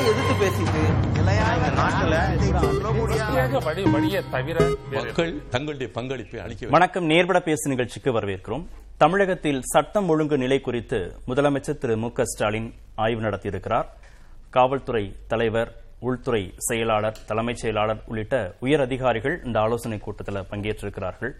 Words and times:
எதிர்த்து 0.00 0.34
பேசிட்டு 0.40 1.08
வழி 3.64 3.82
வழியை 3.82 4.22
தவிர 4.30 4.76
மக்கள் 4.90 5.48
தங்களுடைய 5.48 5.92
பங்களிப்பை 5.92 6.40
வணக்கம். 6.70 7.04
நேர்பட 7.04 7.40
பேசு 7.40 7.70
நிகழ்ச்சிக்கு 7.70 8.20
வரவேற்கிறோம். 8.20 8.66
தமிழகத்தில் 8.96 9.60
சட்டம் 9.62 10.08
ஒழுங்கு 10.08 10.38
நிலை 10.38 10.60
குறித்து 10.60 11.14
முதலமைச்சர் 11.26 11.78
திரு 11.78 11.96
மு 11.96 12.12
க 12.12 12.24
ஸ்டாலின் 12.24 12.74
ஆய்வு 12.94 13.20
நடத்தியிருக்கிறார். 13.20 13.84
காவல்துறை 14.50 15.14
தலைவர் 15.28 15.74
உள்துறை 15.98 16.54
செயலாளர் 16.56 17.18
தலைமைச் 17.26 17.56
செயலாளர் 17.56 18.02
உள்ளிட்ட 18.06 18.54
உயர் 18.60 18.80
அதிகாரிகள் 18.80 19.40
இந்த 19.44 19.60
ஆலோசனைக் 19.60 20.02
கூட்டத்தில் 20.02 20.42
பங்கேற்றிருக்கிறார்கள். 20.50 21.30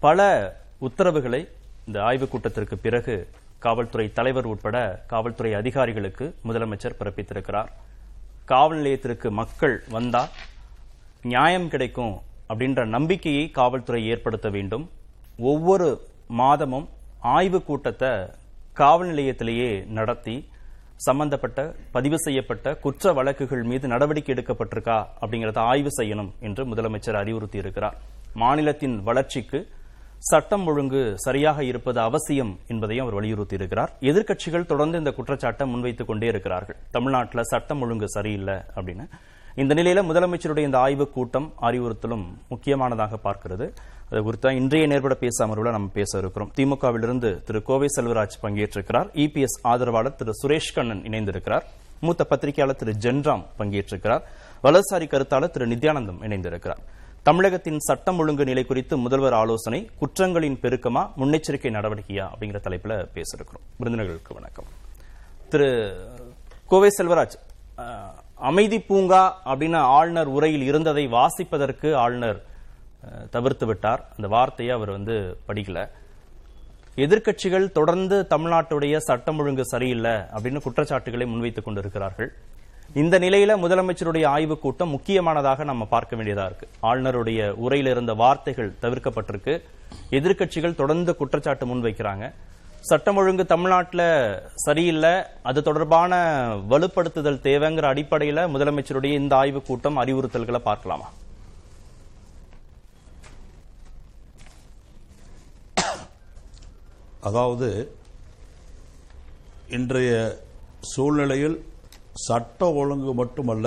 பல 0.00 0.52
உத்தரவுகளை 0.78 1.48
இந்த 1.86 2.00
ஆய்வுக் 2.00 2.30
கூட்டத்திற்கு 2.30 2.78
பிறகு 2.78 3.28
காவல்துறை 3.58 4.12
தலைவர் 4.12 4.44
உட்பட 4.44 5.04
காவல்துறை 5.06 5.54
அதிகாரிகளுக்கு 5.54 6.34
முதலமைச்சர் 6.44 6.98
பிறப்பித்திருக்கிறார். 6.98 7.70
காவல் 8.44 8.76
நிலையத்திற்கு 8.76 9.30
மக்கள் 9.30 9.82
வந்தால் 9.90 10.28
நியாயம் 11.22 11.68
கிடைக்கும் 11.68 12.14
அப்படின்ற 12.48 12.86
நம்பிக்கையை 12.86 13.50
காவல்துறை 13.50 14.06
ஏற்படுத்த 14.06 14.48
வேண்டும். 14.48 14.90
ஒவ்வொரு 15.38 15.88
மாதமும் 16.28 16.88
ஆய்வுக் 17.20 17.66
கூட்டத்தை 17.66 18.12
காவல் 18.72 19.08
நிலையத்திலேயே 19.08 19.86
நடத்தி 19.86 20.48
சம்பந்தப்பட்ட 20.96 21.74
பதிவு 21.90 22.18
செய்யப்பட்ட 22.18 22.74
குற்ற 22.74 23.12
வழக்குகள் 23.12 23.62
மீது 23.62 23.88
நடவடிக்கை 23.88 24.34
எடுக்கப்பட்டிருக்கா 24.34 24.96
அப்படிங்கறத 25.20 25.58
ஆய்வு 25.58 25.88
செய்யணும் 25.98 26.30
என்று 26.40 26.64
முதலமைச்சர் 26.64 27.18
அறிவுறுத்தி 27.22 27.54
இருக்கிறார் 27.54 27.96
மாநிலத்தின் 28.34 29.02
வளர்ச்சிக்கு 29.02 29.58
சட்டம் 30.18 30.66
ஒழுங்கு 30.66 31.12
சரியாக 31.16 31.64
இருப்பது 31.64 32.00
அவசியம் 32.00 32.58
என்பதையும் 32.66 33.04
அவர் 33.04 33.18
வலியுறுத்தி 33.18 33.54
இருக்கிறார் 33.54 33.92
எதிர்க்கட்சிகள் 34.00 34.66
தொடர்ந்து 34.66 34.98
இந்த 34.98 35.10
குற்றச்சாட்டை 35.10 35.68
முன்வைத்துக் 35.68 36.06
கொண்டே 36.06 36.26
இருக்கிறார்கள். 36.26 36.76
தமிழ்நாட்டில் 36.90 37.42
சட்டம் 37.42 37.80
ஒழுங்கு 37.80 38.08
சரியில்லை 38.08 38.54
அப்படின்னு. 38.54 39.08
இந்த 39.54 39.74
நிலையில 39.74 40.04
முதலமைச்சருடைய 40.04 40.58
இந்த 40.58 40.78
ஆய்வுக் 40.78 41.12
கூட்டம் 41.12 41.52
அறிவுறுத்தலும் 41.60 42.24
முக்கியமானதாக 42.48 43.18
பார்க்கிறது. 43.24 43.74
அது 44.10 44.22
குறித்த 44.22 44.52
இன்றைய 44.52 44.86
நேர்பட 44.86 45.14
பேச 45.14 45.46
அமர்வுல 45.46 45.70
நம்ம 45.70 45.88
பேச 45.92 46.18
இருக்கிறோம். 46.18 46.52
திமுகவிலிருந்து 46.56 47.42
திரு 47.42 47.62
கோவை 47.62 47.86
செல்வராஜ் 47.96 48.38
பங்கேற்றிருக்கிறார். 48.42 49.08
இபிஎஸ் 49.14 49.58
ஆதரவாளர் 49.62 50.14
திரு 50.14 50.32
சுரேஷ் 50.42 50.74
கண்ணன் 50.74 51.02
இணைந்திருக்கிறார். 51.02 51.62
மூத்த 52.00 52.24
பத்திரிகையாளர் 52.24 52.76
திரு 52.76 52.94
ஜென்ராம் 53.00 53.44
பங்கேற்றிருக்கிறார். 53.58 54.20
வலதுசாரி 54.62 55.06
கருத்தாளர் 55.06 55.50
திரு 55.50 55.66
நித்யானந்தம் 55.66 56.22
இணைந்திருக்கிறார். 56.22 56.78
தமிழகத்தின் 57.22 57.78
சட்டம் 57.78 58.18
ஒழுங்கு 58.18 58.44
நிலை 58.44 58.64
குறித்து 58.64 58.96
முதல்வர் 58.96 59.32
ஆலோசனை 59.32 59.90
குற்றங்களின் 60.00 60.58
பெருக்கமா 60.62 61.02
முன்னெச்சரிக்கை 61.16 61.70
நடவடிக்கையா 61.70 62.34
அப்படிங்கிற 62.34 62.58
தலைப்புல 62.66 62.94
பேசியிருக்கிறோம் 63.14 63.64
விருந்தினர்களுக்கு 63.78 64.34
வணக்கம். 64.34 64.64
திரு 65.48 65.68
கோவை 66.66 66.88
செல்வராஜ் 66.98 67.36
அமைதி 68.34 68.80
பூங்கா 68.80 69.42
அப்படின்னு 69.44 69.76
ஆளுநர் 69.76 70.26
உரையில் 70.26 70.62
இருந்ததை 70.62 71.08
வாசிப்பதற்கு 71.08 71.94
ஆளுநர் 71.94 72.42
தவிர்த்து 73.30 73.66
விட்டார். 73.66 74.08
அந்த 74.16 74.28
வார்த்தையை 74.28 74.74
அவர் 74.76 74.90
வந்து 74.90 75.38
படிக்கல. 75.48 75.88
எதிர்க்கட்சிகள் 76.96 77.72
தொடர்ந்து 77.72 78.26
தமிழ்நாட்டுடைய 78.30 78.96
சட்டம் 78.96 79.38
ஒழுங்கு 79.38 79.66
சரியில்லை 79.66 80.10
அப்படின்னு 80.10 80.62
குற்றச்சாட்டுகளை 80.62 81.26
முன்வைத்துக் 81.26 81.64
கொண்டிருக்கிறார்கள். 81.64 82.32
இந்த 82.94 83.18
நிலையில 83.18 83.52
முதலமைச்சருடைய 83.62 84.26
ஆய்வுக் 84.26 84.60
கூட்டம் 84.60 84.88
முக்கியமானதாக 84.88 85.64
நம்ம 85.64 85.84
பார்க்க 85.84 86.16
வேண்டியதா 86.16 86.44
இருக்கு. 86.44 86.68
ஆளுநருடைய 86.82 87.54
உரையில 87.66 87.90
இருந்த 87.90 88.14
வார்த்தைகள் 88.14 88.74
தவிர்க்கப்பட்டிருக்கு. 88.82 89.62
எதிர்க்கட்சிகள் 90.10 90.74
தொடர்ந்து 90.74 91.16
குற்றச்சாட்டு 91.16 91.66
முன்வைக்கிறாங்க. 91.66 92.32
சட்டம் 92.80 93.16
ஒழுங்கு 93.16 93.46
தமிழ்நாட்டில் 93.46 94.40
சரியில்லை. 94.54 95.22
அது 95.42 95.62
தொடர்பான 95.62 96.16
வலுப்படுத்துதல் 96.54 97.40
தேவைங்கிற 97.40 97.82
அடிப்படையில் 97.82 98.36
முதலமைச்சருடைய 98.36 99.12
இந்த 99.12 99.36
ஆய்வுக் 99.36 99.66
கூட்டம் 99.66 99.98
அறிவுறுத்தல்களை 99.98 100.58
பார்க்கலாமா? 100.58 101.10
அதாவது 107.20 107.96
இன்றைய 109.68 110.38
சூழ்நிலையில் 110.80 111.67
சட்ட 112.18 112.70
ஒழுங்கு 112.80 113.12
மட்டுமல்ல 113.14 113.66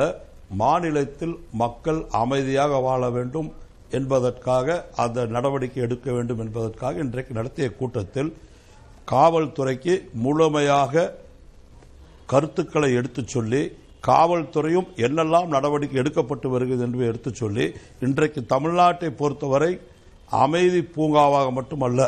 மாநிலத்தில் 0.57 1.35
மக்கள் 1.55 1.99
அமைதியாக 2.19 2.79
வாழ 2.81 3.09
வேண்டும் 3.09 3.49
என்பதற்காக 3.91 4.67
அந்த 4.97 5.25
நடவடிக்கை 5.27 5.81
எடுக்க 5.81 6.07
வேண்டும் 6.11 6.41
என்பதற்காக 6.43 6.99
இன்றைக்கு 6.99 7.33
நடத்திய 7.33 7.67
கூட்டத்தில் 7.73 8.31
காவல்துறைக்கு 9.07 9.93
முழுமையாக 10.21 11.09
கருத்துக்களை 12.29 12.89
எடுத்துச் 12.93 13.31
சொல்லி 13.31 13.61
காவல்துறையும் 14.03 14.89
என்னெல்லாம் 14.97 15.49
நடவடிக்கை 15.49 15.97
எடுக்கப்பட்டு 15.99 16.47
வருகிறது 16.49 16.85
என்று 16.87 17.03
எடுத்துச் 17.05 17.39
சொல்லி 17.41 17.65
இன்றைக்கு 17.99 18.41
தமிழ்நாட்டை 18.53 19.09
பொறுத்தவரை 19.15 19.71
அமைதி 20.37 20.81
பூங்காவாக 20.93 21.47
மட்டுமல்ல 21.51 22.01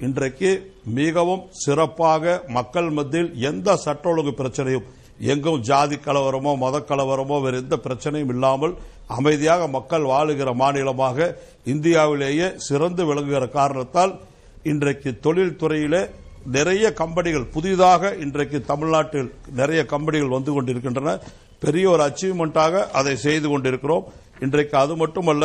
இன்றைக்கு 0.00 0.50
மிகவும் 0.94 1.44
சிறப்பாக 1.58 2.22
மக்கள் 2.48 2.90
மத்தியில் 2.90 3.32
எந்த 3.44 3.76
சட்ட 3.76 4.08
ஒழுங்கு 4.08 4.32
பிரச்சனையும் 4.32 4.86
எங்கும் 5.18 5.60
ஜாதி 5.60 5.96
கலவரமோ 5.96 6.56
மத 6.56 6.78
கலவரமோ 6.88 7.42
வேறு 7.42 7.56
எந்த 7.56 7.76
பிரச்சனையும் 7.76 8.32
இல்லாமல் 8.34 8.74
அமைதியாக 9.06 9.66
மக்கள் 9.68 10.02
வாழுகிற 10.02 10.54
மாநிலமாக 10.54 11.36
இந்தியாவிலேயே 11.64 12.52
சிறந்து 12.56 13.04
விளங்குகிற 13.04 13.48
காரணத்தால் 13.48 14.14
இன்றைக்கு 14.62 15.10
தொழில்துறையிலே 15.22 16.08
நிறைய 16.46 16.92
கம்பெனிகள் 16.92 17.44
புதிதாக 17.44 18.14
இன்றைக்கு 18.14 18.62
தமிழ்நாட்டில் 18.62 19.34
நிறைய 19.50 19.86
கம்பெனிகள் 19.86 20.28
வந்து 20.28 20.52
கொண்டிருக்கின்றன. 20.52 21.18
பெரிய 21.58 21.90
ஒரு 21.90 22.02
அச்சீவ்மெண்ட்டாக 22.02 22.84
அதை 22.90 23.16
செய்து 23.16 23.48
கொண்டிருக்கிறோம். 23.48 24.04
இன்றைக்கு 24.40 24.78
அது 24.78 24.96
மட்டுமல்ல 24.96 25.44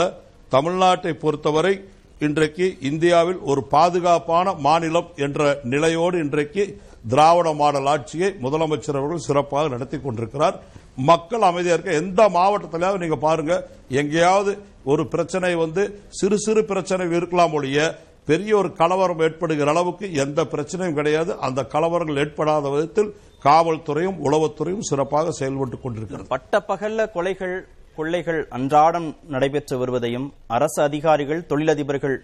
தமிழ்நாட்டை 0.52 1.14
பொறுத்தவரை 1.14 1.74
இன்றைக்கு 2.20 2.78
இந்தியாவில் 2.82 3.40
ஒரு 3.40 3.64
பாதுகாப்பான 3.64 4.54
மாநிலம் 4.54 5.10
என்ற 5.16 5.60
நிலையோடு 5.64 6.18
இன்றைக்கு 6.18 6.82
திராவிட 7.08 7.54
மாடல் 7.54 7.86
ஆட்சியை 7.86 8.36
முதலமைச்சர் 8.42 8.98
அவர்கள் 8.98 9.18
சிறப்பாக 9.18 9.68
நடத்தி 9.68 10.00
கொண்டிருக்கிறார். 10.00 10.60
மக்கள் 10.96 11.42
அமைதியாக 11.42 11.82
இருக்க 11.82 12.06
எந்த 12.06 12.30
மாவட்டத்திலாவது 12.30 12.98
நீங்க 12.98 13.16
பாருங்க 13.16 13.68
எங்கேயாவது 13.90 14.58
ஒரு 14.84 15.08
பிரச்சனை 15.08 15.56
வந்து 15.56 16.02
சிறு 16.10 16.40
சிறு 16.40 16.66
பிரச்சனை 16.66 17.16
இருக்கலாம் 17.16 17.54
ஒழிய 17.54 18.00
பெரிய 18.26 18.58
ஒரு 18.58 18.74
கலவரம் 18.74 19.20
ஏற்படுகிற 19.20 19.70
அளவுக்கு 19.70 20.14
எந்த 20.14 20.44
பிரச்சனையும் 20.44 20.94
கிடையாது. 20.94 21.38
அந்த 21.38 21.68
கலவரங்கள் 21.74 22.18
ஏற்படாத 22.18 22.70
விதத்தில் 22.70 23.16
காவல்துறையும் 23.44 24.16
உளவுத்துறையும் 24.24 24.80
சிறப்பாக 24.80 25.46
செயல்பட்டுக் 25.46 25.82
கொண்டிருக்கிறது. 25.82 26.28
பட்ட 26.28 26.64
பகல்ல 26.68 27.10
கொலைகள் 27.14 27.62
கொள்ளைகள் 27.96 28.48
அன்றாடம் 28.50 29.16
நடைபெற்று 29.28 29.78
வருவதையும் 29.78 30.34
அரசு 30.48 30.84
அதிகாரிகள் 30.84 31.46
தொழிலதிபர்கள் 31.50 32.22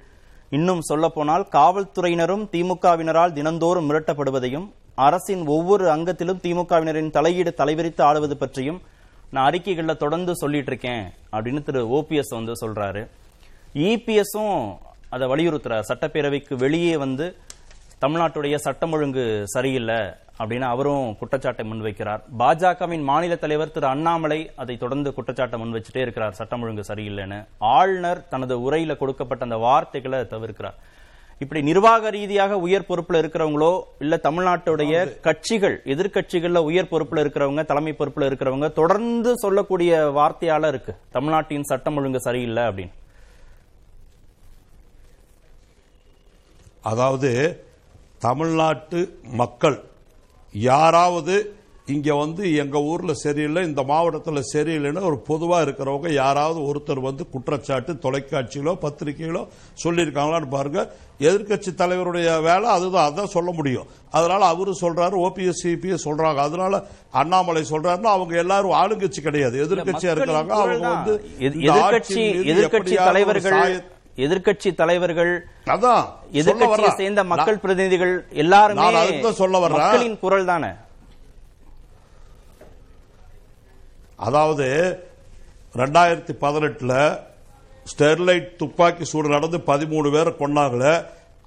இன்னும் 0.56 0.82
சொல்லப்போனால் 0.82 1.46
காவல்துறையினரும் 1.52 2.44
திமுகவினரால் 2.56 3.36
தினந்தோறும் 3.38 3.88
மிரட்டப்படுவதையும் 3.90 4.68
அரசின் 5.06 5.44
ஒவ்வொரு 5.56 5.86
அங்கத்திலும் 5.94 6.42
திமுகவினரின் 6.46 7.14
தலையீடு 7.16 7.52
தலைவிரித்து 7.58 8.02
ஆடுவது 8.02 8.36
பற்றியும் 8.38 8.80
நான் 9.32 9.48
அறிக்கைகளில் 9.50 10.02
தொடர்ந்து 10.04 10.34
சொல்லிட்டு 10.42 10.72
இருக்கேன் 10.72 11.06
அப்படின்னு 11.32 11.62
திரு 11.64 11.82
ஓபிஎஸ் 11.98 12.36
வந்து 12.38 12.54
சொல்றாரு. 12.62 13.02
இபிஎஸும் 13.88 14.60
அதை 15.14 15.26
வலியுறுத்துறார். 15.28 15.88
சட்டப்பேரவைக்கு 15.90 16.56
வெளியே 16.64 16.96
வந்து 16.98 17.26
தமிழ்நாட்டுடைய 18.02 18.56
சட்டம் 18.56 18.92
ஒழுங்கு 18.92 19.44
சரியில்லை 19.46 20.00
அப்படின்னு 20.40 20.66
அவரும் 20.74 21.18
குற்றச்சாட்டை 21.18 21.64
முன்வைக்கிறார். 21.72 22.22
பாஜகவின் 22.40 23.04
மாநில 23.04 23.36
தலைவர் 23.36 23.72
திரு 23.72 23.88
அண்ணாமலை 23.88 24.52
அதை 24.56 24.78
தொடர்ந்து 24.78 25.14
குற்றச்சாட்டை 25.14 25.62
முன்வச்சுட்டே 25.62 26.02
இருக்கிறார். 26.02 26.34
சட்டம் 26.34 26.62
ஒழுங்கு 26.62 26.84
சரியில்லைன்னு. 26.88 27.46
ஆளுநர் 27.58 28.28
தனது 28.28 28.56
உரையில 28.66 28.98
கொடுக்கப்பட்ட 28.98 29.44
அந்த 29.44 29.58
வார்த்தைகளை 29.58 30.20
தவிர்க்கிறார். 30.20 30.78
இப்படி 31.40 31.62
நிர்வாக 31.62 32.10
ரீதியாக 32.10 32.58
உயர் 32.58 32.86
பொறுப்புல 32.90 33.18
இருக்கிறவங்களோ 33.22 33.72
இல்ல 34.00 34.20
தமிழ்நாட்டுடைய 34.24 35.22
கட்சிகள் 35.22 35.82
எதிர்க்கட்சிகள்ல 35.86 36.58
உயர் 36.58 36.92
பொறுப்புல 36.92 37.24
இருக்கிறவங்க 37.24 37.66
தலைமை 37.66 37.96
பொறுப்புல 38.00 38.28
இருக்கிறவங்க 38.30 38.72
தொடர்ந்து 38.72 39.34
சொல்லக்கூடிய 39.38 40.12
வார்த்தையால 40.16 40.68
இருக்கு. 40.68 40.96
தமிழ்நாட்டின் 41.12 41.64
சட்டம் 41.64 41.96
ஒழுங்கு 41.96 42.22
சரியில்லை 42.22 42.64
அப்படின்னு. 42.64 42.96
அதாவது 46.82 47.30
தமிழ்நாட்டு 48.26 49.20
மக்கள் 49.24 49.84
யாராவது 50.54 51.56
இங்க 51.86 52.16
வந்து 52.16 52.56
எங்க 52.56 52.80
ஊர்ல 52.80 53.14
சரியில்லை 53.14 53.64
இந்த 53.64 53.84
மாவட்டத்துல 53.84 54.42
சரியில்லைன்னு 54.54 55.02
ஒரு 55.02 55.24
பொதுவா 55.28 55.58
இருக்கிறவங்க 55.64 56.14
யாராவது 56.14 56.60
ஒருத்தர் 56.60 57.00
வந்து 57.00 57.30
குற்றச்சாட்டு 57.30 57.94
தொலைக்காட்சியிலோ 57.94 58.78
பத்திரிகையிலோ 58.82 59.48
சொல்லியிருக்காங்களான்னு 59.84 60.50
பாருங்க. 60.50 60.92
எதிர்க்கட்சி 61.20 61.66
தலைவருடைய 61.78 62.42
வேலை 62.42 62.64
அதுதான் 62.64 63.14
அதான் 63.14 63.24
சொல்ல 63.24 63.52
முடியும். 63.52 63.86
அதனால 64.12 64.46
அவரு 64.46 64.76
சொல்றாரு 64.82 65.16
ஓபிஎஸ் 65.20 65.62
சிபிஎஸ் 65.64 66.06
சொல்றாங்க. 66.06 66.36
அதனால 66.36 66.84
அண்ணாமலை 67.12 67.64
சொல்றாருன்னா 67.70 68.04
அவங்க 68.04 68.38
எல்லாரும் 68.38 68.72
ஆளுங்கட்சி 68.72 69.22
கிடையாது. 69.22 69.66
எதிர்க்கட்சியா 69.66 69.92
மக்களின் 69.92 70.24
இருக்கிறாங்க 70.24 70.48
அவங்க. 70.48 70.90
வந்து 70.90 71.26
எதிர்- 71.40 71.56
இந்த 71.56 71.74
எதிர்க்கட்சி 71.74 72.14
ஆட்சியின் 72.14 72.36
மீது 72.36 72.54
எதிர்க்கட்சி 72.54 72.72
எப்படியாவது 72.72 73.26
ஒரு 73.26 73.42
தலைவர்கள் 73.42 73.95
எதிர்க்கட்சி 74.18 74.70
தலைவர்கள் 74.76 75.32
அதான் 75.66 76.04
வர்றேன். 76.72 76.98
சேர்ந்த 76.98 77.24
மக்கள் 77.24 77.60
பிரதிநிதிகள் 77.60 78.14
எல்லாருமே 78.44 78.82
சொல்ல 79.34 79.60
வர்றேன். 79.60 79.82
மக்களின் 79.82 80.20
குரல் 80.20 80.46
தானே 80.46 80.72
அதாவது 84.20 84.68
ரெண்டாயிரத்தி 85.76 86.34
பதினெட்டுல 86.42 86.94
ஸ்டெர்லைட் 87.86 88.56
துப்பாக்கி 88.56 89.06
சூடு 89.06 89.28
நடந்து 89.30 89.58
பதிமூணு 89.68 90.12
பேரை 90.12 90.34
கொன்னாங்களே 90.40 90.94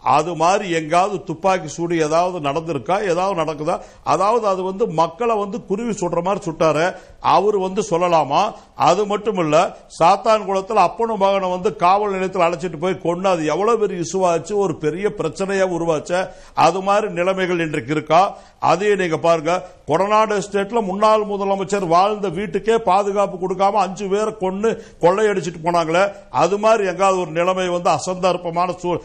அது 0.02 0.34
மாதிரி 0.34 0.70
எங்காவது 0.70 1.24
துப்பாக்கி 1.24 1.68
சூடு 1.68 2.00
ஏதாவது 2.00 2.50
நடந்திருக்கா? 2.50 3.08
ஏதாவது 3.08 3.42
நடக்குதா? 3.42 3.80
அதாவது 4.04 4.46
அது 4.46 4.62
வந்து 4.62 4.86
மக்களை 4.86 5.36
வந்து 5.36 5.66
குருவி 5.66 5.90
சுடுற 5.90 6.22
மாதிரி 6.22 6.50
சுட்டாரு. 6.50 6.96
அவர் 7.20 7.58
வந்து 7.58 7.82
சொல்லலாமா? 7.90 8.52
அது 8.74 9.06
மட்டும் 9.06 9.36
இல்ல 9.36 9.76
சாத்தான் 9.98 10.44
குளத்தில் 10.44 10.76
அப்பனும் 10.76 11.18
மகனை 11.18 11.50
வந்து 11.50 11.76
காவல் 11.76 12.10
நிலையத்தில் 12.10 12.42
அழைச்சிட்டு 12.42 12.76
போய் 12.76 13.00
கொண்டு 13.00 13.28
அது 13.28 13.46
எவ்வளவு 13.46 13.78
பெரிய 13.78 14.02
இசுவாச்சு 14.02 14.54
ஒரு 14.54 14.76
பெரிய 14.76 15.08
பிரச்சனையா 15.08 15.66
உருவாச்ச. 15.76 16.28
அது 16.54 16.80
மாதிரி 16.80 17.12
நிலைமைகள் 17.12 17.60
இன்றைக்கு 17.60 17.92
இருக்கா? 17.92 18.36
அதையும் 18.58 18.98
நீங்க 18.98 19.16
பாருங்க. 19.16 19.66
கொடநாடு 19.86 20.40
எஸ்டேட்ல 20.40 20.84
முன்னாள் 20.84 21.26
முதலமைச்சர் 21.26 21.86
வாழ்ந்த 21.86 22.28
வீட்டுக்கே 22.28 22.78
பாதுகாப்பு 22.78 23.48
கொடுக்காம 23.48 23.70
அஞ்சு 23.70 24.08
பேரை 24.08 24.36
கொண்டு 24.38 24.84
கொள்ளையடிச்சிட்டு 25.00 25.60
போனாங்களே. 25.64 26.12
அது 26.30 26.58
மாதிரி 26.58 26.86
எங்காவது 26.86 27.20
ஒரு 27.20 27.30
நிலைமை 27.30 27.68
வந்து 27.68 27.90
அசந்தர்ப்பமான 27.90 28.76
சூழ் 28.76 29.00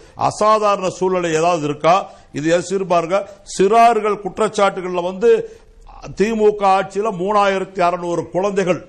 சாதாரண 0.84 0.90
சூழ்நிலை 0.90 1.30
ஏதாவது 1.40 1.64
இருக்கா? 1.64 1.96
இது 2.34 2.48
சிறுபாருங்க? 2.70 3.18
சிறார்கள் 3.56 4.24
குற்றச்சாட்டுகள்ல 4.26 5.04
வந்து 5.04 5.30
திமுக 6.18 6.64
ஆட்சியில 6.78 7.08
மூணாயிரத்தி 7.22 7.82
அறுநூறு 7.82 8.30
குழந்தைகள். 8.30 8.82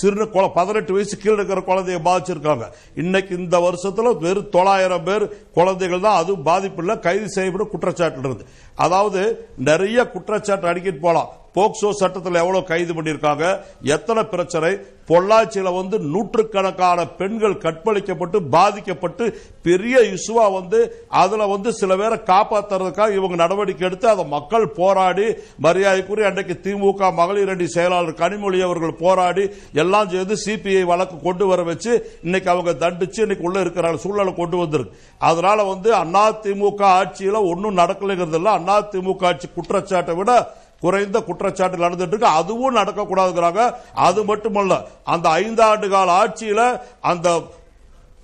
சிறு 0.00 0.28
பதினெட்டு 0.54 0.92
வயசு 0.92 1.14
கீழே 1.16 1.34
இருக்கிற 1.34 1.60
குழந்தைய 1.68 1.98
பாதிச்சிருக்காங்க. 2.08 2.64
இன்னைக்கு 2.94 3.32
இந்த 3.36 3.56
வருஷத்துல 3.66 4.18
வெறும் 4.24 4.50
தொள்ளாயிரம் 4.50 5.04
பேர் 5.04 5.24
குழந்தைகள் 5.58 6.00
தான் 6.00 6.20
அதுவும் 6.22 6.42
பாதிப்பு 6.42 6.82
இல்லை 6.82 6.98
கைது 6.98 7.28
செய்யப்படும் 7.28 7.72
குற்றச்சாட்டு 7.74 8.18
இருந்து. 8.18 8.44
அதாவது 8.74 9.22
நிறைய 9.56 10.04
குற்றச்சாட்டு 10.14 10.70
அடிக்கிட்டு 10.72 11.00
போலாம். 11.00 11.30
போக்சோ 11.54 11.90
சட்டத்தில் 11.90 12.40
எவ்வளவு 12.42 12.64
கைது 12.64 12.94
பண்ணியிருக்காங்க 12.94 13.60
எத்தனை 13.82 14.24
பிரச்சனை? 14.24 14.72
பொள்ளாச்சியில 15.08 15.74
வந்து 15.74 15.98
நூற்றுக்கணக்கான 15.98 17.06
பெண்கள் 17.06 17.54
கற்பழிக்கப்பட்டு 17.54 18.38
பாதிக்கப்பட்டு 18.50 19.24
பெரிய 19.62 19.98
இசுவா 20.00 20.44
வந்து 20.52 21.06
அதுல 21.08 21.46
வந்து 21.46 21.72
சில 21.72 21.96
பேரை 21.96 22.18
காப்பாத்துறதுக்காக 22.26 23.14
இவங்க 23.14 23.36
நடவடிக்கை 23.36 23.86
எடுத்து 23.88 24.08
அதை 24.08 24.24
மக்கள் 24.26 24.68
போராடி 24.68 25.26
மரியாதைக்குரிய 25.58 26.28
அன்றைக்கு 26.28 26.60
திமுக 26.64 27.14
மகளிர் 27.14 27.48
அணி 27.48 27.66
செயலாளர் 27.66 28.20
கனிமொழி 28.22 28.60
அவர்கள் 28.62 28.94
போராடி 28.94 29.48
எல்லாம் 29.72 30.08
செய்து 30.08 30.36
சிபிஐ 30.44 30.84
வழக்கு 30.84 31.20
கொண்டு 31.20 31.46
வர 31.46 31.62
வச்சு 31.62 32.18
இன்னைக்கு 32.22 32.50
அவங்க 32.50 32.88
தண்டிச்சு 32.88 33.20
இன்னைக்கு 33.20 33.46
உள்ள 33.46 33.60
இருக்கிற 33.60 33.96
சூழ்நிலை 33.96 34.34
கொண்டு 34.34 34.56
வந்திருக்கு. 34.56 34.96
அதனால 35.18 35.62
வந்து 35.62 35.94
அண்ணா 35.94 36.32
திமுக 36.32 36.82
ஆட்சியில 37.00 37.42
ஒன்னும் 37.52 37.76
நடக்கலைங்கிறது 37.76 38.34
இல்ல. 38.34 38.50
அண்ணா 38.50 38.82
திமுக 38.82 39.24
ஆட்சி 39.24 39.48
குற்றச்சாட்டை 39.54 40.14
விட 40.14 40.58
குறைந்த 40.80 41.20
குற்றச்சாட்டு 41.20 41.76
நடந்துட்டு 41.76 42.06
இருக்கு. 42.06 42.26
அதுவும் 42.26 42.76
நடக்கக்கூடாதுங்கிறாங்க. 42.76 43.74
அது 43.94 44.24
மட்டுமல்ல 44.24 44.86
அந்த 45.04 45.28
ஐந்தாண்டு 45.28 45.88
கால 45.88 46.24
ஆட்சியில 46.24 46.80
அந்த 47.00 47.40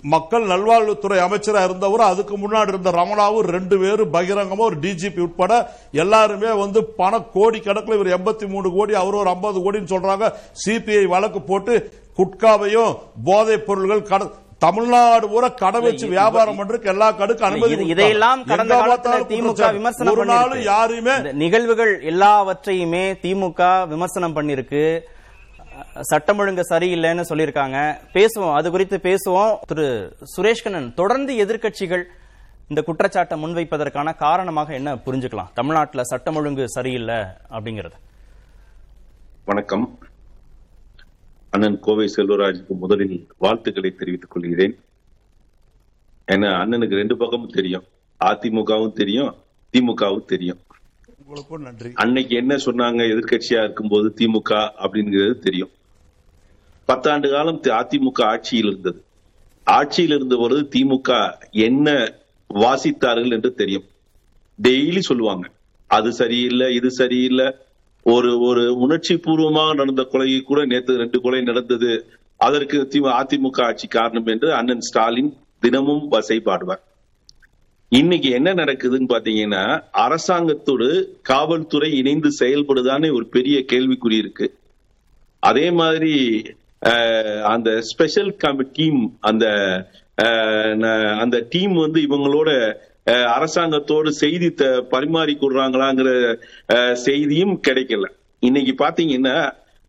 மக்கள் 0.01 0.47
நல்வாழ்வுத்துறை 0.47 1.17
அமைச்சராக 1.17 1.65
இருந்தவர் 1.65 1.99
அதுக்கு 1.99 2.37
முன்னாடி 2.37 2.67
இருந்த 2.67 2.91
ரமணாவும் 2.91 3.39
ரெண்டு 3.39 3.77
பேரும் 3.77 4.13
பகிரங்கமும் 4.13 4.57
ஒரு 4.57 4.77
டிஜிபி 4.77 5.19
உட்பட 5.19 5.75
எல்லாருமே 5.91 6.51
வந்து 6.51 6.85
பண 6.85 7.19
கோடி 7.19 7.59
கணக்கில் 7.59 7.99
இவர் 7.99 8.21
எண்பத்தி 8.21 8.47
மூணு 8.47 8.71
கோடி 8.71 8.93
அவர் 8.93 9.13
ஒரு 9.13 9.29
ஐம்பது 9.29 9.59
கோடின்னு 9.59 9.75
சொல்றாங்க. 9.75 10.33
சிபிஐ 10.65 11.05
வழக்கு 11.05 11.41
போட்டு 11.41 11.91
குட்காவையும் 12.17 12.97
போதைப் 13.23 13.65
பொருள்கள் 13.65 14.01
கட- 14.01 14.31
தமிழ்நாடு 14.57 15.29
பூரா 15.29 15.47
கடை 15.47 15.81
வச்சு 15.81 16.07
வியாபாரம் 16.07 16.59
பண்றதுக்கு 16.59 16.85
எல்லா 16.85 17.11
கடுக்கு 17.11 17.41
அனுமதி. 17.41 17.87
இதையெல்லாம் 17.87 18.43
கடந்த 18.43 18.75
காலத்துல 18.75 19.17
திமுக. 19.31 19.71
விமர்சனம் 19.71 20.17
ஒரு. 20.17 20.63
யாரையுமே 20.63 21.15
இந்த 21.15 21.31
நிகழ்வுகள் 21.31 22.01
எல்லாவற்றையுமே 22.01 23.13
திமுக 23.13 23.87
விமர்சனம் 23.87 24.35
பண்ணிருக்கு 24.35 25.01
சட்டம் 26.01 26.37
ஒழுங்கு 26.37 26.61
சரியில்லைன்னு 26.69 27.23
சொல்லியிருக்காங்க. 27.29 27.97
பேசுவோம். 28.13 28.53
அது 28.53 28.71
குறித்து 28.71 28.99
பேசுவோம். 29.03 29.59
திரு 29.67 30.15
சுரேஷ்கண்ணன் 30.37 30.93
தொடர்ந்து 30.93 31.33
எதிர்க்கட்சிகள் 31.45 32.03
இந்த 32.67 32.81
குற்றச்சாட்டை 32.81 33.43
முன்வைப்பதற்கான 33.43 34.15
காரணமாக 34.15 34.73
என்ன 34.73 34.95
புரிஞ்சுக்கலாம்? 34.95 35.53
தமிழ்நாட்டுல 35.53 36.03
சட்டம் 36.03 36.35
ஒழுங்கு 36.35 36.69
சரியில்லை 36.69 37.15
அப்படிங்கறது. 37.51 37.97
வணக்கம். 39.45 39.99
அண்ணன் 41.49 41.79
கோவை 41.79 42.13
செல்வராஜுக்கு 42.15 42.67
முதலில் 42.67 43.27
வாழ்த்துக்களை 43.37 43.91
தெரிவித்துக் 43.91 44.31
கொள்கிறேன். 44.31 44.79
ஏன்னா 46.31 46.49
அண்ணனுக்கு 46.61 46.95
ரெண்டு 46.95 47.17
பக்கமும் 47.17 47.49
தெரியும். 47.49 47.83
அதிமுகவும் 48.19 48.93
தெரியும் 48.93 49.35
திமுகவும் 49.73 50.25
தெரியும். 50.25 50.59
அன்னைக்கு 51.93 52.35
என்ன 52.35 52.55
சொன்னாங்க 52.55 53.01
எதிர்க்கட்சியா 53.05 53.63
இருக்கும்போது 53.63 54.13
திமுக 54.15 54.69
அப்படிங்கிறது 54.79 55.39
தெரியும். 55.39 55.69
பத்தாண்டு 56.87 57.29
காலம் 57.31 57.61
அதிமுக 57.61 58.21
ஆட்சியில் 58.21 58.65
இருந்தது. 58.65 59.03
ஆட்சியில் 59.63 60.15
இருந்த 60.15 60.35
பொழுது 60.35 60.61
திமுக 60.61 61.39
என்ன 61.51 62.13
வாசித்தார்கள் 62.53 63.31
என்று 63.31 63.53
தெரியும். 63.53 63.83
டெய்லி 64.63 64.99
சொல்லுவாங்க 64.99 65.49
அது 65.87 66.13
சரியில்லை 66.13 66.75
இது 66.75 66.91
சரியில்லை 66.91 67.55
ஒரு 68.13 68.31
ஒரு 68.47 68.63
உணர்ச்சி 68.83 69.13
பூர்வமாக 69.17 69.71
நடந்த 69.73 70.03
கொலை 70.11 70.27
கூட 70.49 70.59
நேற்று 70.71 70.93
ரெண்டு 71.01 71.17
கொலை 71.21 71.41
நடந்தது. 71.41 71.91
அதற்கு 72.47 72.77
அதிமுக 73.19 73.59
ஆட்சி 73.69 73.87
காரணம் 73.87 74.29
என்று 74.33 74.49
அண்ணன் 74.57 74.85
ஸ்டாலின் 74.87 75.31
தினமும் 75.63 76.05
வசைபாடுவார். 76.11 76.83
இன்னைக்கு 77.91 78.29
என்ன 78.37 78.49
நடக்குதுன்னு 78.53 79.11
பாத்தீங்கன்னா 79.13 79.63
அரசாங்கத்தோடு 80.05 80.87
காவல்துறை 81.21 81.89
இணைந்து 81.99 82.29
செயல்படுதான்னு 82.39 83.09
ஒரு 83.17 83.25
பெரிய 83.35 83.57
கேள்விக்குறி 83.73 84.17
இருக்கு. 84.23 84.47
அதே 85.39 85.67
மாதிரி 85.81 86.15
அந்த 87.53 87.69
ஸ்பெஷல் 87.89 88.31
டீம் 88.77 89.01
அந்த 89.29 89.45
அந்த 91.23 91.37
டீம் 91.53 91.75
வந்து 91.83 91.99
இவங்களோட 92.07 92.49
அரசாங்கத்தோடு 93.07 94.07
செய்தி 94.07 94.49
பரிமாறி 94.49 94.83
பரிமாறிக்கொள்றாங்களாங்கிற 94.91 96.09
செய்தியும் 96.93 97.61
கிடைக்கல. 97.67 98.05
இன்னைக்கு 98.39 98.73
பாத்தீங்கன்னா 98.83 99.35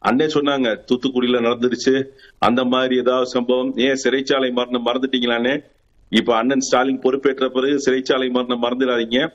அண்ணே 0.03 0.26
சொன்னாங்க 0.35 0.69
தூத்துக்குடியில 0.88 1.38
நடந்துருச்சு 1.47 2.05
அந்த 2.38 2.65
மாதிரி 2.65 2.97
ஏதாவது 2.97 3.26
சம்பவம். 3.26 3.73
ஏன் 3.76 4.00
சிறைச்சாலை 4.05 4.50
மரணம் 4.53 4.87
மறந்துட்டீங்களானே 4.87 5.65
இப்ப 6.09 6.37
அண்ணன் 6.37 6.61
ஸ்டாலின் 6.61 7.00
பொறுப்பேற்ற 7.00 7.49
பிறகு 7.49 7.76
சிறைச்சாலை 7.87 8.31
மரணம் 8.31 8.62
மறந்துடாதீங்க. 8.62 9.29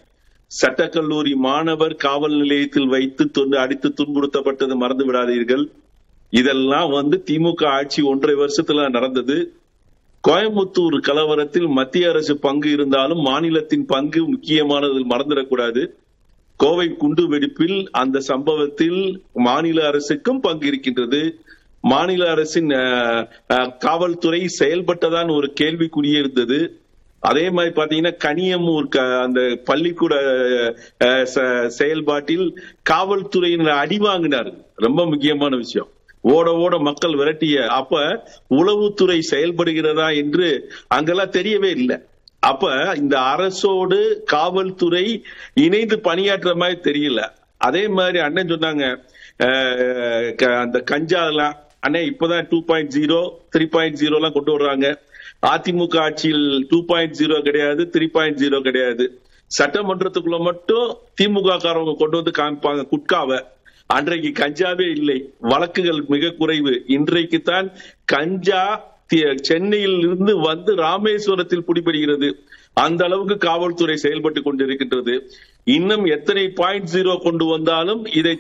சட்டக்கல்லூரி 0.62 1.34
மாணவர் 1.36 1.96
காவல் 1.96 2.36
நிலையத்தில் 2.36 2.88
வைத்து 2.88 3.32
தொண்டு 3.32 3.58
அடித்து 3.60 3.94
துன்புறுத்தப்பட்டது 3.98 4.76
மறந்து 4.76 5.06
விடாதீர்கள். 5.12 5.66
இதெல்லாம் 6.30 6.90
வந்து 6.90 7.24
திமுக 7.28 7.66
ஆட்சி 7.66 8.02
ஒன்றரை 8.02 8.36
வருஷத்துல 8.36 8.90
நடந்தது. 8.90 9.38
கோயம்புத்தூர் 10.28 11.00
கலவரத்தில் 11.00 11.68
மத்திய 11.68 12.10
அரசு 12.10 12.38
பங்கு 12.38 12.72
இருந்தாலும் 12.72 13.18
மாநிலத்தின் 13.18 13.86
பங்கு 13.86 14.30
முக்கியமானது 14.30 15.08
மறந்துடக்கூடாது. 15.08 15.88
கோவை 16.56 16.96
குண்டு 16.98 17.32
வெடிப்பில் 17.32 17.88
அந்த 17.92 18.20
சம்பவத்தில் 18.20 19.24
மாநில 19.34 19.88
அரசுக்கும் 19.88 20.40
பங்கு 20.40 20.68
இருக்கின்றது. 20.68 21.40
மாநில 21.82 22.30
அரசின் 22.30 22.68
காவல்துறை 23.80 24.50
செயல்பட்டதான் 24.60 25.36
ஒரு 25.36 25.54
கேள்விக்குறியே 25.62 26.18
இருந்தது. 26.18 26.78
அதே 27.20 27.50
மாதிரி 27.50 27.74
பாத்தீங்கன்னா 27.76 28.18
கனியம்மூர் 28.26 28.88
க- 28.88 29.22
அந்த 29.22 29.60
பள்ளிக்கூட 29.66 30.16
ச- 31.00 31.68
செயல்பாட்டில் 31.68 32.62
காவல்துறையினர் 32.84 33.70
அடி 33.70 33.98
வாங்கினார் 33.98 34.54
ரொம்ப 34.76 35.06
முக்கியமான 35.06 35.56
விஷயம். 35.56 35.88
ஓட 36.24 36.52
ஓட 36.52 36.78
மக்கள் 36.78 37.12
விரட்டிய 37.12 37.66
அப்ப 37.68 38.24
உளவுத்துறை 38.50 39.20
செயல்படுகிறதா 39.32 40.16
என்று 40.16 40.72
அங்கெல்லாம் 40.88 41.32
தெரியவே 41.32 41.66
இல்லை. 41.66 41.98
அப்ப 42.40 42.92
இந்த 42.96 43.20
அரசோடு 43.20 44.24
காவல்துறை 44.24 45.24
இணைந்து 45.54 45.96
பணியாற்றுற 45.96 46.56
மாதிரி 46.56 46.80
தெரியல. 46.84 47.30
அதே 47.58 47.88
மாதிரி 47.88 48.20
அண்ணன் 48.20 48.48
சொன்னாங்க 48.48 49.00
க- 50.36 50.60
அந்த 50.60 50.84
கஞ்சாலாம் 50.92 51.54
அண்ணே 51.88 52.12
இப்பதான் 52.12 52.46
two 52.50 52.64
point 52.64 52.94
zero 52.98 53.30
three 53.56 53.66
point 53.66 53.96
zero 53.96 54.16
எல்லாம் 54.16 54.34
கொண்டு 54.34 54.60
வர்றாங்க. 54.60 54.98
அதிமுக 55.48 56.00
ஆட்சியில் 56.00 56.66
டூ 56.70 56.86
பாயிண்ட் 56.86 57.18
ஜீரோ 57.20 57.42
கிடையாது 57.42 57.90
த்ரீ 57.98 58.08
பாயிண்ட் 58.08 58.40
ஜீரோ 58.40 58.62
கிடையாது. 58.62 59.22
சட்டமன்றத்துக்குள்ள 59.62 60.40
மட்டும் 60.40 60.98
திமுக 61.22 61.58
காரவங்க 61.58 61.96
கொண்டு 61.96 62.24
வந்து 62.24 62.44
காமிப்பாங்க 62.44 62.88
குட்காவை. 62.88 63.52
அன்றைக்கு 63.96 64.32
கஞ்சாவே 64.42 64.88
இல்லை. 64.98 65.18
வழக்குகள் 65.52 66.02
மிக 66.14 66.34
குறைவு. 66.42 66.74
இன்றைக்கு 66.98 67.40
தான் 67.52 67.68
கஞ்சா 68.14 68.64
சென்னையில் 69.48 69.98
இருந்து 70.06 70.34
வந்து 70.48 70.72
ராமேஸ்வரத்தில் 70.86 71.66
பிடிபடுகிறது. 71.68 72.30
அந்த 72.84 73.02
அளவுக்கு 73.08 73.36
காவல்துறை 73.48 73.96
செயல்பட்டு 74.04 74.40
கொண்டிருக்கின்றது. 74.46 75.16
இன்னும் 75.78 76.06
எத்தனை 76.16 76.46
பாயிண்ட் 76.60 76.90
ஜீரோ 76.94 77.14
கொண்டு 77.26 77.46
வந்தாலும் 77.52 78.02
இதை 78.20 78.34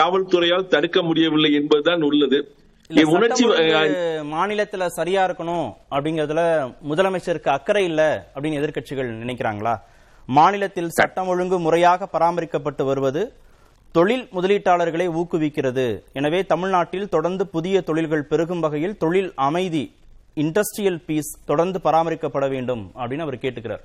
காவல்துறையால் 0.00 0.70
தடுக்க 0.74 0.98
முடியவில்லை 1.08 1.50
என்பதுதான் 1.60 2.02
உள்ளது. 2.08 2.40
உணர்ச்சி 3.14 3.44
மாநிலத்துல 4.34 4.84
சரியா 4.98 5.22
இருக்கணும் 5.28 5.66
அப்படிங்கறதுல 5.94 6.42
முதலமைச்சருக்கு 6.90 7.50
அக்கறை 7.56 7.82
இல்ல 7.90 8.02
அப்படின்னு 8.34 8.60
எதிர்க்கட்சிகள் 8.60 9.10
நினைக்கிறாங்களா? 9.22 9.74
மாநிலத்தில் 10.28 10.94
சட்டம் 10.98 11.30
ஒழுங்கு 11.32 11.58
முறையாக 11.66 12.08
பராமரிக்கப்பட்டு 12.14 12.84
வருவது 12.90 13.22
தொழில் 13.96 14.24
முதலீட்டாளர்களை 14.36 15.06
ஊக்குவிக்கிறது. 15.18 15.84
எனவே 16.18 16.40
தமிழ்நாட்டில் 16.52 17.12
தொடர்ந்து 17.14 17.44
புதிய 17.54 17.76
தொழில்கள் 17.88 18.26
பெருகும் 18.32 18.62
வகையில் 18.64 18.98
தொழில் 19.02 19.30
அமைதி 19.46 19.84
இண்டஸ்ட்ரியல் 20.42 21.00
பீஸ் 21.06 21.30
தொடர்ந்து 21.50 21.78
பராமரிக்கப்பட 21.86 22.46
வேண்டும் 22.54 22.82
அப்படின்னு 23.00 23.24
அவர் 23.26 23.42
கேட்டுக்கிறார். 23.44 23.82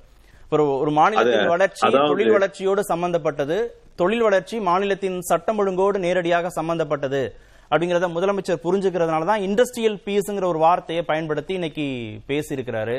ஒரு 0.52 0.64
ஒரு 0.82 0.90
மாநிலத்தின் 0.98 1.50
வளர்ச்சி 1.54 1.86
தொழில் 2.10 2.34
வளர்ச்சியோடு 2.36 2.82
சம்பந்தப்பட்டது. 2.92 3.56
தொழில் 4.00 4.24
வளர்ச்சி 4.26 4.56
மாநிலத்தின் 4.68 5.18
சட்டம் 5.30 5.58
ஒழுங்கோடு 5.62 5.98
நேரடியாக 6.06 6.50
சம்பந்தப்பட்டது 6.58 7.22
அப்படிங்கறத 7.70 8.08
முதலமைச்சர் 8.16 8.64
புரிஞ்சுக்கிறதுனால 8.66 9.28
தான் 9.30 9.44
இண்டஸ்ட்ரியல் 9.48 9.98
பீஸ்ங்கிற 10.06 10.46
ஒரு 10.52 10.60
வார்த்தையை 10.66 11.02
பயன்படுத்தி 11.10 11.52
இன்னைக்கு 11.58 11.86
பேசியிருக்கிறாரு. 12.30 12.96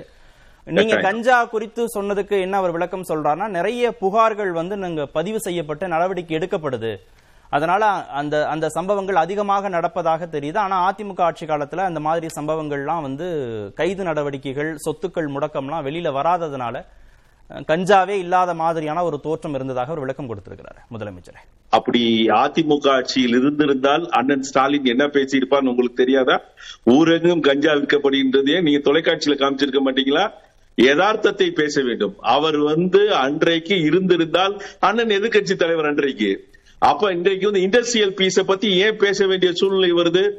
நீங்க. 0.68 0.96
கஞ்சா 0.98 1.46
குறித்து 1.46 1.88
சொன்னதுக்கு 1.96 2.40
என்ன 2.42 2.58
அவர் 2.58 2.72
விளக்கம் 2.72 3.08
சொல்றாருன்னா 3.10 3.48
நிறைய 3.48 3.96
புகார்கள் 4.02 4.52
வந்து 4.52 4.78
நாங்க 4.78 5.06
பதிவு 5.06 5.40
செய்யப்பட்டு 5.40 5.88
நடவடிக்கை 5.88 6.38
எடுக்கப்படுது. 6.38 6.98
அதனால 7.50 7.86
அந்த 8.20 8.48
அந்த 8.48 8.70
சம்பவங்கள் 8.70 9.16
அதிகமாக 9.16 9.70
நடப்பதாக 9.70 10.28
தெரியுது. 10.32 10.58
ஆனா 10.58 10.92
அதிமுக 10.92 11.22
ஆட்சி 11.22 11.46
காலத்துல 11.46 11.76
அந்த 11.76 12.00
மாதிரி 12.00 12.28
சம்பவங்கள்லாம் 12.36 13.02
வந்து 13.02 13.28
கைது 13.76 14.04
நடவடிக்கைகள் 14.04 14.78
சொத்துக்கள் 14.86 15.34
முடக்கம்லாம் 15.36 15.86
வெளியில 15.88 16.12
வராததுனால 16.20 16.84
கஞ்சாவே 17.50 18.16
இல்லாத 18.24 18.54
மாதிரியான 18.54 19.04
ஒரு 19.04 19.20
தோற்றம் 19.20 19.54
இருந்ததாக 19.54 19.92
ஒரு 19.92 20.00
விளக்கம் 20.00 20.30
கொடுத்திருக்கிறாரு 20.30 20.80
முதலமைச்சர். 20.94 21.38
அப்படி 21.70 22.02
அதிமுக 22.30 22.90
ஆட்சியில் 22.90 23.38
இருந்திருந்தால் 23.40 24.10
அண்ணன் 24.10 24.42
ஸ்டாலின் 24.42 24.86
என்ன 24.86 25.06
பேசியிருப்பார்னு 25.06 25.72
உங்களுக்கு 25.74 26.02
தெரியாதா? 26.04 26.42
ஊரெங்கும் 26.86 27.40
கஞ்சா 27.40 27.74
விற்கப்படுகின்றதே. 27.74 28.62
நீங்க 28.62 28.92
தொலைக்காட்சியில 28.92 29.38
காமிச்சிருக்க 29.42 29.82
மாட்டீங்களா? 29.88 30.32
யதார்த்தத்தை 30.78 31.52
பேச 31.52 31.82
வேண்டும். 31.82 32.16
அவர் 32.20 32.58
வந்து 32.58 33.14
அன்றைக்கு 33.14 33.82
இருந்திருந்தால் 33.82 34.62
அண்ணன் 34.80 35.10
எதிர்க்கட்சி 35.10 35.56
தலைவர் 35.56 35.86
அன்றைக்கு. 35.86 36.48
அப்ப 36.80 37.12
இன்றைக்கு 37.12 37.52
வந்து 37.52 37.60
இண்டஸ்ட்ரியல் 37.60 38.14
பீஸ 38.16 38.44
பத்தி 38.44 38.76
ஏன் 38.76 38.98
பேச 38.98 39.28
வேண்டிய 39.28 39.52
சூழ்நிலை 39.54 39.94
வருது? 39.94 40.30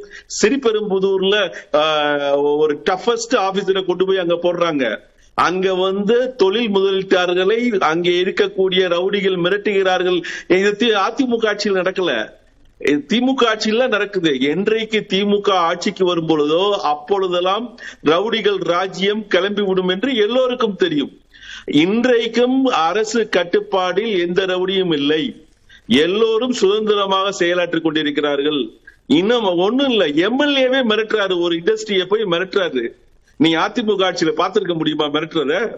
சிறிபெரும்புதூர்ல 0.42 1.52
ஆஹ், 1.72 2.32
ஒரு 2.34 2.82
டஃபஸ்ட் 2.90 3.36
ஆபீசரை 3.36 3.84
கொண்டு 3.84 4.06
போய் 4.06 4.18
அங்க 4.18 4.34
போடுறாங்க. 4.34 5.00
அங்க 5.34 5.74
வந்து 5.74 6.34
தொழில் 6.36 6.70
முதலீட்டாளர்களை 6.70 7.78
அங்கே 7.78 8.22
இருக்கக்கூடிய 8.22 8.88
ரவுடிகள் 8.88 9.36
மிரட்டுகிறார்கள். 9.36 10.24
இது 10.48 10.86
அதிமுக 10.86 11.46
ஆட்சியில் 11.46 11.76
நடக்கல. 11.76 12.35
திமுக 12.80 13.46
ஆட்சியில் 13.46 13.88
நடக்குது. 13.88 14.40
என்றைக்கு 14.40 15.06
திமுக 15.08 15.50
ஆட்சிக்கு 15.50 16.04
வரும் 16.04 16.28
பொழுதோ 16.28 16.70
அப்பொழுதெல்லாம் 16.70 17.78
ரவுடிகள் 18.04 18.56
ராஜ்யம் 18.56 19.26
கிளம்பி 19.26 19.62
விடும் 19.62 19.88
என்று 19.88 20.16
எல்லோருக்கும் 20.16 20.76
தெரியும். 20.76 21.20
இன்றைக்கும் 21.64 22.64
அரசு 22.64 23.28
கட்டுப்பாடில் 23.36 24.18
எந்த 24.18 24.46
ரவுடியும் 24.46 24.92
இல்லை. 24.92 25.46
எல்லோரும் 25.86 26.52
சுதந்திரமாக 26.52 27.44
செயலாற்றிக் 27.44 27.82
கொண்டிருக்கிறார்கள். 27.82 28.70
இன்னும் 29.06 29.44
ஒண்ணும் 29.44 29.90
இல்ல. 29.90 30.08
எம்எல்ஏவே 30.08 30.82
மிரட்டுறாரு. 30.84 31.40
ஒரு 31.40 31.56
இண்டஸ்ட்ரியை 31.56 32.04
போய் 32.04 32.22
மிரட்டுறாரு. 32.22 32.88
நீ 33.36 33.56
அதிமுக 33.56 34.04
ஆட்சியில 34.08 34.32
பாத்திருக்க 34.36 34.74
முடியுமா? 34.74 35.04
மிரட்டுறத? 35.04 35.76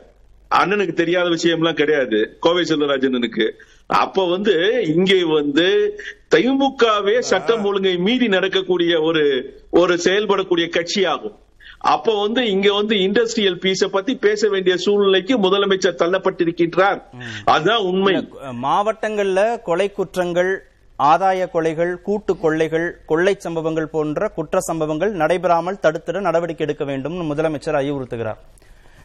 அண்ணனுக்கு 0.55 0.93
தெரியாத 0.93 1.29
விஷயம்லாம் 1.29 1.73
கிடையாது. 1.73 2.37
கோவை 2.41 2.65
செல்வராஜனுக்கு. 2.65 3.51
அப்ப 3.89 4.25
வந்து 4.29 4.55
இங்கே 4.95 5.19
வந்து 5.25 5.67
திமுகவே 6.35 7.19
சட்டம் 7.19 7.65
ஒழுங்கை 7.69 7.93
மீறி 8.07 8.27
நடக்கக்கூடிய 8.29 8.95
ஒரு 9.09 9.23
ஒரு 9.81 9.95
செயல்படக்கூடிய 10.07 10.67
கட்சியாகும். 10.77 11.37
அப்ப 11.93 12.15
வந்து 12.21 12.41
இங்க 12.51 12.69
வந்து 12.73 12.95
இண்டஸ்ட்ரியல் 13.07 13.59
பீஸ 13.65 13.89
பத்தி 13.97 14.13
பேச 14.25 14.49
வேண்டிய 14.49 14.77
சூழ்நிலைக்கு 14.77 15.35
முதலமைச்சர் 15.45 16.01
தள்ளப்பட்டிருக்கின்றார். 16.03 17.01
அதுதான் 17.53 17.87
உண்மை. 17.91 18.15
மாவட்டங்கள்ல 18.67 19.43
கொலை 19.69 19.89
குற்றங்கள் 19.99 20.51
ஆதாய 20.99 21.41
கொலைகள் 21.55 21.93
கூட்டு 22.07 22.33
கொள்ளைகள் 22.45 22.87
கொள்ளை 23.11 23.35
சம்பவங்கள் 23.45 23.93
போன்ற 23.95 24.29
குற்ற 24.29 24.61
சம்பவங்கள் 24.69 25.13
நடைபெறாமல் 25.23 25.81
தடுத்திட 25.85 26.21
நடவடிக்கை 26.21 26.65
எடுக்க 26.67 26.85
வேண்டும் 26.85 27.17
முதலமைச்சர் 27.31 27.81
அறிவுறுத்துகிறார். 27.81 28.41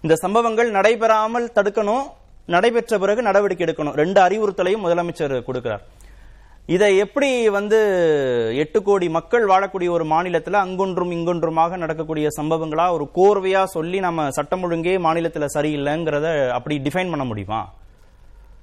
இந்த 0.02 0.16
சம்பவங்கள் 0.24 0.72
நடைபெறாமல் 0.78 1.48
தடுக்கணும் 1.60 2.06
நடைபெற்ற 2.46 2.98
பிறகு 3.04 3.22
நடவடிக்கை 3.28 3.66
எடுக்கணும். 3.66 3.98
ரெண்டு 4.02 4.20
அறிவுறுத்தலையும் 4.26 4.86
முதலமைச்சர் 4.86 5.36
கொடுக்கிறார். 5.50 5.84
இதை 6.76 6.90
எப்படி 7.04 7.30
வந்து 7.56 7.78
எட்டு 8.64 8.80
கோடி 8.84 9.08
மக்கள் 9.16 9.46
வாழக்கூடிய 9.52 9.90
ஒரு 9.96 10.06
மாநிலத்துல 10.12 10.60
அங்கொன்றும் 10.66 11.12
இங்கொன்றுமாக 11.16 11.78
நடக்கக்கூடிய 11.78 12.28
சம்பவங்களா 12.38 12.86
ஒரு 12.98 13.06
கோர்வையா 13.18 13.64
சொல்லி 13.76 14.00
நம்ம 14.06 14.28
சட்டம் 14.38 14.64
ஒழுங்கே 14.66 14.94
மாநிலத்துல 15.08 15.48
சரியில்லைங்கிறத 15.56 16.28
அப்படி 16.58 16.78
டிஃபைன் 16.86 17.12
பண்ண 17.14 17.26
முடியுமா? 17.32 17.62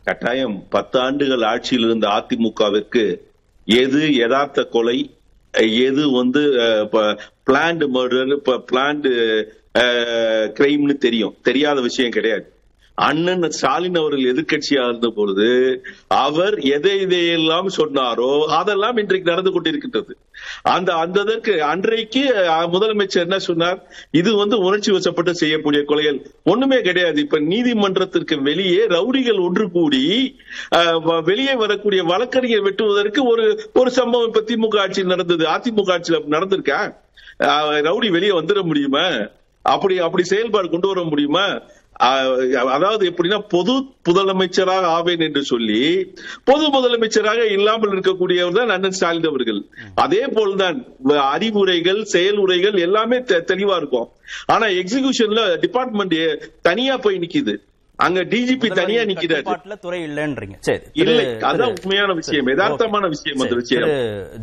கட்டாயம் 0.08 0.56
பத்து 0.74 0.96
ஆண்டுகள் 1.00 1.42
ஆட்சியில் 1.52 1.86
இருந்த 1.88 2.06
அதிமுகவிற்கு 2.18 3.04
எது 3.64 4.02
யதார்த்த 4.14 4.64
கொலை 4.76 4.98
எது 5.88 6.02
வந்து 6.10 6.42
பிளான்டு 7.46 7.86
மர்டர் 7.96 8.32
பிளான்டு 8.70 9.12
கிரைம்னு 10.58 10.96
தெரியும். 11.06 11.36
தெரியாத 11.48 11.78
விஷயம் 11.80 12.16
கிடையாது. 12.16 12.46
அண்ணன் 13.00 13.44
ஸ்டாலின் 13.52 13.98
அவர்கள் 13.98 14.30
எதிர்க்கட்சியா 14.30 14.82
இருந்த 14.86 15.08
பொழுது 15.10 15.48
அவர் 16.20 16.54
எதை 16.70 16.94
இதையெல்லாம் 17.00 17.68
சொன்னாரோ 17.76 18.28
அதெல்லாம் 18.58 18.96
இன்றைக்கு 18.96 19.30
நடந்து 19.30 19.52
கொண்டிருக்கின்றது. 19.52 20.12
அந்த 20.70 20.90
அந்த 20.96 21.18
இதற்கு 21.20 21.52
அன்றைக்கு 21.64 22.22
முதலமைச்சர் 22.72 23.24
என்ன 23.24 23.38
சொன்னார்? 23.40 23.78
இது 24.12 24.30
வந்து 24.36 24.56
உணர்ச்சி 24.60 24.90
வசப்பட்டு 24.92 25.32
செய்யக்கூடிய 25.40 25.82
கொலைகள். 25.84 26.18
ஒண்ணுமே 26.44 26.80
கிடையாது. 26.80 27.18
இப்ப 27.20 27.40
நீதிமன்றத்திற்கு 27.48 28.08
வெளியே 28.42 28.82
ரவுடிகள் 28.88 29.40
ஒன்று 29.40 29.66
கூடி 29.70 30.04
அஹ், 30.78 31.00
வெளியே 31.22 31.54
வரக்கூடிய 31.56 32.02
வழக்கறிஞர் 32.04 32.66
வெட்டுவதற்கு 32.66 33.22
ஒரு 33.26 33.46
ஒரு 33.74 33.90
சம்பவம் 33.92 34.30
இப்ப 34.30 34.44
திமுக 34.48 34.80
ஆட்சியில் 34.80 35.12
நடந்தது. 35.14 35.44
அதிமுக 35.48 35.92
ஆட்சியில் 35.92 36.32
நடந்திருக்கா? 36.36 36.80
ரவுடி 37.86 38.08
வெளியே 38.10 38.32
வந்துட 38.34 38.62
முடியுமா? 38.64 39.04
அப்படி 39.64 39.94
அப்படி 40.00 40.22
செயல்பாடு 40.26 40.68
கொண்டு 40.70 40.88
வர 40.88 41.00
முடியுமா? 41.04 41.46
அதாவது 42.66 43.10
எப்படின்னா 43.10 43.38
பொது 43.48 43.72
முதலமைச்சராக 44.08 44.86
ஆவேன் 44.96 45.20
என்று 45.20 45.42
சொல்லி 45.44 46.12
பொது 46.44 46.66
முதலமைச்சராக 46.68 47.50
இல்லாமல் 47.50 47.90
இருக்கக்கூடியவர் 47.90 48.52
தான் 48.52 48.68
அண்ணன் 48.68 48.90
ஸ்டாலின் 48.90 49.24
அவர்கள். 49.24 49.64
அதே 49.94 50.26
போல்தான் 50.26 50.84
அறிவுரைகள் 51.06 52.04
செயல்முறைகள் 52.04 52.72
எல்லாமே 52.72 53.18
தெ- 53.18 53.44
தெளிவா 53.46 53.76
இருக்கும். 53.76 54.08
ஆனா 54.46 54.66
எக்ஸிகியூஷன்ல 54.66 55.58
டிபார்ட்மெண்ட் 55.60 56.18
தனியா 56.62 56.96
போய் 56.96 57.18
நிக்குது. 57.18 57.56
அங்க 58.06 58.20
டிஜிபி 58.32 58.68
தனியா 58.78 59.02
நிக்கிறாரு. 59.10 59.76
துறை 59.84 60.00
இல்லைன்றீங்க. 60.08 60.56
சரி 60.68 60.84
இல்லை 61.02 61.24
அதான் 61.50 61.74
உண்மையான 61.82 62.12
விஷயம் 62.20 62.48
யதார்த்தமான 62.52 63.08
விஷயம் 63.14 63.42
அந்த 63.44 63.56
விஷயம். 63.62 63.90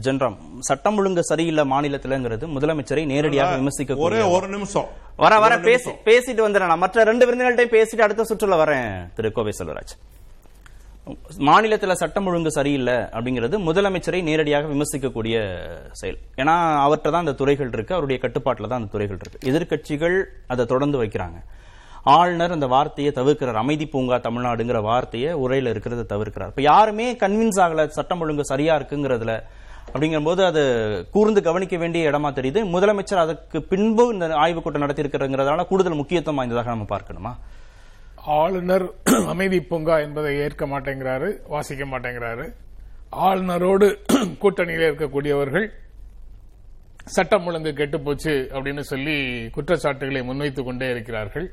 ஜென்ராம் 0.07 0.37
சட்டம் 0.69 0.97
ஒழுங்கு 1.01 1.23
சரியில்லை 1.31 1.65
மாநிலத்திலங்கிறது 1.73 2.47
முதலமைச்சரை 2.57 3.05
நேரடியாக 3.13 3.55
விமர்சிக்க 3.61 4.03
ஒரே 4.09 4.21
ஒரு 4.35 4.49
நிமிஷம். 4.55 4.89
வர 5.23 5.33
வர 5.45 5.53
பேசி 5.69 5.91
பேசிட்டு 6.09 6.45
வந்துடுறேன் 6.45 6.71
நான். 6.71 6.83
மற்ற 6.85 7.03
ரெண்டு 7.11 7.25
விருந்தினர்கள்ட்டையும் 7.27 7.75
பேசிட்டு 7.77 8.05
அடுத்த 8.07 8.27
சுற்றுல 8.31 8.57
வரேன் 8.63 8.91
திரு 9.17 9.31
கோவை 9.39 9.53
செல்வராஜ். 9.59 9.95
மாநிலத்துல 11.49 11.93
சட்டம் 11.99 12.25
ஒழுங்கு 12.29 12.51
சரியில்லை 12.55 12.95
அப்படிங்கிறது 13.17 13.55
முதலமைச்சரை 13.67 14.19
நேரடியாக 14.29 14.67
விமர்சிக்கக்கூடிய 14.73 15.35
செயல். 15.99 16.17
ஏன்னா 16.41 16.55
அவர்கிட்ட 16.85 17.09
தான் 17.13 17.25
அந்த 17.25 17.35
துறைகள் 17.41 17.71
இருக்கு 17.75 17.95
அவருடைய 17.97 18.17
கட்டுப்பாட்டுல 18.23 18.69
தான் 18.71 18.81
அந்த 18.81 18.91
துறைகள் 18.95 19.19
இருக்கு. 19.21 19.39
எதிர்க்கட்சிகள் 19.51 20.17
அதை 20.53 20.65
தொடர்ந்து 20.73 20.99
வைக்கிறாங்க. 21.03 21.39
ஆளுநர் 22.15 22.51
அந்த 22.51 22.67
வார்த்தையை 22.67 23.13
தவிர்க்கிறார். 23.15 23.61
அமைதி 23.63 23.85
பூங்கா 23.87 24.15
தமிழ்நாடுங்கிற 24.15 24.81
வார்த்தையை 24.81 25.35
உரையில 25.35 25.71
இருக்கிறத 25.71 26.03
தவிர்க்கிறார். 26.13 26.47
இப்ப 26.47 26.61
யாருமே 26.61 27.13
கன்வின்ஸ் 27.13 27.59
ஆகல 27.59 27.85
சட்டம் 27.87 28.19
ஒழுங்கு 28.19 28.45
சரியா 28.45 28.75
இருக்குங்கிறதுல. 28.75 29.33
அப்படிங்கும்போது 29.93 30.45
அது 30.45 30.61
கூர்ந்து 31.11 31.41
கவனிக்க 31.41 31.77
வேண்டிய 31.77 32.09
இடமா 32.09 32.29
தெரியுது. 32.37 32.59
முதலமைச்சர் 32.75 33.23
அதற்கு 33.25 33.63
பின்பு 33.63 34.13
இந்த 34.13 34.27
ஆய்வுக் 34.33 34.63
கூட்டம் 34.63 34.81
நடத்தியிருக்கிறதுங்கிறதால 34.81 35.65
கூடுதல் 35.65 35.93
முக்கியத்துவம் 35.93 36.35
வாய்ந்ததாக 36.35 36.69
நம்ம 36.69 36.85
பார்க்கணுமா? 36.95 37.33
ஆளுநர் 38.37 38.85
அமைதி 39.27 39.59
பூங்கா 39.61 39.99
என்பதை 39.99 40.37
ஏற்க 40.37 40.65
மாட்டேங்கிறாரு 40.67 41.29
வாசிக்க 41.47 41.85
மாட்டேங்கிறாரு. 41.85 42.45
ஆளுநரோடு 43.11 43.87
கூட்டணியில் 44.41 44.87
இருக்கக்கூடியவர்கள் 44.87 45.67
சட்டம் 47.05 47.45
ஒழுங்கு 47.45 47.71
கெட்டுப்போச்சு 47.71 48.33
அப்படின்னு 48.55 48.79
சொல்லி 48.79 49.49
குற்றச்சாட்டுகளை 49.49 50.21
முன்வைத்துக் 50.21 50.65
கொண்டே 50.65 50.89
இருக்கிறார்கள். 50.89 51.47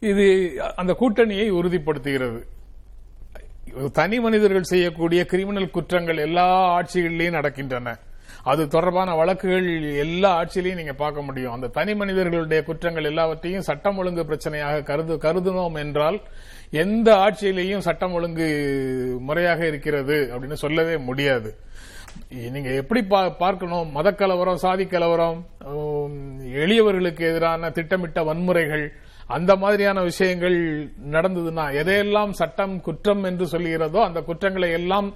இது 0.00 0.52
அந்த 0.76 0.96
கூட்டணியை 1.00 1.50
உறுதிப்படுத்துகிறது. 1.50 2.42
தனி 3.92 4.20
மனிதர்கள் 4.20 4.62
செய்யக்கூடிய 4.62 5.24
கிரிமினல் 5.24 5.70
குற்றங்கள் 5.70 6.16
எல்லா 6.16 6.78
ஆட்சிகளிலையும் 6.80 7.34
நடக்கின்றன. 7.34 7.96
அது 8.42 8.68
தொடர்பான 8.68 9.14
வழக்குகள் 9.14 9.96
எல்லா 9.96 10.42
ஆட்சியிலையும் 10.42 10.74
நீங்க 10.74 10.92
பார்க்க 10.92 11.22
முடியும். 11.22 11.52
அந்த 11.52 11.66
தனி 11.66 11.94
மனிதர்களுடைய 11.94 12.62
குற்றங்கள் 12.62 13.04
எல்லாவற்றையும் 13.04 13.62
சட்டம் 13.62 13.96
ஒழுங்கு 13.96 14.22
பிரச்சனையாக 14.22 14.82
கருது 14.82 15.16
கருதினோம் 15.16 15.78
என்றால் 15.78 16.20
எந்த 16.70 17.14
ஆட்சியிலையும் 17.14 17.78
சட்டம் 17.78 18.12
ஒழுங்கு 18.12 19.16
முறையாக 19.20 19.66
இருக்கிறது 19.66 20.30
அப்படின்னு 20.34 20.52
சொல்லவே 20.52 20.96
முடியாது. 20.96 21.54
நீங்க 22.28 22.70
எப்படி 22.70 23.00
பா- 23.00 23.36
பார்க்கணும்? 23.36 23.90
மத 23.90 24.12
கலவரம் 24.12 24.56
சாதி 24.56 24.86
கலவரம் 24.86 25.46
எளியவர்களுக்கு 26.40 27.20
எதிரான 27.20 27.70
திட்டமிட்ட 27.70 28.22
வன்முறைகள் 28.22 28.88
அந்த 29.36 29.52
மாதிரியான 29.62 30.02
விஷயங்கள் 30.10 30.56
நடந்ததுன்னா 31.14 31.64
எதையெல்லாம் 31.80 32.32
சட்டம் 32.40 32.74
குற்றம் 32.86 33.22
என்று 33.30 33.46
சொல்லுகிறதோ 33.52 34.00
அந்த 34.06 34.20
குற்றங்களை 34.28 34.70
எல்லாம் 34.78 35.08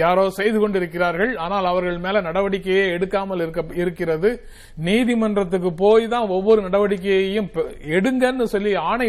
யாரோ 0.00 0.24
செய்து 0.38 0.58
கொண்டிருக்கிறார்கள். 0.62 1.32
ஆனால் 1.44 1.66
அவர்கள் 1.70 1.98
மேல 2.04 2.20
நடவடிக்கையே 2.26 2.84
எடுக்காமல் 2.96 3.42
இருக்க 3.44 3.62
இருக்கிறது. 3.82 4.30
நீதிமன்றத்துக்கு 4.88 5.70
போய் 5.82 6.06
தான் 6.14 6.26
ஒவ்வொரு 6.36 6.60
நடவடிக்கையையும் 6.66 7.48
எடுங்கன்னு 7.96 8.46
சொல்லி 8.54 8.72
ஆணை 8.90 9.08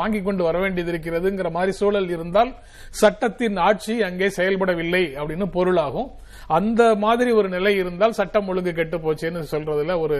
வாங்கி 0.00 0.20
கொண்டு 0.28 0.44
வர 0.48 0.58
வேண்டியது 0.64 0.92
இருக்கிறதுங்கிற 0.94 1.50
மாதிரி 1.56 1.74
சூழல் 1.80 2.10
இருந்தால் 2.16 2.52
சட்டத்தின் 3.02 3.58
ஆட்சி 3.68 3.96
அங்கே 4.10 4.30
செயல்படவில்லை 4.38 5.04
அப்படின்னு 5.20 5.48
பொருளாகும். 5.58 6.10
அந்த 6.58 6.82
மாதிரி 7.04 7.30
ஒரு 7.40 7.48
நிலை 7.56 7.74
இருந்தால் 7.82 8.18
சட்டம் 8.20 8.48
ஒழுங்கு 8.52 8.72
கெட்டு 8.78 8.96
போச்சுன்னு 9.04 9.50
சொல்றதுல 9.52 9.94
ஒரு 10.04 10.18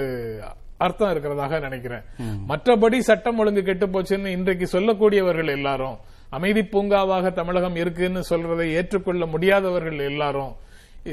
அர்த்தம் 0.86 1.12
இருக்கிறதாக 1.12 1.60
நினைக்கிறேன். 1.66 2.04
மற்றபடி 2.50 3.00
சட்டம் 3.10 3.40
ஒழுங்கு 3.42 3.62
கெட்டு 3.68 3.88
போச்சுன்னு 3.94 4.34
இன்றைக்கு 4.38 4.68
சொல்லக்கூடியவர்கள் 4.76 5.54
எல்லாரும் 5.58 5.96
அமைதி 6.38 6.64
பூங்காவாக 6.74 7.32
தமிழகம் 7.38 7.78
இருக்குன்னு 7.84 8.20
சொல்றதை 8.32 8.66
ஏற்றுக்கொள்ள 8.80 9.24
முடியாதவர்கள் 9.32 9.98
எல்லாரும் 10.10 10.52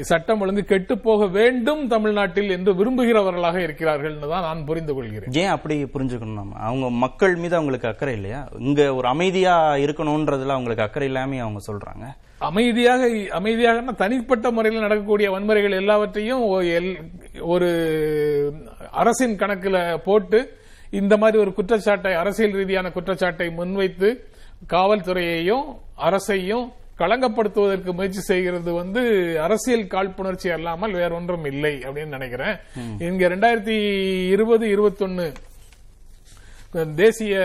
சட்டம் 0.08 0.40
ஒழுங்கு 0.42 0.62
கெட்டு 0.70 0.94
போக 1.06 1.26
வேண்டும் 1.36 1.80
தமிழ்நாட்டில் 1.92 2.52
என்று 2.56 2.72
விரும்புகிறவர்களாக 2.80 3.58
இருக்கிறார்கள் 3.66 4.18
தான் 4.32 4.44
நான் 4.46 4.60
புரிந்து 4.68 4.92
கொள்கிறேன். 4.96 5.32
ஏன் 5.40 5.52
அப்படி 5.54 5.76
புரிஞ்சுக்கணும் 5.94 6.40
நம்ம? 6.40 6.58
அவங்க 6.68 6.88
மக்கள் 7.04 7.34
மீது 7.42 7.56
அவங்களுக்கு 7.58 7.88
அக்கறை 7.90 8.14
இல்லையா? 8.18 8.40
இங்க 8.68 8.82
ஒரு 8.98 9.08
அமைதியா 9.14 9.54
இருக்கணும்ன்றதுல 9.86 10.54
அவங்களுக்கு 10.56 10.86
அக்கறை 10.86 11.08
இல்லாம 11.10 11.40
அவங்க 11.46 11.62
சொல்றாங்க. 11.68 12.04
அமைதியாக 12.50 13.08
அமைதியாக 13.38 13.92
தனிப்பட்ட 14.02 14.46
முறையில் 14.56 14.84
நடக்கக்கூடிய 14.84 15.28
வன்முறைகள் 15.34 15.80
எல்லாவற்றையும் 15.80 16.44
ஒரு 17.38 17.68
அரசின் 18.90 19.36
கணக்குல 19.36 19.98
போட்டு 19.98 20.58
இந்த 20.90 21.16
மாதிரி 21.16 21.38
ஒரு 21.38 21.54
குற்றச்சாட்டை 21.54 22.14
அரசியல் 22.14 22.52
ரீதியான 22.52 22.90
குற்றச்சாட்டை 22.90 23.50
முன்வைத்து 23.50 24.24
காவல்துறையையும் 24.70 25.66
அரசையும் 25.96 26.72
களங்கப்படுத்துவதற்கு 26.98 27.92
முயற்சி 27.92 28.20
செய்கிறது 28.20 28.72
வந்து 28.72 29.02
அரசியல் 29.40 29.86
காழ்ப்புணர்ச்சி 29.86 30.50
அல்லாமல் 30.50 30.92
வேற 30.92 31.14
ஒன்றும் 31.14 31.44
இல்லை 31.44 31.78
அப்படின்னு 31.78 32.06
நினைக்கிறேன். 32.06 32.56
இங்க 32.98 33.28
ரெண்டாயிரத்தி 33.28 33.76
இருபது 34.28 34.66
இருபத்தொன்னு 34.66 35.32
தேசிய 36.94 37.38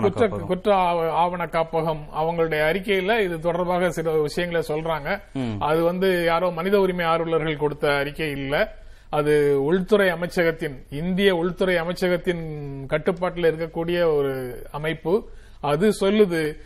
குற்ற. 0.00 0.28
குற்ற 0.46 0.74
ஆவ- 0.74 1.12
ஆவண 1.12 1.44
காப்பகம் 1.44 2.00
அவங்களுடைய 2.18 2.60
அறிக்கையில 2.60 3.20
இது 3.20 3.40
தொடர்பாக 3.40 3.90
சில 3.90 4.20
விஷயங்களை 4.20 4.66
சொல்றாங்க. 4.68 5.20
அது 5.60 5.82
வந்து 5.82 6.24
யாரோ 6.24 6.50
மனித 6.50 6.80
உரிமை 6.80 7.06
ஆர்வலர்கள் 7.06 7.56
கொடுத்த 7.56 7.92
அறிக்கை 7.92 8.30
இல்ல. 8.30 8.74
அது 9.10 9.62
உள்துறை 9.62 10.08
அமைச்சகத்தின் 10.08 10.74
இந்திய 10.90 11.34
உள்துறை 11.34 11.76
அமைச்சகத்தின் 11.76 12.86
கட்டுப்பாட்டில் 12.86 13.54
இருக்கக்கூடிய 13.54 14.14
ஒரு 14.14 14.62
அமைப்பு. 14.70 15.28
அது 15.60 15.92
சொல்லுது 16.00 16.56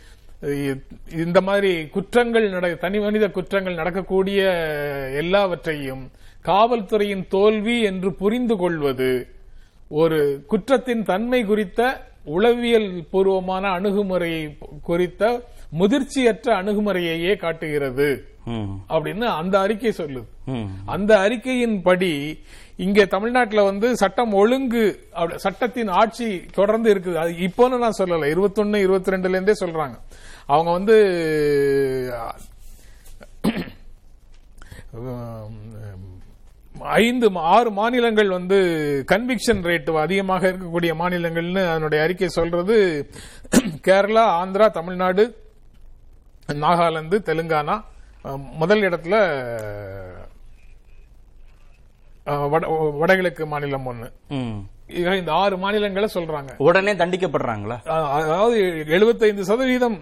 இந்த 1.17 1.41
மாதிரி 1.41 1.87
குற்றங்கள் 1.87 2.49
நட 2.49 2.73
தனி 2.73 2.99
மனித 2.99 3.29
குற்றங்கள் 3.29 3.73
நடக்கக்கூடிய 3.73 4.49
எல்லாவற்றையும் 5.15 6.11
காவல்துறையின் 6.45 7.27
தோல்வி 7.27 7.81
என்று 7.81 8.13
புரிந்து 8.13 8.57
கொள்வது 8.57 9.27
ஒரு 9.99 10.19
குற்றத்தின் 10.51 11.03
தன்மை 11.09 11.39
குறித்த 11.45 11.79
உளவியல் 12.35 12.89
பூர்வமான 13.11 13.63
அணுகுமுறை 13.77 14.33
குறித்த 14.89 15.31
முதிர்ச்சியற்ற 15.79 16.47
அணுகுமுறையையே 16.59 17.33
காட்டுகிறது. 17.37 18.09
அப்படின்னு 18.95 19.25
அந்த 19.41 19.55
அறிக்கை 19.59 19.91
சொல்லுது. 19.97 20.27
அந்த 20.85 21.11
அறிக்கையின் 21.19 21.75
படி 21.87 22.13
இங்க 22.85 23.05
தமிழ்நாட்டுல 23.05 23.63
வந்து 23.63 23.87
சட்டம் 24.01 24.33
ஒழுங்கு 24.41 24.83
சட்டத்தின் 25.35 25.91
ஆட்சி 26.01 26.29
தொடர்ந்து 26.59 26.93
இருக்குது. 26.95 27.19
அது 27.23 27.31
இப்போன்னு 27.47 27.81
நான் 27.83 27.99
சொல்லல. 27.99 28.31
இருபத்தொன்னு 28.33 28.83
இருபத்தி 28.85 29.11
ரெண்டுல 29.11 29.35
இருந்தே 29.35 29.55
சொல்றாங்க. 29.63 29.97
அவங்க 30.45 30.71
வந்து 30.71 30.97
ஐந்து 36.97 37.27
மா- 37.29 37.43
ஆறு 37.51 37.69
மாநிலங்கள் 37.71 38.29
வந்து 38.29 38.57
கன்விக்ஷன் 39.07 39.61
ரேட் 39.63 39.89
அதிகமாக 39.99 40.43
இருக்கக்கூடிய 40.47 40.91
மாநிலங்கள்னு 40.95 41.63
அதனுடைய 41.67 42.03
அறிக்கை 42.03 42.29
சொல்றது 42.31 42.77
கேரளா 43.87 44.25
ஆந்திரா 44.37 44.67
தமிழ்நாடு 44.71 45.23
நாகாலாந்து 46.61 47.17
தெலுங்கானா 47.25 47.75
முதல் 48.55 48.83
இடத்துல 48.87 49.15
வட- 52.49 52.69
வடகிழக்கு 52.97 53.45
மாநிலம் 53.47 53.85
ஒன்று 53.85 54.07
இந்த 55.19 55.31
ஆறு 55.41 55.55
மாநிலங்களை 55.63 56.07
சொல்றாங்க. 56.15 56.51
உடனே 56.67 56.93
தண்டிக்கப்படுறாங்களா? 57.01 57.77
அதாவது 58.17 58.57
75% 58.95 59.47
சதவீதம் 59.51 59.97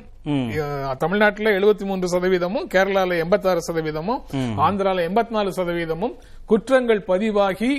தமிழ்நாட்டுல 1.03 1.51
73% 1.57 1.85
மூன்று 1.89 2.07
சதவீதமும் 2.13 2.65
கேரளால 2.73 3.17
86% 3.25 3.67
சதவீதமும் 3.67 4.19
ஆந்திரால 4.65 5.05
84% 5.09 5.53
சதவீதமும் 5.59 6.15
குற்றங்கள் 6.51 7.01
பதிவாகி 7.11 7.71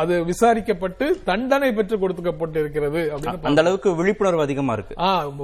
அது 0.00 0.14
விசாரிக்கப்பட்டு 0.30 1.06
தண்டனை 1.28 1.70
பெற்று 1.78 1.96
கொடுக்கப்பட்டு 2.02 2.58
இருக்கிறது 2.62 3.00
அப்படின்னு 3.14 3.48
அந்த 3.50 3.62
அளவுக்கு 3.64 3.90
விழிப்புணர்வு 4.00 4.44
அதிகமா 4.46 4.72
இருக்கு. 4.76 4.94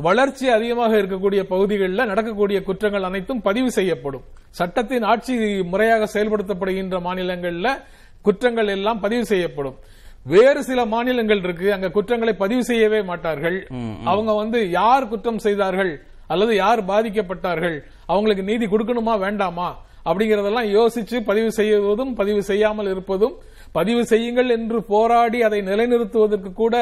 வளர்ச்சி 0.08 0.46
அதிகமாக 0.58 0.94
இருக்கக்கூடிய 1.02 1.42
பகுதிகளில் 1.52 2.10
நடக்கக்கூடிய 2.12 2.60
குற்றங்கள் 2.68 3.08
அனைத்தும் 3.10 3.44
பதிவு 3.48 3.70
செய்யப்படும். 3.78 4.24
சட்டத்தின் 4.60 5.08
ஆட்சி 5.12 5.34
முறையாக 5.72 6.08
செயல்படுத்தப்படுகின்ற 6.14 6.98
மாநிலங்கள்ல 7.08 7.70
குற்றங்கள் 8.26 8.72
எல்லாம் 8.76 9.02
பதிவு 9.04 9.24
செய்யப்படும். 9.30 9.78
வேறு 10.26 10.60
சில 10.68 10.80
மாநிலங்கள் 10.92 11.42
இருக்கு 11.46 11.66
அங்க 11.72 11.88
குற்றங்களை 11.96 12.34
பதிவு 12.42 12.62
செய்யவே 12.70 13.00
மாட்டார்கள். 13.10 13.58
அவங்க 14.10 14.32
வந்து 14.42 14.58
யார் 14.80 15.08
குற்றம் 15.08 15.42
செய்தார்கள் 15.46 15.92
அல்லது 16.32 16.52
யார் 16.56 16.80
பாதிக்கப்பட்டார்கள் 16.90 17.76
அவங்களுக்கு 18.12 18.44
நீதி 18.50 18.66
கொடுக்கணுமா 18.66 19.14
வேண்டாமா 19.24 19.68
அப்படிங்கறதெல்லாம் 20.08 20.70
யோசிச்சு 20.76 21.18
பதிவு 21.28 21.50
செய்வதும் 21.58 22.14
பதிவு 22.20 22.40
செய்யாமல் 22.50 22.88
இருப்பதும் 22.92 23.34
பதிவு 23.72 24.02
செய்யுங்கள் 24.12 24.50
என்று 24.56 24.78
போராடி 24.92 25.38
அதை 25.42 25.60
நிலைநிறுத்துவதற்கு 25.68 26.50
கூட 26.52 26.74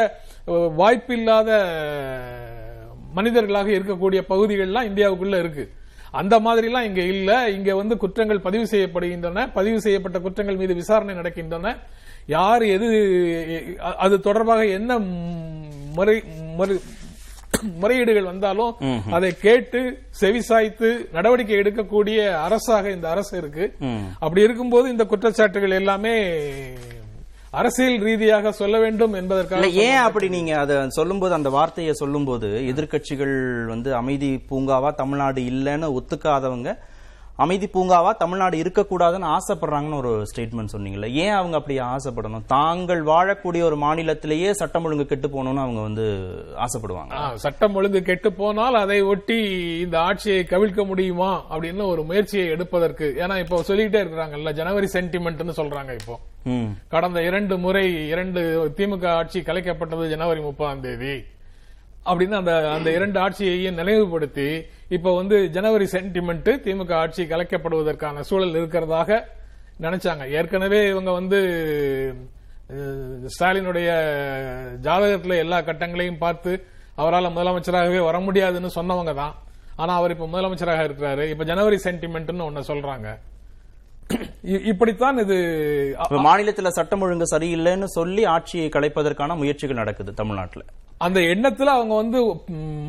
வாய்ப்பில்லாத 0.81 1.51
மனிதர்களாக 3.19 3.71
இருக்கக்கூடிய 3.79 4.21
பகுதிகள்லாம் 4.33 4.89
இந்தியாவுக்குள்ள 4.91 5.39
இருக்கு. 5.39 5.65
அந்த 6.21 6.35
மாதிரிலாம் 6.47 6.87
இங்க 6.89 7.03
இல்ல. 7.15 7.31
இங்க 7.57 7.71
வந்து 7.81 7.95
குற்றங்கள் 7.97 8.45
பதிவு 8.47 8.67
செய்யப்படுகின்றன. 8.73 9.45
பதிவு 9.53 9.79
செய்யப்பட்ட 9.81 10.19
குற்றங்கள் 10.27 10.61
மீது 10.63 10.75
விசாரணை 10.75 11.15
நடக்கின்றன. 11.15 11.69
யார் 12.29 12.63
எது 12.69 12.89
அது 13.99 14.21
தொடர்பாக 14.21 14.67
என்ன 14.71 14.93
முறை 15.95 16.17
முறை- 16.59 16.83
முறையீடுகள் 17.77 18.25
வந்தாலும் 18.25 18.73
அதை 19.13 19.31
கேட்டு 19.39 19.81
செவிசாய்த்து 20.21 20.89
நடவடிக்கை 21.13 21.57
எடுக்கக்கூடிய 21.57 22.17
அரசாக 22.41 22.91
இந்த 22.91 23.09
அரசு 23.09 23.35
இருக்கு. 23.39 23.65
அப்படி 24.21 24.43
இருக்கும்போது 24.43 24.89
இந்த 24.91 25.05
குற்றச்சாட்டுகள் 25.05 25.73
எல்லாமே 25.73 26.15
அரசியல் 27.53 27.99
ரீதியாக 27.99 28.53
சொல்ல 28.53 28.79
வேண்டும் 28.79 29.15
என்பதற்காக 29.15 29.67
ஏன் 29.83 30.01
அப்படி 30.03 30.29
நீங்க 30.29 30.53
அத 30.59 30.79
சொல்லும்போது 30.91 31.35
அந்த 31.35 31.51
வார்த்தையை 31.51 31.95
சொல்லும்போது 31.95 32.49
எதிர்க்கட்சிகள் 32.71 33.35
வந்து 33.67 33.95
அமைதி 33.95 34.31
பூங்காவா 34.51 34.91
தமிழ்நாடு 34.95 35.41
இல்லைன்னு 35.51 35.89
ஒத்துக்காதவங்க 35.95 36.73
அமைதி 37.37 37.67
பூங்காவா 37.67 38.17
தமிழ்நாடு 38.17 38.59
இருக்கக்கூடாதுன்னு 38.59 39.37
ஆசைப்படுறாங்கன்னு 39.37 39.97
ஒரு 39.97 40.27
ஸ்டேட்மெண்ட் 40.35 40.73
சொன்னீங்கல்ல. 40.73 41.11
ஏன் 41.13 41.31
அவங்க 41.31 41.57
அப்படி 41.57 41.79
ஆசைப்படணும்? 41.79 42.45
தாங்கள் 42.47 43.05
வாழக்கூடிய 43.05 43.63
ஒரு 43.63 43.77
மாநிலத்திலேயே 43.77 44.51
சட்டம் 44.51 44.85
ஒழுங்கு 44.85 45.07
கெட்டு 45.07 45.29
போகணும்னு 45.29 45.65
அவங்க 45.65 45.81
வந்து 45.81 46.05
ஆசைப்படுவாங்க. 46.57 47.35
சட்டம் 47.35 47.75
ஒழுங்கு 47.75 48.03
கெட்டு 48.03 48.33
போனால் 48.33 48.75
அதை 48.75 49.03
ஒட்டி 49.03 49.39
இந்த 49.81 50.01
ஆட்சியை 50.01 50.47
கவிழ்க்க 50.51 50.87
முடியுமா 50.87 51.45
அப்படின்னு 51.51 51.87
ஒரு 51.87 52.05
முயற்சியை 52.05 52.49
எடுப்பதற்கு. 52.49 53.15
ஏன்னா 53.19 53.39
இப்போ 53.39 53.65
சொல்லிட்டே 53.67 54.03
இருக்கிறாங்கல்ல 54.05 54.53
ஜனவரி 54.53 54.89
சென்டிமெண்ட்னு 54.93 55.53
சொல்றாங்க 55.57 55.93
இப்போ. 56.01 56.19
கடந்த 56.89 57.23
இரண்டு 57.23 57.59
முறை 57.59 58.09
இரண்டு 58.09 58.73
திமுக 58.77 59.07
ஆட்சி 59.07 59.41
கலைக்கப்பட்டது 59.41 60.09
ஜனவரி 60.09 60.41
முப்பதாம் 60.41 60.81
தேதி. 60.81 61.25
அப்படின்னு 62.07 62.37
அந்த 62.41 62.53
அந்த 62.71 62.89
இரண்டு 62.91 63.19
ஆட்சியையும் 63.21 63.79
நினைவுபடுத்தி 63.81 64.49
இப்ப 64.89 65.15
வந்து 65.17 65.37
ஜனவரி 65.51 65.87
சென்டிமெண்ட் 65.93 66.51
திமுக 66.65 66.93
ஆட்சி 66.95 67.25
கலைக்கப்படுவதற்கான 67.25 68.21
சூழல் 68.21 68.59
இருக்கிறதாக 68.61 69.21
நினைச்சாங்க. 69.81 70.25
ஏற்கனவே 70.39 70.81
இவங்க 70.89 71.11
வந்து 71.11 71.41
ஸ்டாலினுடைய 73.35 73.89
ஜாதகத்துல 74.87 75.37
எல்லா 75.45 75.59
கட்டங்களையும் 75.61 76.23
பார்த்து 76.25 76.53
அவரால் 76.95 77.35
முதலமைச்சராகவே 77.37 78.01
வர 78.05 78.19
முடியாதுன்னு 78.21 78.71
சொன்னவங்க 78.75 79.15
தான். 79.15 79.35
ஆனா 79.77 79.93
அவர் 79.95 80.15
இப்ப 80.15 80.27
முதலமைச்சராக 80.27 80.87
இருக்கிறாரு. 80.87 81.25
இப்ப 81.31 81.45
ஜனவரி 81.45 81.79
சென்டிமெண்ட்னு 81.85 82.49
ஒன்னு 82.49 82.71
சொல்றாங்க. 82.71 83.09
இப்படித்தான் 84.71 85.19
இது 85.19 85.37
மாநிலத்துல 86.27 86.71
சட்டம் 86.79 87.01
ஒழுங்கு 87.01 87.27
சரியில்லைன்னு 87.33 87.89
சொல்லி 87.99 88.25
ஆட்சியை 88.35 88.69
கலைப்பதற்கான 88.69 89.37
முயற்சிகள் 89.37 89.81
நடக்குது 89.83 90.15
தமிழ்நாட்டுல. 90.15 90.65
அந்த 91.07 91.21
எண்ணத்துல 91.35 91.71
அவங்க 91.77 91.95
வந்து 91.95 92.21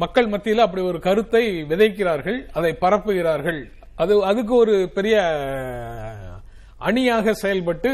மக்கள் 0.03 0.27
மத்தியில 0.27 0.65
அப்படி 0.65 0.83
ஒரு 0.83 0.99
கருத்தை 0.99 1.43
விதைக்கிறார்கள் 1.63 2.39
அதை 2.53 2.71
பரப்புகிறார்கள். 2.81 3.62
அது 3.95 4.13
அதுக்கு 4.23 4.53
ஒரு 4.55 4.75
பெரிய 4.93 5.15
அணியாக 6.88 7.34
செயல்பட்டு 7.41 7.89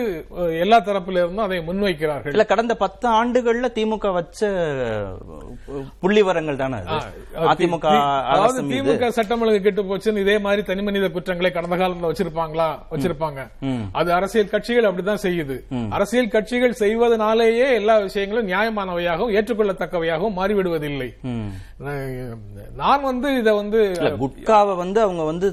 எல்லா 0.64 0.78
தரப்பில 0.88 1.22
இருந்தும் 1.22 1.46
அதை 1.46 1.58
முன்வைக்கிறார்கள். 1.68 2.34
இல்ல 2.36 2.46
கடந்த 2.52 2.74
பத்து 2.84 3.08
ஆண்டுகள்ல 3.20 3.68
திமுக 3.78 4.12
வச்ச 4.18 4.40
புள்ளிவரங்கள் 6.04 6.60
தானே 6.62 6.78
அது? 6.82 6.98
அதிமுக 7.52 7.88
திமுக 8.72 9.10
சட்டம் 9.18 9.42
ஒழுங்கு 9.44 9.62
கெட்டு 9.66 9.84
போச்சுன்னு 9.90 10.24
இதே 10.26 10.38
மாதிரி 10.46 10.64
தனி 10.70 10.84
மனித 10.88 11.10
குற்றங்களை 11.16 11.52
கடந்த 11.52 11.78
காலத்துல 11.82 12.12
வச்சிருப்பாங்களா? 12.12 12.70
வச்சிருப்பாங்க. 12.94 13.40
அது 14.02 14.10
அரசியல் 14.20 14.54
கட்சிகள் 14.54 14.90
அப்படிதான் 14.90 15.24
செய்யுது. 15.26 15.58
அரசியல் 15.98 16.34
கட்சிகள் 16.36 16.80
செய்வதனாலேயே 16.84 17.68
எல்லா 17.80 17.98
விஷயங்களும் 18.08 18.50
நியாயமானவையாகவும் 18.54 19.36
ஏற்றுக்கொள்ளத்தக்கவையாகவும் 19.38 20.38
மாறிவிடுவதில்லை. 20.40 21.10
நான் 21.80 23.04
வந்து 23.04 23.28
இத 23.38 23.50
வந்து 23.56 23.80
குட்காவை 24.22 24.74
வந்து 24.76 25.00
அவங்க 25.02 25.24
வந்து 25.26 25.48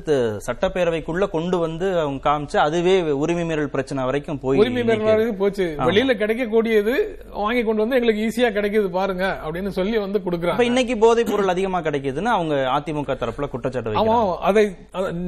சட்டப்பேரவைக்குள்ள 0.47 1.25
கொண்டு 1.31 1.57
வந்து 1.59 1.87
அவங்க 2.01 2.21
காமிச்சு 2.25 2.57
அதுவே 2.59 2.95
உரிமை 3.21 3.45
மீறல் 3.45 3.71
பிரச்சனை 3.71 4.05
வரைக்கும் 4.05 4.41
போய் 4.41 4.61
உரிமை 4.61 4.81
இன்னைக்கு- 4.83 5.05
பெறுவதற்கு 5.05 5.37
போச்சு. 5.37 5.67
வெளியில 5.89 6.15
கிடைக்கக்கூடியது 6.17 6.95
வாங்கி 7.39 7.63
கொண்டு 7.63 7.83
வந்து 7.83 7.99
எங்களுக்கு 7.99 8.25
ஈஸியா 8.27 8.51
கிடைக்குது 8.51 8.91
பாருங்க 8.91 9.25
அப்படின்னு 9.45 9.73
சொல்லி 9.77 9.97
வந்து 9.99 10.21
கொடுக்குறாங்க. 10.27 10.67
இன்னைக்கு 10.67 10.97
போதைப் 10.99 11.31
பொருள் 11.31 11.53
அதிகமா 11.55 11.81
கிடைக்குதுன்னு 11.81 12.33
அவங்க 12.33 12.57
அதிமுக 12.75 13.17
தரப்புல 13.17 13.49
குற்றச்சாட்டு 13.49 14.01
ஆமா 14.03 14.17
அதை 14.45 14.65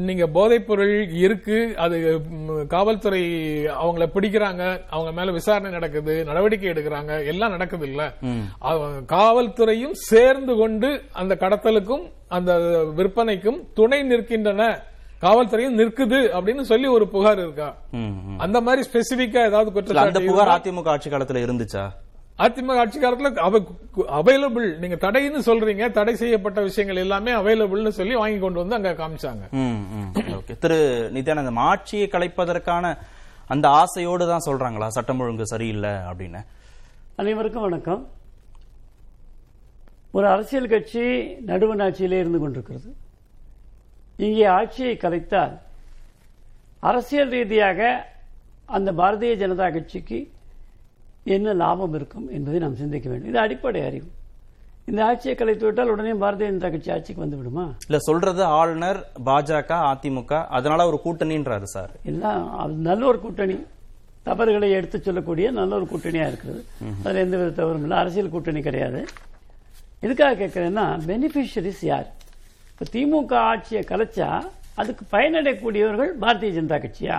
நீங்க 0.06 0.26
போதைப் 0.32 0.66
பொருள் 0.66 0.94
இருக்கு 1.22 1.56
அது 1.78 1.96
காவல்துறை 2.68 3.22
அவங்கள 3.78 4.06
பிடிக்கிறாங்க 4.14 4.62
அவங்க 4.90 5.12
மேல 5.12 5.30
விசாரணை 5.32 5.70
நடக்குது 5.70 6.16
நடவடிக்கை 6.24 6.70
எடுக்கிறாங்க 6.70 7.12
எல்லாம் 7.28 7.50
நடக்குது 7.50 7.87
இல்ல. 7.87 8.02
காவல்துறையும் 9.12 9.96
சேர்ந்து 10.06 10.54
கொண்டு 10.56 10.88
அந்த 11.12 11.37
கடத்தலுக்கும் 11.40 12.12
அந்த 12.29 12.59
விற்பனைக்கும் 12.96 13.61
துணை 13.74 14.01
நிற்கின்றன. 14.03 14.79
காவல்துறையும் 15.20 15.79
நிற்குது 15.79 16.29
அப்படின்னு 16.33 16.61
சொல்லி 16.61 16.87
ஒரு 16.87 17.09
புகார் 17.09 17.38
இருக்கா. 17.38 17.77
அந்த 18.38 18.61
மாதிரி 18.61 18.88
ஸ்பெசிபிக்கா 18.88 19.46
ஏதாவது 19.46 19.94
அந்த 19.96 20.20
புகார் 20.20 20.48
இருந்தா- 20.48 20.64
அதிமுக 20.64 20.88
ஆட்சி 20.88 21.11
காலத்துல 21.11 21.42
இருந்துச்சா? 21.44 21.88
அதிமுக 22.38 22.79
ஆட்சி 22.79 23.01
காலத்துல 23.01 23.55
அவைலபிள் 23.96 24.77
நீங்க 24.77 24.94
தடைன்னு 24.94 25.38
சொல்றீங்க 25.46 25.90
தடை 25.90 26.16
செய்யப்பட்ட 26.16 26.61
விஷயங்கள் 26.61 26.98
எல்லாமே 26.98 27.33
அவைலபிள்னு 27.33 27.88
சொல்லி 27.88 28.14
வாங்கி 28.14 28.38
கொண்டு 28.38 28.66
வந்து 28.66 28.88
அங்க 28.88 29.09
காமிச்சாங்க. 29.09 29.51
ம், 29.51 29.59
ம். 29.59 30.12
ஓகே. 30.14 30.59
திரு 30.59 31.11
நித்யானந்தம் 31.14 31.55
ஆட்சியை 31.55 32.09
கலைப்பதற்கான 32.12 32.96
அந்த 33.46 33.68
ஆசையோடு 33.68 34.27
தான் 34.27 34.44
சொல்றாங்களா? 34.46 34.87
சட்டம் 34.87 35.20
ஒழுங்கு 35.20 35.46
சரியில்லை 35.46 35.90
அப்படின்னு. 35.90 36.44
அனைவருக்கும் 37.16 37.62
வணக்கம். 37.62 38.09
ஒரு 40.16 40.27
அரசியல் 40.29 40.73
கட்சி 40.75 41.05
நடுவண் 41.51 41.83
ஆட்சியிலே 41.87 42.18
இருந்து 42.23 42.38
கொண்டிருக்கிறது. 42.38 42.90
இங்கே 44.16 44.44
ஆட்சியை 44.44 44.97
கலைத்தால் 44.97 45.55
அரசியல் 46.90 47.29
ரீதியாக 47.29 47.81
அந்த 48.77 48.92
பாரதிய 48.92 49.35
ஜனதா 49.42 49.66
கட்சிக்கு 49.75 50.18
என்ன 51.25 51.53
லாபம் 51.53 51.94
இருக்கும் 51.94 52.27
என்பதை 52.31 52.61
நாம் 52.61 52.81
சிந்திக்க 52.83 53.09
வேண்டும். 53.09 53.29
இது 53.29 53.38
அடிப்படை 53.38 53.81
அறிவு. 53.83 54.09
இந்த 54.87 55.01
ஆட்சியை 55.05 55.37
கலைத்து 55.37 55.64
விட்டால் 55.64 55.90
உடனே 55.90 56.12
பாரதிய 56.12 56.49
ஜனதா 56.51 56.71
கட்சி 56.75 56.90
ஆட்சிக்கு 56.90 57.25
வந்து 57.25 57.37
விடுமா? 57.37 57.64
இல்ல 57.87 57.99
சொல்றது 57.99 58.44
ஆளுநர் 58.44 59.01
பாஜக 59.27 59.73
அதிமுக 59.92 60.47
அதனால 60.59 60.87
ஒரு 60.87 61.01
கூட்டணின்றாரு 61.05 61.62
சார். 61.62 61.90
எல்லாம் 62.03 62.59
அது 62.59 62.73
நல்ல 62.73 63.07
ஒரு 63.07 63.21
கூட்டணி. 63.21 63.59
தவறுகளை 64.23 64.71
எடுத்துச் 64.71 65.07
சொல்லக்கூடிய 65.09 65.51
நல்ல 65.51 65.75
ஒரு 65.75 65.88
கூட்டணியா 65.92 66.27
இருக்கிறது. 66.31 66.62
அதுல 67.05 67.21
எந்த 67.21 67.37
வித 67.37 67.51
தவறும் 67.51 67.83
இல்லை. 67.83 67.99
அரசியல் 67.99 68.35
கூட்டணி 68.37 68.61
கிடையாது. 68.61 69.01
எதுக்காக 70.04 70.34
கேட்கிறேன்னா 70.40 70.87
பெனிஃபிஷரிஸ் 71.08 71.82
யார்? 71.90 72.08
இப்ப 72.72 72.84
திமுக 72.94 73.34
ஆட்சியை 73.50 73.82
கலைச்சா 73.88 74.28
அதுக்கு 74.80 75.04
பயனடையக்கூடியவர்கள் 75.14 76.11
பாரதிய 76.22 76.50
ஜனதா 76.58 76.78
கட்சியா? 76.84 77.16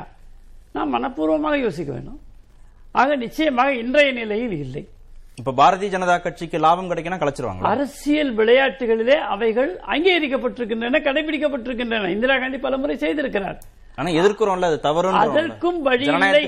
நாம் 0.75 0.93
மனப்பூர்வமாக 0.95 1.57
யோசிக்க 1.65 1.89
வேண்டும். 1.93 2.19
ஆக 2.91 3.15
நிச்சயமாக 3.23 3.73
இன்றைய 3.81 4.11
நிலையில் 4.19 4.55
இல்லை. 4.65 4.83
இப்ப 5.39 5.53
பாரதிய 5.59 5.89
ஜனதா 5.95 6.15
கட்சிக்கு 6.21 6.57
லாபம் 6.65 6.89
கிடைக்கணும் 6.91 7.21
கலைச்சிருவாங்க 7.23 7.67
அரசியல் 7.73 8.31
விளையாட்டுகளிலே 8.37 9.17
அவைகள் 9.33 9.71
அங்கீகரிக்கப்பட்டிருக்கின்றன 9.93 11.01
கடைபிடிக்கப்பட்டிருக்கின்றன. 11.07 12.09
இந்திரா 12.15 12.37
காந்தி 12.39 12.57
பலமுறை 12.65 12.97
செய்திருக்கிறார். 13.03 13.59
ஆனா 13.99 14.09
எதிர்க்கிறோம்ல 14.19 14.67
அது 14.71 14.77
தவறு 14.87 15.09
அதற்கும் 15.21 15.79
வழி 15.87 16.05
இல்லை. 16.11 16.43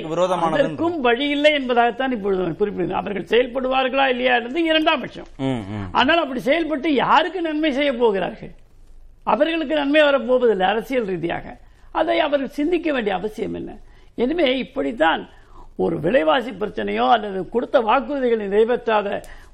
அதற்கும் 0.50 0.98
வழி 1.08 1.26
இல்லை 1.36 1.52
என்பதாகத்தான் 1.60 2.14
இப்பொழுது 2.18 2.44
நான் 2.44 2.60
குறிப்பிடுகிறேன். 2.62 3.00
அவர்கள் 3.02 3.32
செயல்படுவார்களா 3.34 4.06
இல்லையா 4.14 4.36
என்பது 4.40 4.64
இரண்டாம் 4.72 5.02
பட்சம். 5.04 5.30
ஆனால் 6.00 6.22
அப்படி 6.24 6.44
செயல்பட்டு 6.50 6.92
யாருக்கு 7.04 7.42
நன்மை 7.50 7.72
செய்ய 7.80 7.92
போகிறார்கள்? 8.04 8.54
அவர்களுக்கு 9.34 9.76
நன்மை 9.82 10.02
வரப்போவதில்லை 10.10 10.68
அரசியல் 10.74 11.10
ரீதியாக. 11.14 11.46
அதை 12.00 12.18
அவர்கள் 12.28 12.58
சிந்திக்க 12.60 12.88
வேண்டிய 12.96 13.14
அவசியம் 13.20 13.58
என்ன? 13.62 13.72
எனவே 14.24 14.48
இப்படித்தான் 14.64 15.22
ஒரு 15.84 15.96
விலைவாசி 16.06 16.52
பிரச்சனையோ 16.62 17.06
அல்லது 17.16 17.40
கொடுத்த 17.54 17.78
வாக்குறுதிகளை 17.90 18.46
நிறைவேற்றாத 18.48 19.08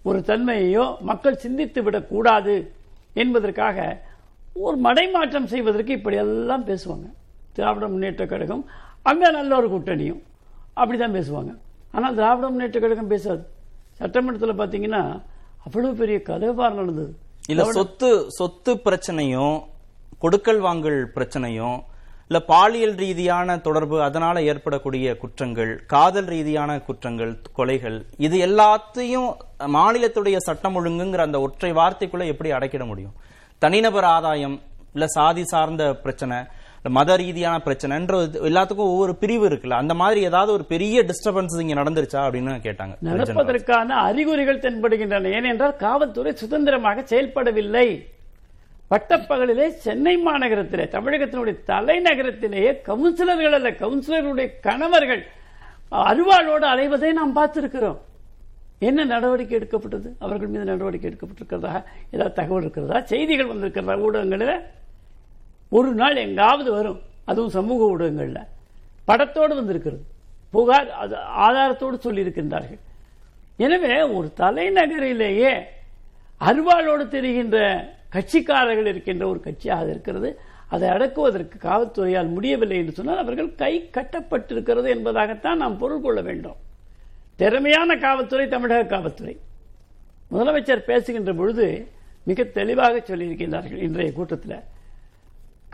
ஒரு 0.09 0.19
தன்மையையோ 0.29 0.85
மக்கள் 1.09 1.43
சிந்தித்து 1.43 1.79
விடக்கூடாது 1.85 2.55
என்பதற்காக 3.23 3.77
ஒரு 4.65 4.77
மடைமாற்றம் 4.87 5.51
செய்வதற்கு 5.53 5.91
இப்படியெல்லாம் 5.99 6.67
பேசுவாங்க. 6.69 7.07
திராவிட 7.57 7.85
முன்னேற்ற 7.93 8.25
கழகம் 8.33 8.63
அங்க 9.09 9.25
நல்ல 9.37 9.51
ஒரு 9.59 9.67
கூட்டணியும். 9.73 10.21
அப்படிதான் 10.79 11.15
பேசுவாங்க. 11.17 11.51
ஆனால் 11.95 12.15
திராவிட 12.19 12.45
முன்னேற்ற 12.53 12.79
கழகம் 12.85 13.11
பேசாது. 13.13 13.43
சட்டமன்றத்தில் 13.99 14.59
பார்த்தீங்கன்னா 14.61 15.03
அவ்வளவு 15.65 15.93
பெரிய 16.01 16.17
கலபாரம் 16.29 16.79
நடந்தது. 16.81 17.11
இல்ல 17.51 17.63
சொத்து 17.77 18.09
சொத்து 18.37 18.71
பிரச்சனையும் 18.85 19.55
கொடுக்கல் 20.23 20.59
வாங்கல் 20.65 20.99
பிரச்சனையும் 21.15 21.77
இல்ல 22.29 22.39
பாலியல் 22.51 22.95
ரீதியான 23.01 23.55
தொடர்பு 23.65 23.97
அதனால 24.05 24.41
ஏற்படக்கூடிய 24.51 25.07
குற்றங்கள் 25.21 25.71
காதல் 25.93 26.29
ரீதியான 26.33 26.71
குற்றங்கள் 26.87 27.31
கொலைகள் 27.57 27.97
இது 28.25 28.37
எல்லாத்தையும் 28.47 29.29
மாநிலத்துடைய 29.75 30.37
சட்டம் 30.47 30.75
ஒழுங்குங்கிற 30.79 31.23
அந்த 31.27 31.39
ஒற்றை 31.45 31.71
வார்த்தைக்குள்ள 31.79 32.25
எப்படி 32.33 32.51
அடைக்கிட 32.57 32.85
முடியும்? 32.91 33.15
தனிநபர் 33.61 34.07
ஆதாயம் 34.15 34.57
இல்ல 34.95 35.07
சாதி 35.17 35.45
சார்ந்த 35.53 35.83
பிரச்சனை 36.03 36.37
மத 36.83 37.15
ரீதியான 37.15 37.61
பிரச்சனைன்ற 37.65 38.17
எல்லாத்துக்கும் 38.49 38.91
ஒவ்வொரு 38.91 39.15
பிரிவு 39.15 39.49
இருக்குல்ல. 39.49 39.69
அந்த 39.69 39.93
மாதிரி 39.93 40.21
ஏதாவது 40.23 40.51
ஒரு 40.51 40.65
பெரிய 40.65 41.05
டிஸ்டர்பன்ஸ் 41.09 41.59
இங்க 41.59 41.73
நடந்துருச்சா 41.73 42.19
அப்படின்னு 42.25 42.53
கேட்டாங்க 42.67 42.95
நடப்பதற்கான 43.01 43.87
அறிகுறிகள் 43.87 44.59
தென்படுகின்றன. 44.59 45.31
ஏனென்றால் 45.33 45.75
காவல்துறை 45.75 46.35
சுதந்திரமாக 46.35 47.01
செயல்படவில்லை. 47.01 48.07
பட்டப்பகலிலே 48.91 49.67
சென்னை 49.67 50.17
மாநகரத்திலே 50.17 50.85
தமிழகத்தினுடைய 50.95 51.55
தலைநகரத்திலேயே 51.67 52.71
கவுன்சிலர்கள் 52.85 53.55
அல்ல 53.57 53.71
கவுன்சிலருடைய 53.71 54.49
கணவர்கள் 54.61 55.25
அருவாளோடு 55.91 56.65
அலைவதை 56.73 57.11
நாம் 57.11 57.35
பார்த்திருக்கிறோம். 57.35 57.97
என்ன 58.79 59.03
நடவடிக்கை 59.03 59.57
எடுக்கப்பட்டது? 59.57 60.15
அவர்கள் 60.19 60.47
மீது 60.47 60.63
நடவடிக்கை 60.63 61.11
எடுக்கப்பட்டிருக்கிறதா? 61.11 61.83
ஏதாவது 62.11 62.35
தகவல் 62.35 62.61
இருக்கிறதா? 62.61 63.01
செய்திகள் 63.01 63.47
வந்திருக்கிறதா? 63.47 63.99
ஊடகங்களில் 63.99 64.61
ஒரு 65.69 65.93
நாள் 65.93 66.15
எங்காவது 66.15 66.71
வரும். 66.71 67.01
அதுவும் 67.25 67.49
சமூக 67.49 67.85
ஊடகங்களில். 67.85 68.43
படத்தோடு 69.07 69.55
வந்திருக்கிறது. 69.55 70.03
புகார் 70.51 70.91
அது 70.91 71.15
ஆதாரத்தோடு 71.15 71.97
சொல்லியிருக்கின்றார்கள். 72.03 72.79
எனவே 73.57 74.01
ஒரு 74.01 74.33
தலைநகரிலேயே 74.37 75.51
அருவாளோடு 76.41 77.07
தெரிகின்ற 77.07 77.57
கட்சிக்காரர்கள் 78.11 78.85
இருக்கின்ற 78.85 79.27
ஒரு 79.27 79.39
கட்சியாக 79.43 79.89
இருக்கிறது. 79.89 80.39
அதை 80.69 80.89
அடக்குவதற்கு 80.89 81.69
காவல்துறையால் 81.69 82.29
முடியவில்லை 82.29 82.77
என்று 82.77 82.91
சொன்னால் 82.91 83.17
அவர்கள் 83.17 83.55
கை 83.55 83.89
கட்டப்பட்டிருக்கிறது 83.93 84.87
என்பதாகத்தான் 84.95 85.55
நாம் 85.55 85.77
பொருள் 85.77 86.01
கொள்ள 86.01 86.21
வேண்டும். 86.21 86.55
திறமையான 87.35 87.97
காவல்துறை 87.97 88.47
தமிழக 88.47 88.83
காவல்துறை. 88.83 89.39
முதலமைச்சர் 90.31 90.89
பேசுகின்ற 90.91 91.33
பொழுது 91.33 91.87
மிக 92.23 92.43
தெளிவாக 92.43 92.97
சொல்லியிருக்கின்றார்கள் 92.97 93.83
இன்றைய 93.87 94.13
கூட்டத்தில். 94.13 94.75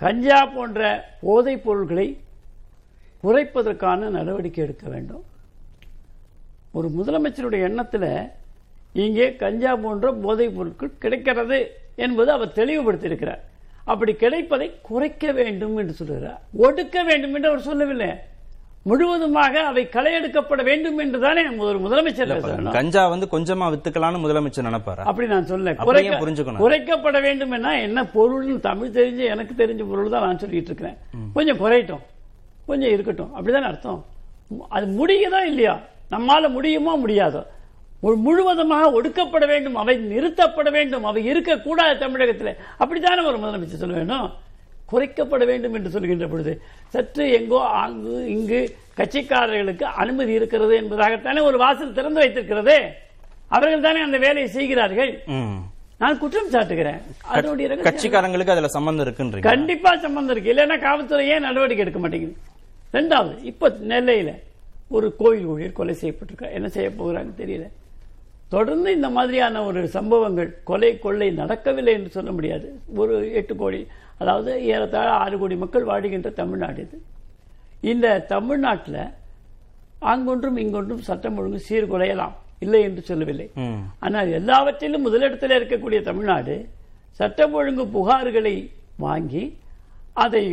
கஞ்சா 0.03 0.39
போன்ற 0.55 0.81
போதைப் 1.25 1.63
பொருள்களை 1.65 2.07
குறைப்பதற்கான 3.23 4.09
நடவடிக்கை 4.17 4.61
எடுக்க 4.65 4.85
வேண்டும். 4.93 5.23
ஒரு 6.77 6.87
முதலமைச்சருடைய 6.97 7.61
எண்ணத்தில் 7.69 8.11
இங்கே 9.03 9.27
கஞ்சா 9.43 9.71
போன்ற 9.83 10.07
போதைப் 10.25 10.55
பொருட்கள் 10.57 10.99
கிடைக்கிறது 11.03 11.59
என்பது 12.05 12.29
அவர் 12.35 12.57
தெளிவுபடுத்தியிருக்கிறார். 12.59 13.43
அப்படி 13.91 14.11
கிடைப்பதை 14.23 14.67
குறைக்க 14.89 15.31
வேண்டும் 15.39 15.77
என்று 15.81 15.93
சொல்கிறார் 15.99 16.41
ஒடுக்க 16.65 16.97
வேண்டும் 17.09 17.33
என்று 17.37 17.49
அவர் 17.51 17.67
சொல்லவில்லை. 17.69 18.11
முழுவதுமாக 18.89 19.59
அவை 19.69 19.89
களையெடுக்கப்பட 19.91 20.63
வேண்டும் 20.63 20.97
என்று 20.97 21.19
தானே 21.19 21.43
ஒரு 21.67 21.77
முதலமைச்சர் 21.79 22.71
கஞ்சா 22.71 23.07
வந்து 23.07 23.27
கொஞ்சமா 23.31 23.65
வித்துக்கலாம்னு 23.73 24.23
முதலமைச்சர் 24.23 24.67
நினைப்பாரா? 24.69 25.03
அப்படி 25.11 25.27
நான் 25.27 25.45
சொல்ல 25.45 25.71
புரிஞ்சுக்கணும். 26.23 26.61
குறைக்கப்பட 26.63 27.21
வேண்டும் 27.21 27.51
என்ன 27.51 28.03
பொருள்னு 28.15 28.59
தமிழ் 28.59 28.95
தெரிஞ்ச 28.99 29.21
எனக்கு 29.33 29.53
தெரிஞ்ச 29.63 29.87
பொருள் 29.89 30.09
தான் 30.09 30.25
நான் 30.27 30.41
சொல்லிட்டு 30.43 30.69
இருக்கிறேன். 30.71 30.97
கொஞ்சம் 31.33 31.61
குறையட்டும். 31.63 32.03
கொஞ்சம் 32.65 32.89
இருக்கட்டும். 32.89 33.31
அப்படிதானே 33.37 33.69
அர்த்தம்? 33.71 34.05
அது 34.69 34.85
முடியுதா 34.99 35.41
இல்லையா? 35.51 35.79
நம்மால 36.11 36.49
முடியுமோ 36.49 36.93
முடியாதோ? 37.05 37.43
முழுவதுமாக 38.27 38.85
ஒடுக்கப்பட 38.97 39.45
வேண்டும் 39.47 39.75
அவை 39.75 39.95
நிறுத்தப்பட 40.11 40.69
வேண்டும் 40.71 41.03
அவை 41.03 41.25
இருக்கக்கூடாது 41.25 41.97
தமிழகத்தில். 41.99 42.57
அப்படித்தானே 42.77 43.21
ஒரு 43.29 43.37
முதலமைச்சர் 43.37 43.83
சொல்ல 43.83 43.95
வேண்டும் 43.99 44.31
குறைக்கப்பட 44.93 45.43
வேண்டும் 45.51 45.75
என்று 45.79 45.93
சொல்கின்ற 45.95 46.27
பொழுது 46.32 46.53
சற்று 46.95 47.25
எங்கோ 47.39 47.60
அங்கு 47.84 48.15
இங்கு 48.36 48.62
கட்சிக்காரர்களுக்கு 48.99 49.86
அனுமதி 50.03 50.34
இருக்கிறது 50.39 50.73
என்பதாகத்தானே 50.82 51.43
ஒரு 51.49 51.58
வாசல் 51.65 51.97
திறந்து 51.99 52.21
வைத்திருக்கிறது. 52.21 52.77
அவர்கள் 53.56 53.86
தானே 53.86 53.99
அந்த 54.08 54.17
வேலையை 54.25 54.49
செய்கிறார்கள். 54.58 55.12
நான் 56.01 56.19
குற்றம் 56.21 56.51
சாட்டுகிறேன். 56.53 57.01
அதனுடைய 57.34 57.75
கட்சிக்காரங்களுக்கு 57.88 58.53
அதுல 58.53 58.69
சம்பந்தம் 58.75 59.06
இருக்குன்றீங்க. 59.06 59.47
கண்டிப்பா 59.51 59.91
சம்பந்தம் 60.06 60.36
இருக்கு. 60.36 60.53
இல்லைன்னா 60.53 60.77
காவல்துறை 60.86 61.25
ஏன் 61.34 61.45
நடவடிக்கை 61.47 61.84
எடுக்க 61.86 61.99
மாட்டேங்குது? 62.03 62.36
ரெண்டாவது 62.97 63.36
இப்ப 63.51 63.69
நெல்லையில 63.91 64.32
ஒரு 64.95 65.08
கோயில் 65.21 65.47
ஊழியர் 65.51 65.77
கொலை 65.79 65.95
செய்யப்பட்டிருக்கார் 66.01 66.56
என்ன 66.58 66.67
செய்ய 66.75 66.89
போகிறாங்க 66.99 67.32
தெரியல. 67.41 67.67
தொடர்ந்து 68.56 68.89
இந்த 68.97 69.10
மாதிரியான 69.17 69.62
ஒரு 69.69 69.82
சம்பவங்கள் 69.95 70.49
கொலை 70.69 70.91
கொள்ளை 71.06 71.29
நடக்கவில்லை 71.41 71.93
என்று 71.97 72.12
சொல்ல 72.17 72.32
முடியாது. 72.38 72.67
ஒரு 73.01 73.15
எட்டு 73.39 73.53
கோடி 73.62 73.79
அதாவது 74.21 74.52
ஏறத்தாழ 74.73 75.08
ஆறு 75.23 75.36
கோடி 75.41 75.56
மக்கள் 75.63 75.89
வாழுகின்ற 75.91 76.30
தமிழ்நாடு 76.41 76.80
இது. 76.86 76.97
இந்த 77.91 78.08
தமிழ்நாட்டில் 78.34 79.02
அங்கொன்றும் 80.12 80.58
இங்கொன்றும் 80.63 81.04
சட்டம் 81.10 81.38
ஒழுங்கு 81.39 81.60
சீர்குலையலாம். 81.67 82.36
இல்லை 82.63 82.82
என்று 82.88 83.02
சொல்லவில்லை. 83.10 83.47
ஆனால் 84.06 84.30
எல்லாவற்றிலும் 84.39 85.06
முதலிடத்தில் 85.08 85.58
இருக்கக்கூடிய 85.58 85.99
தமிழ்நாடு 86.10 86.56
சட்டம் 87.19 87.56
ஒழுங்கு 87.60 87.84
புகார்களை 87.95 88.56
வாங்கி 89.06 89.43
அதை 90.23 90.43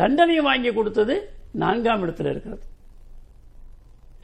தண்டனை 0.00 0.38
வாங்கி 0.48 0.70
கொடுத்தது 0.78 1.14
நான்காம் 1.62 2.02
இடத்தில் 2.04 2.30
இருக்கிறது. 2.32 2.64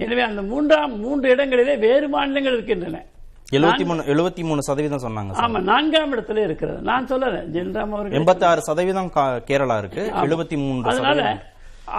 எனவே 0.03 0.23
அந்த 0.29 0.43
மூன்றாம் 0.51 0.95
மூன்று 1.05 1.27
இடங்களிலே 1.35 1.75
வேறு 1.87 2.07
மாநிலங்கள் 2.15 2.57
இருக்கின்றன. 2.57 2.99
எழுபத்தி 3.57 3.85
மூணு 3.88 4.03
எழுபத்தி 4.12 4.43
மூணு 4.49 4.61
சதவீதம் 4.67 5.03
சொன்னாங்க 5.05 5.33
ஆமா 5.45 5.61
நான்காம் 5.71 6.12
இடத்துல 6.15 6.43
இருக்கிறது. 6.49 6.81
நான் 6.91 7.09
சொல்லல 7.11 7.41
ஜென்ராம் 7.57 7.93
அவர்கள் 7.97 8.19
எண்பத்தி 8.19 8.45
ஆறு 8.51 8.61
சதவீதம் 8.69 9.11
கேரளா 9.49 9.77
இருக்கு. 9.83 10.05
எழுபத்தி 10.25 10.57
மூன்று 10.62 10.91
அதனால 10.93 11.23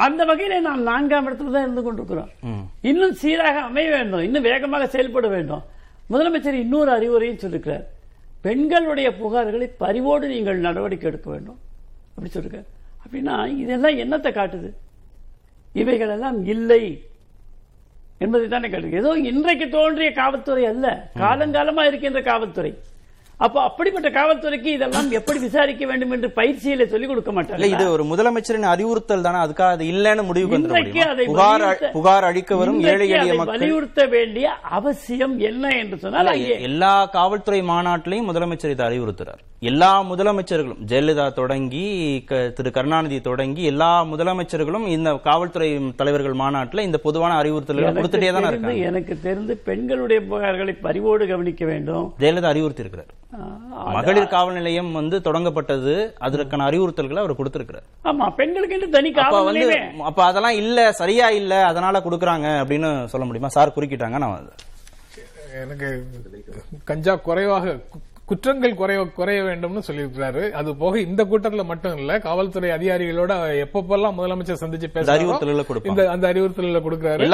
அந்த 0.06 0.22
வகையிலே 0.30 0.58
நாம் 0.68 0.82
நான்காம் 0.90 1.28
இடத்துல 1.30 1.54
தான் 1.56 1.66
இருந்து 1.68 1.84
கொண்டிருக்கிறோம். 1.86 2.32
இன்னும் 2.90 3.16
சீராக 3.22 3.62
அமைய 3.70 3.90
வேண்டும். 3.96 4.24
இன்னும் 4.28 4.48
வேகமாக 4.50 4.88
செயல்பட 4.96 5.28
வேண்டும். 5.36 5.64
முதலமைச்சர் 6.12 6.62
இன்னொரு 6.64 6.92
அறிவுரையும் 6.98 7.42
சொல்லிருக்கிறார். 7.44 7.86
பெண்களுடைய 8.46 9.10
புகார்களை 9.20 9.68
பரிவோடு 9.84 10.26
நீங்கள் 10.34 10.66
நடவடிக்கை 10.68 11.08
எடுக்க 11.12 11.28
வேண்டும். 11.36 11.60
அப்படி 12.16 12.32
சொல்லிருக்கார். 12.36 12.68
அப்படின்னா 13.04 13.36
இதெல்லாம் 13.64 14.00
என்னத்தை 14.04 14.32
காட்டுது? 14.40 14.70
இவைகள் 15.82 16.14
எல்லாம் 16.16 16.40
இல்லை. 16.56 16.84
என்பதை 18.24 18.48
தானே 18.48 18.68
காட்டுது 18.68 19.00
ஏதோ 19.02 19.12
இன்றைக்கு 19.32 19.68
தோன்றிய 19.70 20.12
காவல்துறை 20.12 20.66
அல்ல. 20.66 20.88
காலங்காலமா 21.20 21.84
இருக்கின்ற 21.88 22.22
காவல்துறை. 22.22 22.72
அப்போ 23.40 23.60
அப்படிப்பட்ட 23.62 24.10
காவல்துறைக்கு 24.10 24.70
இதெல்லாம் 24.76 25.08
எப்படி 25.12 25.40
விசாரிக்க 25.40 25.86
வேண்டும் 25.86 26.14
என்று 26.16 26.28
பயிற்சியில 26.38 26.86
சொல்லிக் 26.88 27.12
கொடுக்க 27.12 27.32
மாட்டாங்க 27.32 27.70
இது 27.74 27.86
ஒரு 27.92 28.04
முதலமைச்சரின் 28.04 28.68
அறிவுறுத்தல் 28.74 29.26
தானே 29.28 29.40
அதுக்காக 29.46 29.76
அது 29.78 29.86
இல்லன்னு 29.94 30.26
இன்றைக்கு 30.58 31.02
அதை? 31.04 31.26
புகார் 31.26 31.66
புகார் 31.94 32.28
அளிக்க 32.30 32.56
வரும் 32.56 32.80
ஏழை 32.92 33.08
எளிய 33.10 33.34
வலியுறுத்த 33.44 34.06
வேண்டிய 34.06 34.46
அவசியம் 34.80 35.36
என்ன 35.40 35.72
என்று 35.76 35.98
சொன்னால் 35.98 36.32
எல்லா 36.70 36.94
காவல்துறை 37.18 37.62
மாநாட்டிலையும் 37.72 38.30
முதலமைச்சர் 38.32 38.76
இதை 38.76 38.86
அறிவுறுத்துறார். 38.90 39.42
எல்லா 39.62 39.90
முதலமைச்சர்களும் 40.04 40.80
ஜெயலலிதா 40.92 41.34
தொடங்கி 41.34 41.84
திரு 42.58 42.70
கருணாநிதி 42.78 43.22
தொடங்கி 43.22 43.64
எல்லா 43.64 44.04
முதலமைச்சர்களும் 44.04 44.88
இந்த 44.96 45.14
காவல்துறை 45.28 45.70
தலைவர்கள் 45.96 46.40
மாநாட்டில் 46.42 46.86
இந்த 46.88 46.98
பொதுவான 46.98 47.38
அறிவுறுத்தல்களை 47.42 47.92
கொடுத்துட்டே 47.98 48.32
தானே 48.34 48.50
இருக்காங்க. 48.52 48.86
எனக்கு 48.90 49.20
தெரிந்து 49.28 49.56
பெண்களுடைய 49.70 50.22
புகார்களை 50.32 50.76
பரிவோடு 50.88 51.28
கவனிக்க 51.28 51.66
வேண்டும். 51.66 52.08
ஜெயலலிதா 52.24 52.52
அறிவுறுத்தி 52.54 52.86
இருக்கிறார் 52.86 53.12
மகளிர் 53.96 54.32
காவல் 54.34 54.58
நிலையம் 54.60 54.92
வந்து 55.00 55.18
தொடங்கப்பட்டது. 55.28 55.96
அதற்கான 56.26 56.68
அறிவுறுத்தல்களை 56.70 57.22
அவர் 57.24 57.40
கொடுத்திருக்கிறார். 57.40 57.88
ஆமா 58.12 58.28
பெண்களுக்கு 58.40 58.78
என்று 58.78 58.90
தனி 58.96 59.12
அப்ப 59.12 59.24
காவல் 59.24 59.48
வந்து 59.50 59.66
நிலையமே. 59.66 60.08
அப்ப 60.12 60.24
அதெல்லாம் 60.30 60.60
இல்ல 60.64 60.88
சரியா 61.02 61.30
இல்ல 61.42 61.66
அதனால 61.72 62.02
கொடுக்கறாங்க 62.08 62.48
அப்படின்னு 62.62 62.92
சொல்ல 63.16 63.28
முடியுமா? 63.28 63.52
சார் 63.58 63.76
குறுக்கிட்டாங்க 63.78 64.24
நான் 64.26 64.50
எனக்கு 65.66 65.90
கஞ்சா 66.92 67.16
குறைவாக 67.28 67.76
குற்றங்கள் 68.30 68.78
குறைய 68.80 69.00
குறைய 69.16 69.40
வேண்டும்னு 69.48 69.82
சொல்லியிருக்கிறாரு. 69.88 70.44
அது 70.60 70.70
போக 70.82 71.00
இந்த 71.00 71.22
கூட்டத்துல 71.32 71.64
மட்டும் 71.72 71.98
இல்ல 71.98 72.12
காவல்துறை 72.26 72.70
அதிகாரிகளோட 72.76 73.32
எப்பப்பெல்லாம் 73.64 74.16
முதலமைச்சர் 74.20 74.62
சந்திச்சு 74.62 74.88
கொடுப்பாங்க. 74.90 75.92
இந்த 75.92 76.04
அந்த 76.14 76.26
அறிவுறுத்தல்களை 76.32 76.82
கொடுக்கிறாரு. 76.86 77.28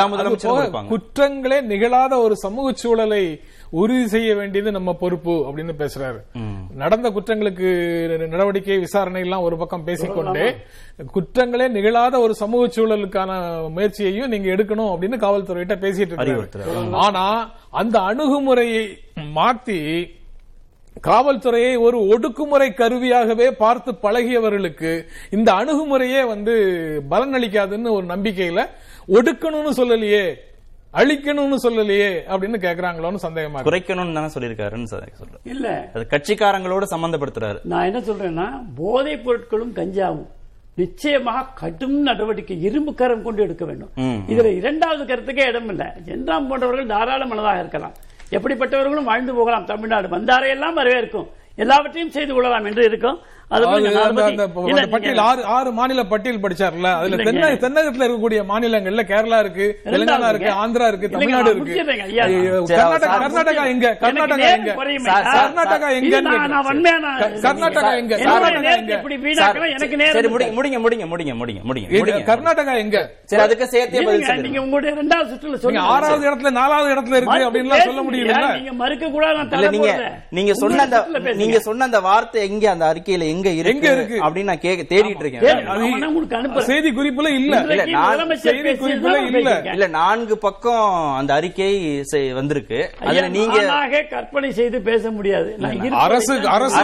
குற்றங்களே 0.94 1.60
நிகழாத 1.74 2.18
ஒரு 2.26 2.38
சமூக 2.46 2.74
சூழலை 2.84 3.24
உறுதி 3.72 4.08
செய்ய 4.08 4.36
வேண்டியது 4.36 4.72
நம்ம 4.72 4.94
பொறுப்பு 4.94 5.32
அப்படின்னு 5.32 5.74
பேசுறாரு 5.74 6.20
நடந்த 6.76 7.10
குற்றங்களுக்கு 7.10 7.68
நடவடிக்கை 8.28 8.78
விசாரணை 8.78 9.22
எல்லாம் 9.22 9.42
ஒரு 9.42 9.58
பக்கம் 9.58 9.84
பேசிக்கொண்டே 9.84 10.48
குற்றங்களே 11.14 11.68
நிகழாத 11.70 12.20
ஒரு 12.20 12.34
சமூக 12.34 12.68
சூழலுக்கான 12.68 13.32
முயற்சியையும் 13.70 14.28
நீங்க 14.28 14.50
எடுக்கணும் 14.56 14.92
அப்படின்னு 14.94 15.18
காவல்துறையிட்ட 15.18 15.76
பேசிட்டு 15.80 16.16
இருக்காரு. 16.16 16.94
ஆனா 16.96 17.52
அந்த 17.70 18.00
அணுகுமுறையை 18.00 18.84
மாத்தி 19.36 20.10
காவல்துறையை 21.04 21.80
ஒரு 21.80 21.98
ஒடுக்குமுறை 22.08 22.74
கருவியாகவே 22.74 23.52
பார்த்து 23.52 23.92
பழகியவர்களுக்கு 23.92 25.06
இந்த 25.30 25.52
அணுகுமுறையே 25.52 26.28
வந்து 26.28 26.54
பலனளிக்காதுன்னு 27.10 27.92
ஒரு 27.92 28.06
நம்பிக்கையில 28.06 28.66
ஒடுக்கணும்னு 29.08 29.72
சொல்லலையே 29.78 30.24
அழிக்கணும்னு 30.94 31.56
சொல்லலையே 31.64 32.22
அப்படின்னு 32.28 32.58
கேக்குறாங்களோன்னு 32.58 33.16
சந்தேகமா 33.22 33.66
இருக்கு. 33.66 33.72
குறைக்கணும்னு 33.72 34.14
தானே 34.14 34.26
சொல்லியிருக்காருன்னு 34.26 35.08
இல்ல. 35.44 35.92
அது 35.94 36.08
கட்சிக்காரங்களோட 36.10 36.84
சம்பந்தப்படுத்துறாரு. 36.96 37.58
நான் 37.64 37.86
என்ன 37.86 38.00
சொல்றேன்னா 38.00 38.64
போதைப் 38.76 39.30
பொருட்களும் 39.30 39.74
கஞ்சாவும் 39.76 40.26
நிச்சயமாக 40.76 41.52
கடும் 41.56 42.02
நடவடிக்கை 42.02 42.62
இரும்பு 42.62 42.94
கரம் 42.94 43.24
கொண்டு 43.24 43.44
எடுக்க 43.44 43.66
வேண்டும். 43.66 43.90
இதுல 43.98 44.56
இரண்டாவது 44.56 45.16
கருத்துக்கே 45.16 45.48
இடம் 45.48 45.70
இல்ல. 45.70 45.98
ஜென்ராம் 46.06 46.48
போன்றவர்கள் 46.48 46.86
தாராள 46.86 47.26
மனதாக 47.26 47.60
இருக்கலாம். 47.60 47.94
எப்படிப்பட்டவர்களும் 48.32 49.04
வாழ்ந்து 49.04 49.34
போகலாம். 49.34 49.66
தமிழ்நாடு 49.66 50.08
வந்தாரையெல்லாம் 50.08 50.78
வரவேற்கும். 50.78 51.28
எல்லாவற்றையும் 51.56 52.12
செய்து 52.12 52.34
கொள்ளலாம் 52.34 52.66
என்று 52.66 52.86
இருக்கும். 52.86 53.20
பட்டியல் 54.92 55.18
ஆறு 55.20 55.42
ஆறு 55.48 55.72
மாநில 55.72 56.02
பட்டியல் 56.06 56.40
படிச்சார்ல. 56.40 56.90
அதுல. 56.96 57.18
தென்ன 57.24 57.48
தென்னகத்துல 57.64 58.06
இருக்கக்கூடிய 58.06 58.42
மாநிலங்கள்ல 58.52 59.04
கேரளா 59.12 59.40
இருக்கு 59.40 59.66
தெலுங்கானா 59.86 60.30
இருக்கு. 60.30 60.52
ஆந்திரா 60.62 60.88
இருக்கு 60.88 61.10
தமிழ்நாடு 61.10 61.50
இருக்கு. 61.50 61.74
கர்நாடகா 62.70 63.66
எங்க 63.66 63.88
கர்நாடகா 64.02 64.50
எங்க? 64.50 64.74
கர்நாடகா 64.76 65.90
எங்க? 65.98 66.16
கர்நாடகா 66.20 66.38
எங்க? 67.12 67.34
கர்நாடகா 67.42 67.92
எங்க? 67.96 68.14
சார், 69.36 69.58
முடிங்க. 70.30 70.54
முடிங்க 70.58 70.78
முடிங்க 70.84 71.34
முடிங்க 71.42 71.64
முடிங்க 71.70 72.22
கர்நாடகா 72.30 72.74
எங்க? 72.78 72.98
சரி 73.26 73.42
அதுக்கு 73.42 73.66
சேர்த்தே 73.68 73.98
பதில் 73.98 74.10
இருங்க, 74.10 74.26
சொல்லுங்க. 74.26 74.48
நீங்க 74.48 74.62
உங்களுடைய 74.62 74.92
இரண்டாவது 74.96 75.30
சுற்றுல 75.32 75.46
நீங்க 75.46 75.62
சொல்லுங்க. 75.66 75.88
ஆறாவது 75.96 76.26
இடத்துல 76.30 76.52
நாலாவது 76.52 76.90
இடத்துல 76.96 77.16
இருக்கு 77.16 77.48
அப்படின்லாம் 77.48 77.82
சொல்ல. 77.82 78.02
முடியல 78.02 78.38
நீங்க 78.54 78.74
மறுக்க 78.74 79.10
கூட 79.10 79.26
நான் 79.34 79.70
நீங்க. 79.70 79.92
நீங்க 80.30 80.54
சொன்ன 80.54 80.84
அந்த. 80.84 80.98
நீங்க 81.36 81.60
சொன்ன 81.60 81.84
அந்த 81.84 82.00
வார்த்தை 82.02 82.42
எங்க? 82.50 82.66
அந்த 82.70 82.86
அறிக்கையில 82.92 83.28
எங்க 83.28 83.39
எங்க 83.40 83.90
இருக்கு? 83.92 84.18
அப்படின்னு 84.22 84.44
நான் 84.44 84.60
கேக்க 84.60 84.84
தேடிட்டு 84.90 85.20
இருக்கேன். 85.20 85.44
செய்தி 86.62 86.90
குறிப்புல 86.90 87.28
இல்ல 87.30 87.54
இல்ல, 87.66 87.84
செய்தி 88.38 88.72
குறிப்புல 88.76 89.16
இல்ல. 89.30 89.52
இல்ல 89.74 89.88
நான்கு 89.88 90.38
பக்கம் 90.38 90.88
அந்த 91.16 91.34
அறிக்கை 91.34 91.70
வந்திருக்கு 92.34 92.80
அதுல 93.04 93.28
நீங்க 93.30 93.60
கற்பனை 94.10 94.52
செய்து 94.52 94.82
பேச 94.82 95.12
முடியாது 95.12 95.50
அரசு 96.00 96.34
அரசு 96.50 96.80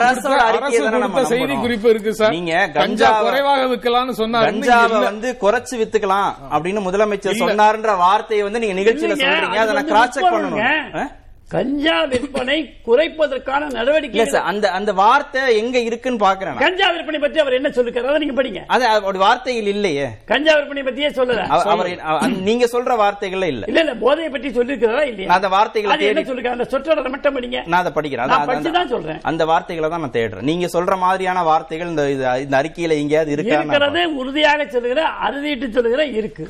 அரசு 0.49 0.81
செய்தி. 1.25 1.55
குறிப்பு 1.55 1.89
இருக்கு 1.89 2.13
சார் 2.13 2.31
நீங்க 2.31 2.53
கஞ்சா 2.73 3.11
குறைவாக 3.19 3.65
விற்கலாம்னு 3.65 4.15
சொன்னாரு 4.17 4.47
கஞ்சாவை 4.49 5.01
வந்து 5.03 5.37
குறைச்சு 5.41 5.75
வித்துக்கலாம் 5.77 6.31
அப்படின்னு 6.51 6.81
முதலமைச்சர். 6.81 7.41
சொன்னாருன்ற 7.43 7.97
வார்த்தையை 7.97 8.43
வந்து 8.43 8.59
நீங்க 8.59 8.77
நிகழ்ச்சியில 8.81 9.15
சொல்றீங்க 9.17 9.57
அது 9.57 9.73
நான் 9.73 9.85
கிராஸ் 9.85 10.11
செக். 10.11 10.25
பண்ணணும்? 10.25 11.11
கஞ்சா 11.47 12.03
விற்பனை 12.03 12.73
குறைப்பதற்கான 12.85 13.71
நடவடிக்கை 13.71 14.25
அந்த 14.41 14.71
அந்த 14.71 14.93
வார்த்தை 14.93 15.57
எங்க 15.57 15.79
இருக்குன்னு 15.79 16.25
பாக்குறேன். 16.25 16.57
கஞ்சா 16.57 16.89
விற்பனை 16.89 17.19
பத்தி 17.19 17.39
அவர் 17.39 17.53
என்ன 17.53 17.69
சொல்லிருக்காரு? 17.69 18.03
அதை 18.03 18.17
நீங்க 18.17 18.43
படிங்க. 18.43 18.63
அது 18.67 18.85
அவருடைய 18.85 19.27
வார்த்தையில் 19.27 19.67
இல்லையே. 19.67 20.07
கஞ்சா 20.25 20.55
விற்பனை 20.55 20.83
பத்தியே 20.83 21.09
சொல்லல. 21.09 21.45
அவ- 21.47 21.97
அவர் 22.01 22.29
நீங்க 22.29 22.65
சொல்ற 22.65 22.95
வார்த்தைகள்ல 22.95 23.45
இல்ல. 23.45 23.65
இல்ல 23.67 23.79
இல்ல 23.79 23.95
போதையை 23.95 24.31
பற்றி 24.31 24.49
சொல்லிருக்கிறதா 24.49 25.01
இல்லையா? 25.01 25.33
அந்த 25.33 25.47
வார்த்தைகளை 25.47 26.05
என்ன 26.05 26.21
சொல்லிருக்காரு? 26.21 26.51
அந்த 26.51 26.67
சொற்றொடரை 26.71 27.09
மட்டும் 27.09 27.41
படிங்க. 27.41 27.67
நான் 27.67 27.85
அதை 27.85 27.91
படிக்கிறேன். 27.91 28.25
நான் 28.25 28.45
படிச்சு 28.45 28.71
தான் 28.71 28.87
சொல்றேன். 28.87 29.21
அந்த 29.21 29.45
வார்த்தைகளை 29.45 29.89
தான் 29.89 29.99
நான் 29.99 30.11
தேடுறேன். 30.11 30.41
நீங்க 30.41 30.65
சொல்ற 30.73 30.97
மாதிரியான 30.97 31.43
வார்த்தைகள் 31.43 31.87
இந்த 31.87 32.09
இந்த 32.37 32.61
அறிக்கையில 32.61 32.91
எங்கேயாவது 32.91 33.31
இருக்கா? 33.31 33.55
இருக்கிறது 33.55 34.15
உறுதியாக 34.15 34.65
சொல்லுகிற 34.65 35.07
அறுதிட்டு 35.23 35.69
சொல்லுகிற 35.69 36.05
இருக்கு. 36.05 36.49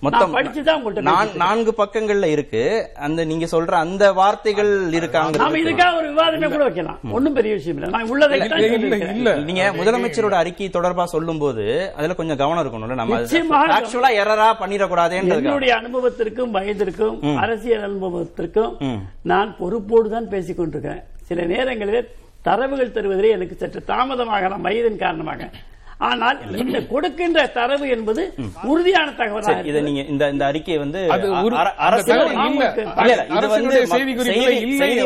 மொத்தம் 0.00 0.20
நான் 0.20 0.32
படிச்சு 0.32 0.62
தான் 0.62 0.84
உங்கள்ட்ட 0.84 1.00
நான் 1.00 1.28
நான்கு 1.34 1.74
பக்கங்கள்ல 1.76 2.24
இருக்கு. 2.24 2.88
அந்த 2.94 3.24
நீங்க 3.24 3.46
சொல்ற 3.52 3.70
அந்த 3.70 4.12
வார்த்தை 4.12 4.28
வார்த்தைகள் 4.30 4.72
இருக்காங்க. 4.98 5.36
நாம 5.42 5.58
இதுக்காக 5.62 5.92
ஒரு 6.00 6.08
விவாதமே 6.12 6.48
கூட 6.54 6.64
வைக்கலாம். 6.66 6.98
ஒண்ணும் 7.16 7.36
பெரிய 7.38 7.52
விஷயம் 7.58 7.76
இல்ல. 7.78 7.88
நான் 7.94 8.10
உள்ளதை 8.12 8.34
தான் 8.38 8.48
இல்ல, 8.48 8.58
இல்ல 8.58 8.68
சொல்லியிருக்கிறேன். 8.72 9.16
இல்ல. 9.20 9.30
நீங்க 9.48 9.62
முதலமைச்சரோட 9.78 10.34
அறிக்கை 10.42 10.68
தொடர்பா 10.76 11.04
சொல்லும்போது 11.14 11.64
அதுல 11.98 12.14
கொஞ்சம் 12.20 12.40
கவனம் 12.42 12.62
இருக்கணும்ல. 12.64 12.98
நம்ம 13.00 13.18
ஆக்சுவலா 13.78 14.10
எரரா 14.22 14.48
பண்ணிடக்கூடாதுன்றது 14.62 15.42
என்னுடைய 15.42 15.72
அனுபவத்திற்கும் 15.80 16.54
வயதிற்கும் 16.58 17.16
அரசியல் 17.44 17.86
அனுபவத்திற்கும். 17.88 18.72
நான் 19.32 19.50
பொறுப்போடு 19.60 20.10
தான் 20.16 20.30
பேசிக் 20.34 20.60
கொண்டிருக்கிறேன். 20.60 21.02
சில 21.30 21.42
நேரங்களிலே 21.54 22.02
தரவுகள் 22.48 22.94
தருவதிலே 22.96 23.30
எனக்கு 23.36 23.56
சற்று 23.62 23.80
தாமதமாகலாம் 23.90 24.64
வயதின் 24.68 25.02
காரணமாக 25.04 25.50
ஆனால் 26.00 26.56
இந்த 26.56 26.80
கொடுக்கின்ற 26.80 27.46
தரவு 27.46 27.88
என்பது 27.88 28.34
உறுதியான 28.62 29.10
தகவலாக 29.10 29.40
சரி, 29.40 29.68
இதை. 29.68 29.80
நீங்க 29.80 30.00
இந்த 30.00 30.28
இந்த 30.28 30.44
அறிக்கை 30.46 30.78
வந்து 30.78 31.06
தகவல் 31.06 31.42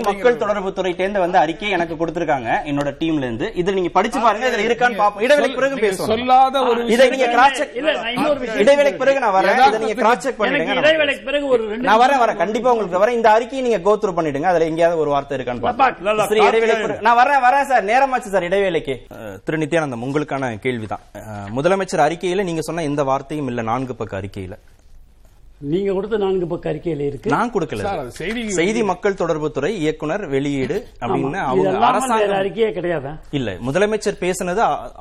மக்கள். 0.04 0.36
தொடர்பு 0.36 0.72
துறை 0.72 0.94
சேர்ந்து 0.96 1.20
வந்து 1.20 1.38
அறிக்கை 1.38 1.70
எனக்கு 1.70 1.94
கொடுத்திருக்காங்க 1.94 2.48
என்னோட 2.64 2.92
டீம்ல 2.98 3.16
இருந்து 3.16 3.52
இது 3.54 3.72
நீங்க 3.72 3.88
படிச்சு 3.88 4.20
பாருங்க 4.20 4.48
இதுல 4.48 4.50
இருக்கான்னு 4.50 5.00
பாப்போம். 5.00 5.22
இடைவேளைக்கு 5.22 5.54
பிறகு 5.54 5.74
பேசுவோம். 5.74 6.06
சொல்லாத 6.06 6.62
ஒரு 6.62 6.86
இதை 6.86 7.08
நீங்க 7.08 7.26
கிராஸ் 7.26 7.52
செக் 7.52 7.70
இல்ல, 7.74 7.92
நான் 7.92 8.14
இன்னொரு 8.14 8.38
விஷயம் 8.38 8.66
இடைவேளைக்கு 8.66 8.96
பிறகு 8.96 9.18
நான் 9.18 9.44
வரேன். 9.44 9.66
இதை 9.66 9.78
நீங்க 9.78 9.94
கிராஸ் 9.94 10.18
செக் 10.18 10.34
நம்ம 10.38 10.58
இடைவேளைக்கு 10.80 11.24
பிறகு 11.24 11.46
ஒரு 11.46 11.68
ரெண்டு 11.68 11.82
நான் 11.82 11.98
வரேன் 12.00 12.22
வரேன். 12.22 12.36
கண்டிப்பா 12.36 12.72
உங்களுக்கு 12.72 13.04
வரேன். 13.04 13.12
இந்த 13.12 13.30
அறிக்கையை 13.30 13.68
நீங்க 13.68 13.90
கோத்ரூ 13.90 14.10
பண்ணிடுங்க. 14.10 14.42
அதுல 14.42 14.64
எங்கேயாவது 14.64 15.00
ஒரு 15.00 15.10
வார்த்தை 15.10 15.38
இருக்கான்னு 15.38 15.60
பாப்போம். 15.62 15.76
பிறகு- 16.60 17.00
நான் 17.00 17.16
வரேன் 17.16 17.44
வரேன் 17.48 17.64
சார். 17.64 17.84
நேரமாச்சு 17.84 18.28
சார் 18.28 18.42
இடைவேளைக்கு. 18.42 19.06
திரு 19.44 19.58
நித்யானந்தம் 19.58 20.02
உங்களுக்கான 20.02 20.60
அஹ், 20.90 21.50
முதலமைச்சர் 21.54 22.04
அறிக்கையில 22.04 22.42
நீங்க 22.42 22.60
சொன்ன 22.60 22.82
எந்த 22.82 23.04
வார்த்தையும் 23.04 23.46
இல்ல 23.46 23.62
நான்கு 23.62 23.94
பக்க 23.94 24.20
அறிக்கையில. 24.20 24.54
நீங்க 25.58 25.92
கொடுத்த 25.92 26.16
நான்கு 26.16 26.46
பக்க 26.46 26.72
அறிக்கையில 26.72 27.00
இருக்கு. 27.00 27.30
நான் 27.30 27.52
கொடுக்கல. 27.52 27.80
சார், 27.80 27.98
அது 27.98 28.10
செய்தி 28.10 28.50
செய்தி 28.50 28.82
மக்கள் 28.82 29.14
தொடர்பு 29.14 29.50
துறை 29.50 29.78
இயக்குனர் 29.78 30.26
வெளியீடு 30.26 30.86
அப்படின்னு. 31.00 31.34
அவங்க 31.34 31.78
அரசாங்கம் 31.86 32.30
அறிக்கையே 32.30 32.70
கிடையாதா? 32.70 33.18
இல்ல 33.30 33.58
முதலமைச்சர் 33.66 34.20
பேசினது 34.20 34.60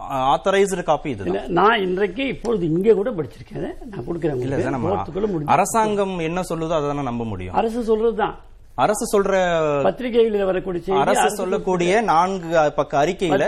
ஆத்தரைஸ்டு 0.09 0.83
காப்பி 0.83 1.09
இல்ல 1.09 1.23
இதுதான். 1.23 1.49
நான் 1.49 1.81
இன்றைக்கு 1.81 2.27
இப்பொழுது 2.27 2.65
இங்க 2.65 2.93
கூட 2.93 3.11
படிச்சிருக்கேன். 3.11 3.85
நான் 3.85 4.05
கொடுக்கிறேன் 4.05 4.39
இல்ல 4.39 4.69
நம்ம. 4.69 5.03
அரசாங்கம் 5.45 6.19
என்ன 6.19 6.41
சொல்லுதோ 6.49 6.69
அதை 6.69 6.87
தானே 6.87 7.01
நம்ப 7.01 7.23
முடியும். 7.23 7.55
அரசு 7.55 7.97
சொல்றதுதான். 7.97 8.35
அரசு 8.77 9.05
சொல்ற 9.07 9.31
பத்திரிகைகளில் 9.83 10.45
வரக்கூடிய 10.45 10.93
அரசு 11.01 11.25
சொல்லக்கூடிய 11.31 12.01
நான்கு 12.01 12.47
பக்க 12.75 12.93
அறிக்கையில. 13.01 13.43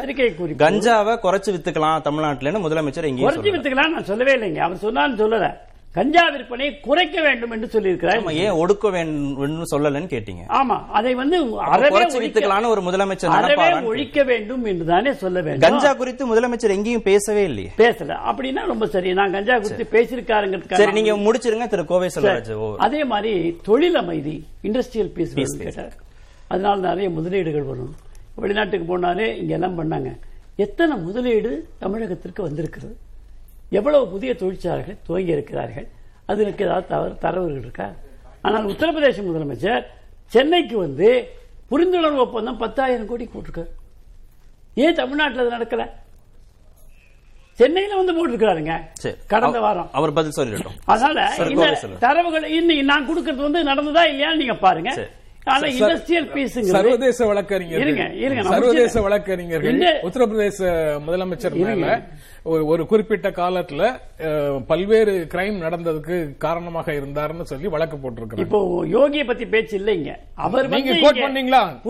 கஞ்சாவை 0.64 1.14
குறைச்சு 1.24 1.50
வித்துக்கலாம் 1.54 2.04
தமிழ்நாட்டுலன்னு 2.08 2.64
முதலமைச்சர் 2.66 3.10
எங்கேயும் 3.10 3.30
குறைச்சி. 3.30 3.54
வித்துக்கலாம் 3.56 3.96
நான் 3.96 4.10
சொல்லவே 4.12 4.36
இல்லைங்க 4.38 4.62
அவர் 4.68 4.84
சொன்னாலும் 4.84 5.18
சொல்லல 5.18 5.48
கஞ்சா 5.96 6.24
விற்பனையை 6.34 6.72
குறைக்க 6.88 7.22
வேண்டும் 7.22 7.52
என்று 7.56 7.68
சொல்லியிருக்கிறார். 7.74 8.32
ஏன் 8.44 8.58
ஒடுக்க 8.62 8.92
வேண்டும் 8.96 9.64
சொல்லலன்னு 9.74 10.10
கேட்டீங்க. 10.14 10.44
ஆமா 10.60 10.78
அதை 11.00 11.14
வந்து 11.22 11.38
அறவே 11.60 12.66
ஒரு 12.74 12.82
முதலமைச்சர் 12.82 13.36
அறவே 13.40 13.68
ஒழிக்க 13.92 14.24
வேண்டும் 14.24 14.64
என்று 14.72 14.86
தானே 14.86 15.14
சொல்ல 15.14 15.42
வேண்டும். 15.42 15.70
கஞ்சா 15.70 15.94
குறித்து 15.94 16.24
முதலமைச்சர் 16.32 16.76
எங்கேயும் 16.78 17.06
பேசவே 17.10 17.44
இல்லையே. 17.44 17.72
பேசல. 17.78 18.18
அப்படின்னா 18.32 18.66
ரொம்ப 18.66 18.88
சரி. 18.88 19.14
நான் 19.14 19.32
கஞ்சா 19.32 19.60
குறித்து 19.60 19.88
பேசியிருக்காருங்கிறதுக்காக 19.96 20.82
சரி 20.82 21.02
நீங்க 21.02 21.14
முடிச்சிருங்க 21.26 21.68
திரு 21.68 21.86
கோவை 21.86 22.10
செல்வராஜ். 22.16 22.76
அதே 22.76 23.04
மாதிரி 23.04 23.34
தொழில் 23.64 23.96
அமைதி 23.96 24.36
இண்டஸ்ட்ரியல் 24.64 25.14
பீஸ் 25.18 25.58
கேட்டார். 25.58 25.96
அதனால 26.48 26.80
நிறைய 26.88 27.10
முதலீடுகள் 27.10 27.70
வரும். 27.72 27.96
வெளிநாட்டுக்கு 28.36 28.88
போனாலே 28.88 29.28
இங்க 29.42 29.54
எல்லாம் 29.54 29.78
பண்ணாங்க. 29.80 30.12
எத்தனை 30.56 30.98
முதலீடு 30.98 31.68
தமிழகத்திற்கு 31.82 32.42
வந்திருக்கிறது? 32.42 32.96
எவ்வளவு 33.76 34.10
புதிய 34.10 34.32
தொழிற்சாலைகளை 34.36 34.96
துவங்கி 35.08 35.32
இருக்கிறார்கள்? 35.32 35.88
அதற்கு 36.26 36.66
ஏதாவது 36.66 36.88
தவறு 36.88 37.14
தரவுகள் 37.18 37.60
இருக்கா? 37.60 37.88
ஆனால் 38.42 38.66
உத்தரப்பிரதேச 38.66 39.20
முதலமைச்சர் 39.28 39.84
சென்னைக்கு 40.26 40.78
வந்து 40.78 41.10
புரிந்துணர்வு 41.72 42.24
ஒப்பந்தம் 42.26 42.58
பத்தாயிரம் 42.58 43.08
கோடி 43.08 43.30
போட்டிருக்காரு. 43.34 43.72
ஏன் 44.76 44.94
தமிழ்நாட்டில் 44.94 45.44
அது 45.44 45.56
நடக்கல? 45.58 45.84
சென்னையில 47.60 47.96
வந்து 47.96 48.14
போட்டிருக்கிறாருங்க. 48.14 48.74
சரி. 48.94 49.16
கடந்த 49.28 49.60
வாரம். 49.60 49.90
அவர் 49.92 50.14
பதில் 50.14 50.38
சொல்லிடட்டும். 50.38 50.78
அதனால 50.86 51.20
இந்த. 51.50 51.68
தரவுகள் 52.00 52.46
இன்னைக்கு 52.50 52.84
நான் 52.84 53.08
கொடுக்கறது 53.10 53.44
வந்து 53.48 53.62
நடந்ததா 53.64 54.04
இல்லையான்னு 54.12 54.42
நீங்க 54.42 54.56
பாருங்க. 54.56 54.92
ஆனா 55.44 55.68
இண்டஸ்ட்ரியல் 55.68 56.28
பீஸுங்கிறது 56.36 56.76
சர்வதேச 56.78 57.18
இருங்க, 57.18 57.26
வழக்கறிஞர்கள். 57.26 58.14
இருங்க, 58.18 58.42
நான் 58.42 58.54
சர்வதேச. 58.54 59.02
வழக்கறிஞர்கள். 59.02 59.78
உத்தரப்பிரதேச 60.04 60.60
முதலமைச்சர் 61.08 61.56
இருங்க. 61.56 61.76
மேல 61.76 61.96
ஒரு 62.48 62.66
ஒரு 62.66 62.86
குறிப்பிட்ட 62.86 63.30
காலத்துல 63.30 64.00
பல்வேறு 64.68 65.28
கிரைம் 65.34 65.62
நடந்ததுக்கு 65.62 66.38
காரணமாக 66.38 66.92
இருந்தாருன்னு 66.92 67.42
சொல்லி 67.42 67.68
வழக்கு 67.68 67.98
போட்டிருக்கிறாங்க. 67.98 68.40
இப்போ 68.40 68.86
யோகியை 68.92 69.26
பத்தி 69.26 69.46
பேச்சு 69.46 69.78
இல்லைங்க 69.78 70.16
அவர் 70.36 70.68
நீங்க 70.68 70.94
கோட் 71.02 71.18
பண்ணீங்களா? 71.18 71.82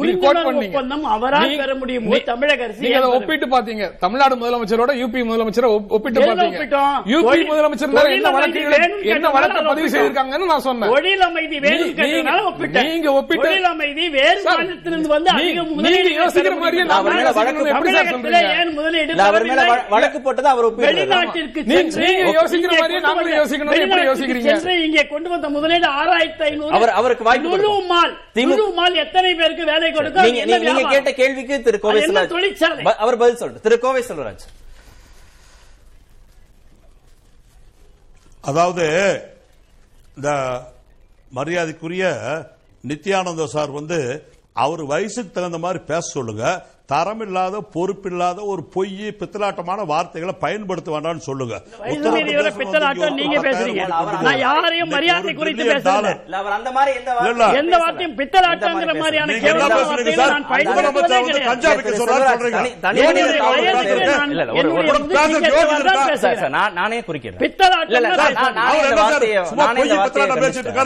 ஒப்பந்தம் 0.67 1.03
அவரால் 1.03 1.57
பெற 1.57 1.75
முடியுமோ? 1.75 2.17
தமிழக 2.17 2.63
அரசு 2.63 2.81
நீங்க 2.81 3.09
ஒப்பிட்டு 3.09 3.47
பாத்தீங்க. 3.47 3.97
தமிழ்நாடு 3.99 4.35
முதலமைச்சரோட 4.35 4.89
யூபி 4.89 5.21
முதலமைச்சரை 5.23 5.69
ஒப்- 5.69 5.87
ஒப்பிட்டு 5.87 6.21
பாத்தீங்க? 6.21 6.69
யூபி 7.05 7.45
முதலமைச்சர் 7.49 8.07
என்ன 8.07 8.29
வேணும்னு 8.31 9.03
என்ன 9.03 9.29
வழக்கு 9.29 9.63
பதிவு. 9.63 9.87
செய்திருக்காங்கன்னு 9.87 10.45
நான் 10.45 10.59
சொன்னேன். 10.59 10.89
தொழில் 10.89 11.21
அமைதி 11.21 11.59
கேட்டதுனால 11.59 12.83
நீங்க- 12.83 13.21
ஒப்பிட்டு- 13.21 13.41
தொழில் 13.41 13.63
அமைதி 13.63 14.09
வேறு 14.09 14.43
மாநிலத்திலிருந்து 14.43 15.07
வந்து 15.07 15.29
அதிக 15.29 15.63
முதலீடு 15.63 16.09
யோசிக்கிற 16.09 16.57
மாதிரியே. 16.57 16.83
நான் 16.83 17.03
வழக்கு 19.89 20.19
போட்டதை 20.19 20.43
அவர் 20.49 20.65
ஒப்பிடுறாரு. 20.65 20.81
வெளிநாட்டிற்கு 20.81 21.63
நீங்க 21.63 22.01
யோசிக்கிற 22.43 22.71
எப்படி 22.71 24.07
யோசிக்கிறீங்க? 24.07 24.67
இங்கே 24.67 25.07
கொண்டு 25.07 25.29
வந்த 25.29 25.49
முதலீடு 25.49 25.87
ஆறாயிரத்தி 25.87 26.43
ஐநூறு. 26.43 26.75
அவர்- 26.75 26.89
அவருக்கு 26.89 27.23
வாய்ப்பு 27.23 27.47
லுலு 27.47 27.63
கொடுப்போம். 27.63 27.85
மால் 27.85 28.17
திமுக 28.33 28.47
லுலு 28.47 28.71
மால் 28.71 28.95
எத்தனை 28.95 29.35
பேருக்கு 29.35 29.65
வேலை 29.65 29.91
கொடுக்கும் 29.91 30.23
நீங்க 30.23 30.45
நீங்க- 30.45 30.71
நீங்க 30.71 30.89
கேட்ட 30.89 31.13
கேள்விக்கு 31.13 31.61
திரு 31.61 31.79
கோவை 31.79 31.97
அது 31.97 32.07
என்ன 32.07 32.23
செல்வராஜ். 32.23 32.29
தொழிற்சாலை? 32.29 32.83
ப- 32.83 32.95
அவர் 32.95 33.17
பதில் 33.17 33.35
சொல்றாரு. 33.35 33.59
திரு 33.59 33.79
கோவை 33.79 34.03
அதாவது 38.41 39.19
இந்த 40.15 40.59
மரியாதைக்குரிய 41.29 42.17
நித்யானந்த 42.87 43.45
சார் 43.45 43.69
வந்து 43.69 44.23
அவர் 44.53 44.83
வயசுக்கு 44.83 45.31
தகுந்த 45.31 45.57
மாதிரி 45.57 45.83
பேச 45.83 45.99
சொல்லுங்க. 45.99 46.65
தரமில்லாத 46.91 47.55
பொறுப்பில்லாத 47.75 48.39
ஒரு 48.51 48.63
பொய் 48.75 48.97
பித்தலாட்டமான 49.19 49.85
வார்த்தைகளை 49.91 50.33
பயன்படுத்த 50.43 50.87
வேண்டாம்னு 50.95 51.23
சொல்லுங்க 51.27 51.55
நீங்க 53.19 53.37
பேசுறீங்க. 53.47 53.83
நான் 54.27 54.39
யாரையும் 54.39 54.91
மரியாதை 54.95 55.33
குறித்து 55.39 55.63
பேசல. 55.71 56.11
எந்த 57.61 57.75
வார்த்தையும் 57.83 58.17
பித்தலாட்டங்கிற 58.19 58.93
மாதிரியான? 59.01 59.37
நான் 60.33 60.47
பயன்படுத்துவதே 60.53 61.21
கிடையாது. 61.29 61.55
நான் 66.67 66.93
குறிக்கிறேன். 67.07 67.41
பித்தலாட்டம் 67.45 68.03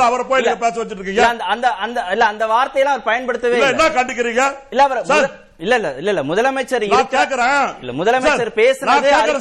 அவர் 0.09 0.27
பொய் 0.31 0.43
பேச 0.63 0.75
வச்சிட்டு 0.79 0.97
இருக்கீங்க. 0.99 1.21
இல்ல, 1.21 1.27
அந்த 1.53 1.67
அந்த 1.85 1.97
இல்ல 2.11 2.23
அந்த 2.33 2.43
வார்த்தையெல்லாம் 2.55 2.95
அவர் 2.97 3.07
பயன்படுத்தவே 3.11 3.53
இல்ல, 3.57 3.69
இல்லை. 3.69 3.85
என்ன 3.85 4.01
கண்டிக்கிறீங்க? 4.01 4.43
இல்ல 4.69 4.83
அவர் 4.89 5.47
இல்ல 5.59 5.73
இல்ல 5.75 5.89
இல்ல 5.97 6.09
இல்ல 6.11 6.21
முதலமைச்சர் 6.23 6.83
கேக்குறேன். 7.13 7.63
இல்ல 7.81 7.91
முதலமைச்சர் 7.93 8.51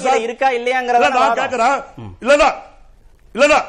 சார். 0.05 0.23
இருக்கா 0.27 0.49
இல்லையாங்கிறத 0.57 1.03
இல்ல, 1.03 1.19
நான். 1.19 1.39
கேக்குறேன். 1.41 1.77
இல்லடா, 2.23 2.49
இல்லடா. 3.35 3.61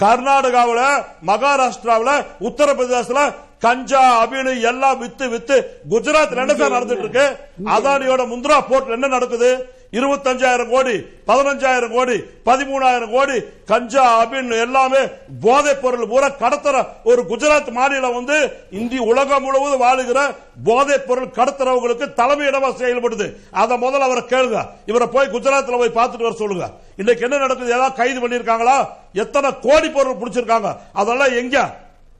கர்நாடகாவுல 0.00 0.82
மகாராஷ்டிராவுல 1.28 2.10
உத்தரப்பிரதேசத்துல 2.48 3.22
கஞ்சா 3.62 4.02
அபினு 4.20 4.52
எல்லாம் 4.68 4.98
வித்து 5.00 5.24
வித்து 5.28 5.56
குஜராத்ல 5.90 6.42
என்ன 6.44 6.54
சார் 6.54 6.74
நடந்துட்டு 6.76 7.04
இருக்கு 7.06 7.26
அதானியோட 7.70 8.22
முந்திரா 8.30 8.58
போர்ட்ல 8.68 8.96
என்ன 8.98 9.08
நடக்குது 9.08 9.50
இருபத்தஞ்சாயிரம் 9.92 10.70
கோடி 10.70 10.94
பதினஞ்சாயிரம் 11.26 11.92
கோடி 11.92 12.16
பதிமூணாயிரம் 12.48 13.10
கோடி 13.10 13.36
கஞ்சா 13.66 14.04
அப்படின்னு 14.22 14.60
எல்லாமே 14.60 15.00
போதைப் 15.40 15.82
பொருள் 15.82 16.08
பூரா 16.08 16.28
கடத்துற 16.28 16.86
ஒரு 17.04 17.22
குஜராத் 17.22 17.70
மாநிலம் 17.70 18.14
வந்து 18.14 18.36
இந்திய 18.70 19.02
உலகம் 19.02 19.42
முழுவதும் 19.42 19.82
வாழுகிற 19.82 20.34
போதைப் 20.64 21.06
பொருள் 21.06 21.34
கடத்துறவங்களுக்கு 21.38 22.06
தலைமையிடமா 22.20 22.70
செயல்படுது. 22.82 23.26
அதை 23.50 23.76
முதல்ல 23.76 24.08
அவரை 24.08 24.22
கேளுங்க. 24.22 24.66
இவரை 24.86 25.06
போய் 25.06 25.32
குஜராத்ல 25.34 25.78
போய் 25.82 25.96
பார்த்துட்டு 25.98 26.28
வர 26.28 26.34
சொல்லுங்க. 26.34 26.70
இன்னைக்கு 26.96 27.24
என்ன 27.24 27.36
நடக்குது? 27.36 27.72
ஏதாவது 27.72 27.94
கைது 27.94 28.28
பண்ணிருக்காங்களா 28.28 28.88
எத்தனை 29.12 29.58
கோடி 29.58 29.90
பொருள் 29.90 30.20
பிடிச்சிருக்காங்க? 30.22 30.76
அதெல்லாம் 30.92 31.36
எங்க? 31.36 31.76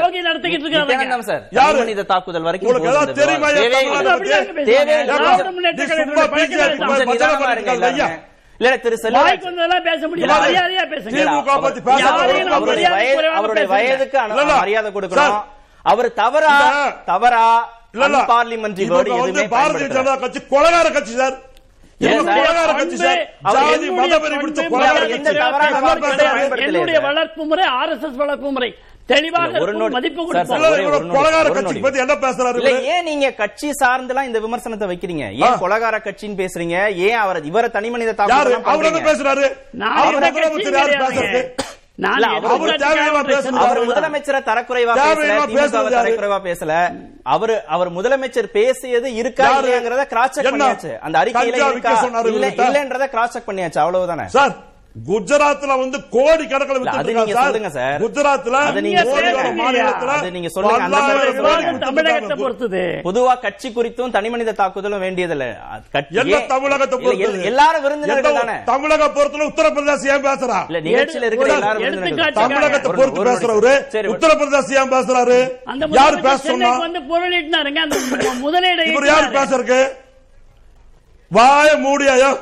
யோகி 0.00 0.22
நடத்திக்கிட்டு 0.22 0.66
இருக்காங்க. 0.82 1.22
சார். 1.22 1.42
யாரு? 1.50 1.76
மனித 1.78 2.02
தாக்குதல் 2.02 2.42
வரைக்கும் 2.42 2.70
உங்களுக்கு 2.74 3.14
தெரியுமா? 3.14 3.48
இல்லை. 8.60 8.72
திரு 8.80 8.96
செல்வராஜ் 9.02 9.44
பேச 9.88 10.00
மரியாதையா 10.08 10.84
பேசுங்க 10.92 11.20
அவருடைய. 12.58 13.66
வயதுக்கு. 13.74 14.18
மரியாதை 14.60 14.90
கொடுக்கணும். 14.92 15.40
அவர் 15.92 16.08
தவறா 16.20 16.52
தவறா. 17.10 17.46
பார்லிமெண்ட்ரி 18.30 18.84
பாரதிய. 19.56 19.88
ஜனதா 19.96 20.14
கட்சி 20.22 20.40
கொலகார 20.52 20.86
சார் 21.16 21.36
என்னுடைய. 26.66 26.98
வளர்ப்பு 27.00 27.42
முறை 27.44 27.64
ஆர்எஸ்எஸ் 27.80 28.18
வளர்ப்பு 28.22 28.50
முறை 28.50 28.70
தெளிவாக 29.12 29.58
ஒரு. 29.64 29.72
மதிப்பு 29.94 30.22
என்ன 32.04 32.14
பேசுறாரு? 32.24 32.60
ஏன் 32.92 33.06
நீங்க 33.10 33.26
கட்சி 33.40 33.68
சார்ந்தெல்லாம் 33.80 34.28
இந்த 34.28 34.40
விமர்சனத்தை 34.44 34.86
வைக்கிறீங்க? 34.92 35.24
ஏன் 35.46 35.60
கொலகார 35.64 35.96
கட்சின்னு 36.06 36.40
பேசுறீங்க? 36.42 36.76
ஏன் 37.08 37.18
அவர் 37.24 37.40
இவர 37.50 37.70
தனி 37.76 37.90
மனித 37.94 38.14
தாக்குதல் 38.20 38.68
அவர் 38.74 39.08
பேசுறாரு. 39.10 39.46
முதலமைச்சர் 43.90 44.46
தரக்குறைவா? 44.48 44.94
தரக்குறைவா 45.96 46.38
பேசல. 46.48 46.72
அவர் 47.34 47.54
அவர் 47.74 47.90
முதலமைச்சர் 47.98 48.48
பேசியது 48.58 49.08
இருக்கா? 49.20 49.46
இல்லையாங்கிறத 49.60 50.04
கிராஸ் 50.12 50.34
செக்? 50.36 50.46
பண்ணியாச்சு. 50.54 50.92
அந்த 50.98 51.16
அறிக்கையில? 51.22 51.56
இல்லன்றத 52.68 53.06
கிராஸ் 53.14 53.34
செக் 53.36 53.48
பண்ணியாச்சு. 53.50 53.80
அவ்வளவுதானே? 53.84 54.26
சார் 54.36 54.54
குஜராத்ல 54.94 55.78
வந்து 55.78 56.08
கோடி 56.08 56.46
கணக்கில் 56.46 57.68
சார். 57.68 58.02
குஜராத்ல 58.02 58.50
அது 58.50 58.82
நீங்க 58.82 59.02
சொல்லுங்க. 59.02 59.42
பொறுத்தது. 62.36 63.00
பொதுவா 63.04 63.40
கட்சி 63.40 63.68
குறித்தும் 63.68 64.10
தனி 64.10 64.30
மனித 64.30 64.52
தாக்குதலும் 64.52 65.02
வேண்டியதில்ல. 65.02 65.56
என்ன 66.10 66.46
தமிழகத்தை 66.46 66.98
பொறுத்தது? 66.98 67.44
எல்லாரும் 67.44 67.82
விருந்தினர்கள் 67.82 68.32
எந்த- 68.32 68.44
தானே? 68.44 68.64
தமிழக 68.64 69.06
பொறுத்தல 69.06 69.22
உத்தரப்பிரதேச 69.26 70.06
ஏன் 70.06 70.24
பேசுறா? 70.24 70.70
இல்ல 70.70 70.80
நிகழ்ச்சியில 70.80 71.22
இருக்கிற 71.22 71.52
எல்லாரும். 71.52 72.32
தமிழகத்தை 72.32 72.92
பொறுத்து. 72.92 73.24
பேசுறவரு 73.24 73.82
உத்தரப்பிரதேச 73.92 74.72
ஏன் 74.72 74.92
பேசுறாரு? 74.92 75.52
யார் 75.90 76.20
பேச 76.20 76.36
சொன்னா? 76.36 76.78
வந்து 76.78 77.00
அந்த 77.80 77.96
முதலீடு 78.40 78.86
இவர் 78.86 79.06
யார் 79.06 79.32
பேசுறதுக்கு? 79.32 79.88
வாய 81.30 81.78
மூடியாயோ 81.78 82.38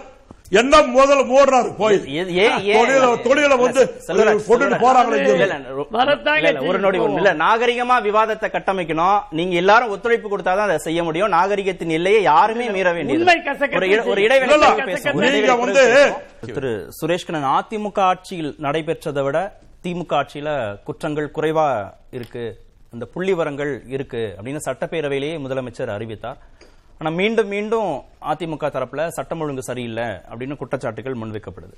என்ன 0.54 0.78
முதல்ல 0.78 1.26
மூடுறாரு 1.26 1.76
போய். 1.76 1.96
தொழில 3.24 3.58
வந்து. 3.58 3.94
போறாங்களே 4.78 6.66
ஒரு 6.66 6.78
நொடி 6.78 6.98
ஒண்ணு 6.98 7.14
இல்ல 7.14 7.34
நாகரிகமா 7.34 8.02
விவாதத்தை 8.02 8.48
கட்டமைக்கணும். 8.50 9.20
நீங்க 9.30 9.54
எல்லாரும் 9.54 9.88
ஒத்துழைப்பு 9.88 10.38
கொடுத்தாதான் 10.38 10.56
அதை 10.56 10.78
செய்ய 10.78 11.02
முடியும். 11.02 11.32
நாகரிகத்தின் 11.32 11.90
எல்லையை 11.90 12.22
யாருமே 12.22 12.70
மீற 12.70 12.92
வேண்டியது 12.92 13.24
ஒரு. 14.04 14.22
இடைவெளி 14.22 15.48
வந்து-. 15.72 16.12
திரு. 16.52 16.92
சுரேஷ்கண்ணன் 17.06 17.60
அதிமுக 17.60 17.98
ஆட்சியில் 17.98 18.56
நடைபெற்றதை 18.62 19.22
விட 19.22 19.58
திமுக 19.82 20.10
ஆட்சியில 20.10 20.78
குற்றங்கள் 20.84 21.30
குறைவா 21.34 21.92
இருக்கு. 22.10 22.58
அந்த 22.92 23.08
புள்ளிவரங்கள் 23.14 23.78
இருக்கு 23.86 24.34
அப்படின்னு 24.42 24.58
சட்டப்பேரவையிலேயே 24.66 25.38
முதலமைச்சர் 25.38 25.94
அறிவித்தார். 25.94 26.36
ஆனா 27.02 27.10
மீண்டும் 27.18 27.48
மீண்டும் 27.52 27.88
அதிமுக 28.32 28.66
தரப்புல 28.74 29.04
சட்டம் 29.06 29.40
ஒழுங்கு 29.40 29.62
சரியில்லை 29.68 30.04
அப்படின்னு 30.30 30.58
குற்றச்சாட்டுகள் 30.60 31.16
முன்வைக்கப்படுது. 31.20 31.76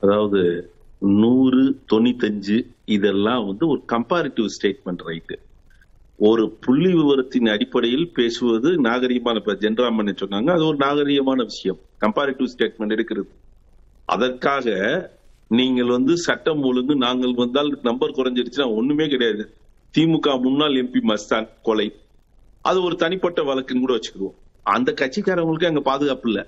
அதாவது 0.00 0.40
நூறு 1.22 1.62
தொண்ணூத்தஞ்சு 1.92 2.56
இதெல்லாம் 2.96 3.46
வந்து 3.46 3.64
ஒரு 3.68 3.80
கம்பேரிட்டிவ் 3.92 4.48
ஸ்டேட்மெண்ட் 4.56 5.02
ரைட்டு 5.08 5.36
ஒரு 6.18 6.44
புள்ளி 6.64 6.90
விவரத்தின் 6.92 7.50
அடிப்படையில் 7.54 8.06
பேசுவது 8.12 8.70
நாகரீகமான 8.86 9.42
இப்ப 9.42 9.56
ஜென்ராமன் 9.64 10.20
சொன்னாங்க 10.22 10.52
அது 10.56 10.64
ஒரு 10.66 10.78
நாகரீகமான 10.84 11.40
விஷயம். 11.50 11.80
கம்பேரிட்டிவ் 12.04 12.52
ஸ்டேட்மெண்ட் 12.54 12.96
இருக்கிறது 12.98 13.28
அதற்காக 14.04 14.76
நீங்கள் 15.48 15.92
வந்து 15.96 16.16
சட்டம் 16.26 16.62
ஒழுங்கு 16.62 16.96
நாங்கள் 16.96 17.34
வந்தால் 17.34 17.78
நம்பர் 17.82 18.16
குறைஞ்சிருச்சுன்னா 18.20 18.68
ஒண்ணுமே 18.76 19.08
கிடையாது. 19.08 19.44
திமுக 19.94 20.40
முன்னாள் 20.40 20.80
எம்பி 20.84 21.02
மஸ்தான் 21.10 21.48
கொலை. 21.62 21.88
அது 22.64 22.82
ஒரு 22.82 22.96
தனிப்பட்ட 22.96 23.42
வழக்குன்னு 23.42 23.78
கூட 23.78 23.94
வச்சுக்குவோம். 23.94 24.34
அந்த 24.62 24.92
கட்சிக்காரவங்களுக்கு 24.92 25.66
அங்க 25.66 25.80
பாதுகாப்பு 25.80 26.30
இல்ல. 26.30 26.46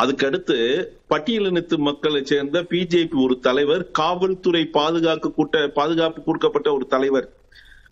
அதுக்கடுத்து 0.00 0.86
பட்டியலினத்து 1.10 1.76
மக்களை 1.76 2.24
சேர்ந்த 2.24 2.62
பிஜேபி 2.62 3.22
ஒரு 3.24 3.38
தலைவர் 3.38 3.90
காவல்துறை 3.90 4.64
பாதுகாக்க 4.64 5.30
கூட்ட 5.30 5.68
பாதுகாப்பு 5.68 6.22
கொடுக்கப்பட்ட 6.22 6.72
ஒரு 6.72 6.86
தலைவர். 6.86 7.28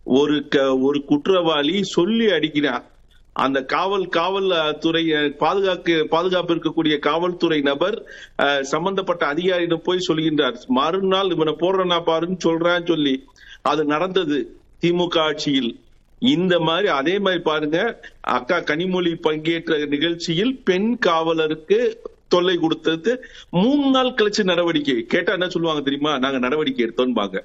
ஒரு 0.05 0.49
க- 0.49 0.79
ஒரு 0.79 1.05
குற்றவாளி 1.05 1.83
சொல்லி 1.83 2.27
அடிக்கிறார். 2.27 2.83
அந்த 3.33 3.63
காவல் 3.63 4.07
காவல் 4.07 4.79
துறை 4.79 5.31
பாதுகாக்க 5.39 6.07
பாதுகாப்பு 6.09 6.55
இருக்கக்கூடிய 6.55 6.99
காவல்துறை 6.99 7.61
நபர் 7.61 8.05
சம்பந்தப்பட்ட 8.61 9.27
அதிகாரியிடம் 9.27 9.83
போய் 9.85 10.07
சொல்கின்றார். 10.09 10.67
மறுநாள் 10.67 11.31
இவனை 11.31 11.57
போடுறனா 11.59 12.01
பாருன்னு 12.01 12.37
சொல்றான்னு 12.45 12.87
சொல்லி 12.87 13.25
அது 13.63 13.85
நடந்தது. 13.85 14.57
திமுக 14.81 15.19
ஆட்சியில். 15.19 15.81
இந்த 16.23 16.59
மாதிரி 16.59 16.89
அதே 16.89 17.19
மாதிரி 17.19 17.43
பாருங்க 17.43 17.79
அக்கா 18.21 18.59
கனிமொழி 18.59 19.15
பங்கேற்ற 19.15 19.87
நிகழ்ச்சியில் 19.87 20.55
பெண் 20.65 20.99
காவலருக்கு 20.99 22.01
தொல்லை 22.29 22.57
கொடுத்தது 22.57 23.25
மூணு 23.51 23.91
நாள் 23.91 24.15
கழிச்சு 24.15 24.43
நடவடிக்கை. 24.43 25.05
கேட்டா 25.07 25.33
என்ன 25.33 25.49
சொல்லுவாங்க 25.49 25.83
தெரியுமா? 25.83 26.19
நாங்க 26.19 26.39
நடவடிக்கை 26.39 26.87
எடுத்தோம்பாங்க 26.87 27.39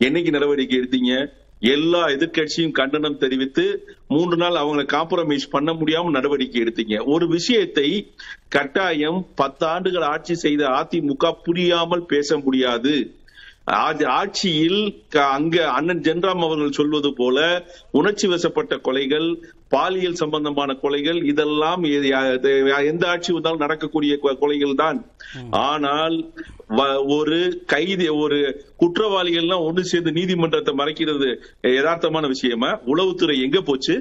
என்னைக்கு 0.00 0.30
நடவடிக்கை 0.30 0.78
எடுத்தீங்க? 0.78 1.32
எல்லா 1.60 2.06
எதிர்க்கட்சியும் 2.06 2.70
கண்டனம் 2.70 3.18
தெரிவித்து 3.18 3.94
மூன்று 4.08 4.36
நாள் 4.36 4.52
அவங்களை 4.52 4.84
காம்ப்ரமைஸ் 4.92 5.50
பண்ண 5.50 5.72
முடியாம 5.72 6.10
நடவடிக்கை 6.10 6.62
எடுத்தீங்க. 6.62 7.04
ஒரு 7.04 7.28
விஷயத்தை 7.28 8.14
கட்டாயம் 8.48 9.26
பத்து 9.34 9.66
ஆண்டுகள் 9.66 10.02
ஆட்சி 10.02 10.34
செய்த 10.34 10.66
அதிமுக 10.66 11.32
புரியாமல் 11.44 12.06
பேச 12.06 12.38
முடியாது. 12.38 13.14
ஆட்சியில் 14.14 14.80
அங்க 15.34 15.56
அண்ணன் 15.76 16.02
ஜென்ராம் 16.06 16.42
அவர்கள் 16.46 16.76
சொல்வது 16.78 17.10
போல 17.20 17.36
உணர்ச்சி 17.98 18.26
வசப்பட்ட 18.26 18.74
கொலைகள் 18.86 19.28
பாலியல் 19.74 20.18
சம்பந்தமான 20.22 20.70
கொலைகள் 20.82 21.20
இதெல்லாம் 21.30 21.84
எந்த 22.90 23.04
ஆட்சி 23.12 23.30
வந்தாலும் 23.36 23.62
நடக்கக்கூடிய 23.64 24.18
கொலைகள் 24.42 24.74
தான். 24.82 24.98
ஆனால் 25.68 26.16
ஒரு 27.18 27.38
கைதி 27.74 28.08
ஒரு 28.24 28.38
குற்றவாளிகள்லாம் 28.82 29.66
ஒன்று 29.68 29.84
சேர்ந்து 29.92 30.12
நீதிமன்றத்தை 30.18 30.74
மறைக்கிறது 30.82 31.30
யதார்த்தமான 31.78 32.28
விஷயமா? 32.34 32.70
உளவுத்துறை 32.94 33.36
எங்க 33.46 33.60
போச்சு? 33.70 33.96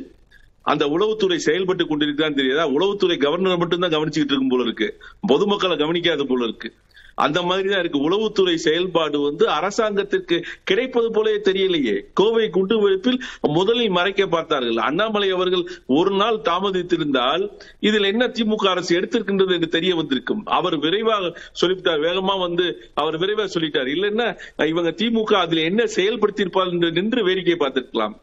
அந்த 0.65 0.83
உளவுத்துறை 0.95 1.37
செயல்பட்டு 1.45 1.83
கொண்டிருக்கான்னு 1.85 2.39
தெரியாதா? 2.39 2.65
உளவுத்துறை 2.77 3.17
கவர்னர் 3.25 3.61
மட்டும்தான் 3.63 3.95
கவனிச்சுக்கிட்டு 3.95 4.33
இருக்கும் 4.35 4.53
போல 4.53 4.67
இருக்கு. 4.67 4.89
பொதுமக்களை 5.31 5.77
கவனிக்காத 5.77 6.23
போல 6.23 6.43
இருக்கு. 6.49 6.69
அந்த 7.15 7.39
மாதிரி 7.41 7.67
தான் 7.69 7.79
இருக்கு. 7.79 7.99
உளவுத்துறை 8.07 8.55
செயல்பாடு 8.67 9.19
வந்து 9.21 9.49
அரசாங்கத்திற்கு 9.49 10.37
கிடைப்பது 10.63 11.11
போலே 11.11 11.35
தெரியலையே. 11.49 11.95
கோவை 12.13 12.49
குண்டு 12.49 12.75
வெடிப்பில் 12.83 13.19
முதலில் 13.57 13.95
மறைக்க 13.97 14.27
பார்த்தார்கள். 14.27 14.79
அண்ணாமலை 14.87 15.29
அவர்கள் 15.31 15.65
ஒரு 15.99 16.11
நாள் 16.11 16.39
தாமதித்திருந்தால் 16.49 17.45
இதில் 17.79 18.09
என்ன 18.11 18.27
திமுக 18.27 18.67
அரசு 18.67 18.91
எடுத்திருக்கின்றது 18.99 19.53
என்று 19.57 19.69
தெரிய 19.77 19.95
வந்திருக்கும். 19.95 20.43
அவர் 20.45 20.77
விரைவாக 20.77 21.31
சொல்லிவிட்டார். 21.51 22.01
வேகமா 22.07 22.37
வந்து 22.39 22.67
அவர் 22.93 23.17
விரைவாக 23.17 23.49
சொல்லிட்டார். 23.55 23.91
இல்லைன்னா 23.95 24.27
இவங்க 24.73 24.91
திமுக 25.01 25.33
அதில் 25.33 25.67
என்ன 25.69 25.83
செயல்படுத்தியிருப்பார் 25.95 26.71
என்று 26.71 26.91
நின்று 26.91 27.23
வேடிக்கை 27.23 27.57
பார்த்திருக்கலாம். 27.59 28.15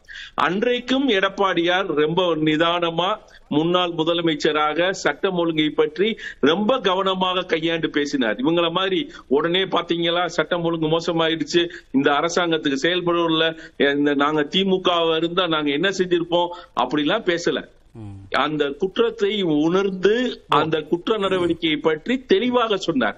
அன்றைக்கும் 0.47 1.07
எடப்பாடியார் 1.09 1.89
ரொம்ப 2.01 2.21
நிதானமா 2.35 3.11
முன்னாள் 3.55 3.93
முதலமைச்சராக 3.99 4.89
சட்டம் 5.03 5.39
ஒழுங்கை 5.43 5.69
பற்றி 5.79 6.07
ரொம்ப 6.51 6.79
கவனமாக 6.89 7.45
கையாண்டு 7.53 7.89
பேசினார். 7.97 8.37
இவங்கள 8.43 8.67
மாதிரி 8.79 8.99
உடனே 9.37 9.63
பாத்தீங்களா 9.75 10.23
சட்டம் 10.37 10.65
ஒழுங்கு 10.69 10.89
மோசமாயிடுச்சு. 10.95 11.63
இந்த 11.91 12.09
அரசாங்கத்துக்கு 12.19 12.83
செயல்படல 12.85 13.45
இந்த 13.91 14.13
நாங்க 14.23 14.43
திமுக 14.55 14.89
இருந்தா 15.19 15.45
நாங்க 15.55 15.71
என்ன 15.79 15.91
செஞ்சிருப்போம்? 15.99 16.49
அப்படிலாம் 16.83 17.29
பேசல. 17.31 17.59
அந்த 18.45 18.63
குற்றத்தை 18.81 19.31
உணர்ந்து 19.65 20.15
அந்த 20.59 20.75
குற்ற 20.91 21.17
நடவடிக்கையை 21.17 21.79
பற்றி 21.87 22.13
தெளிவாக 22.33 22.77
சொன்னார். 22.87 23.17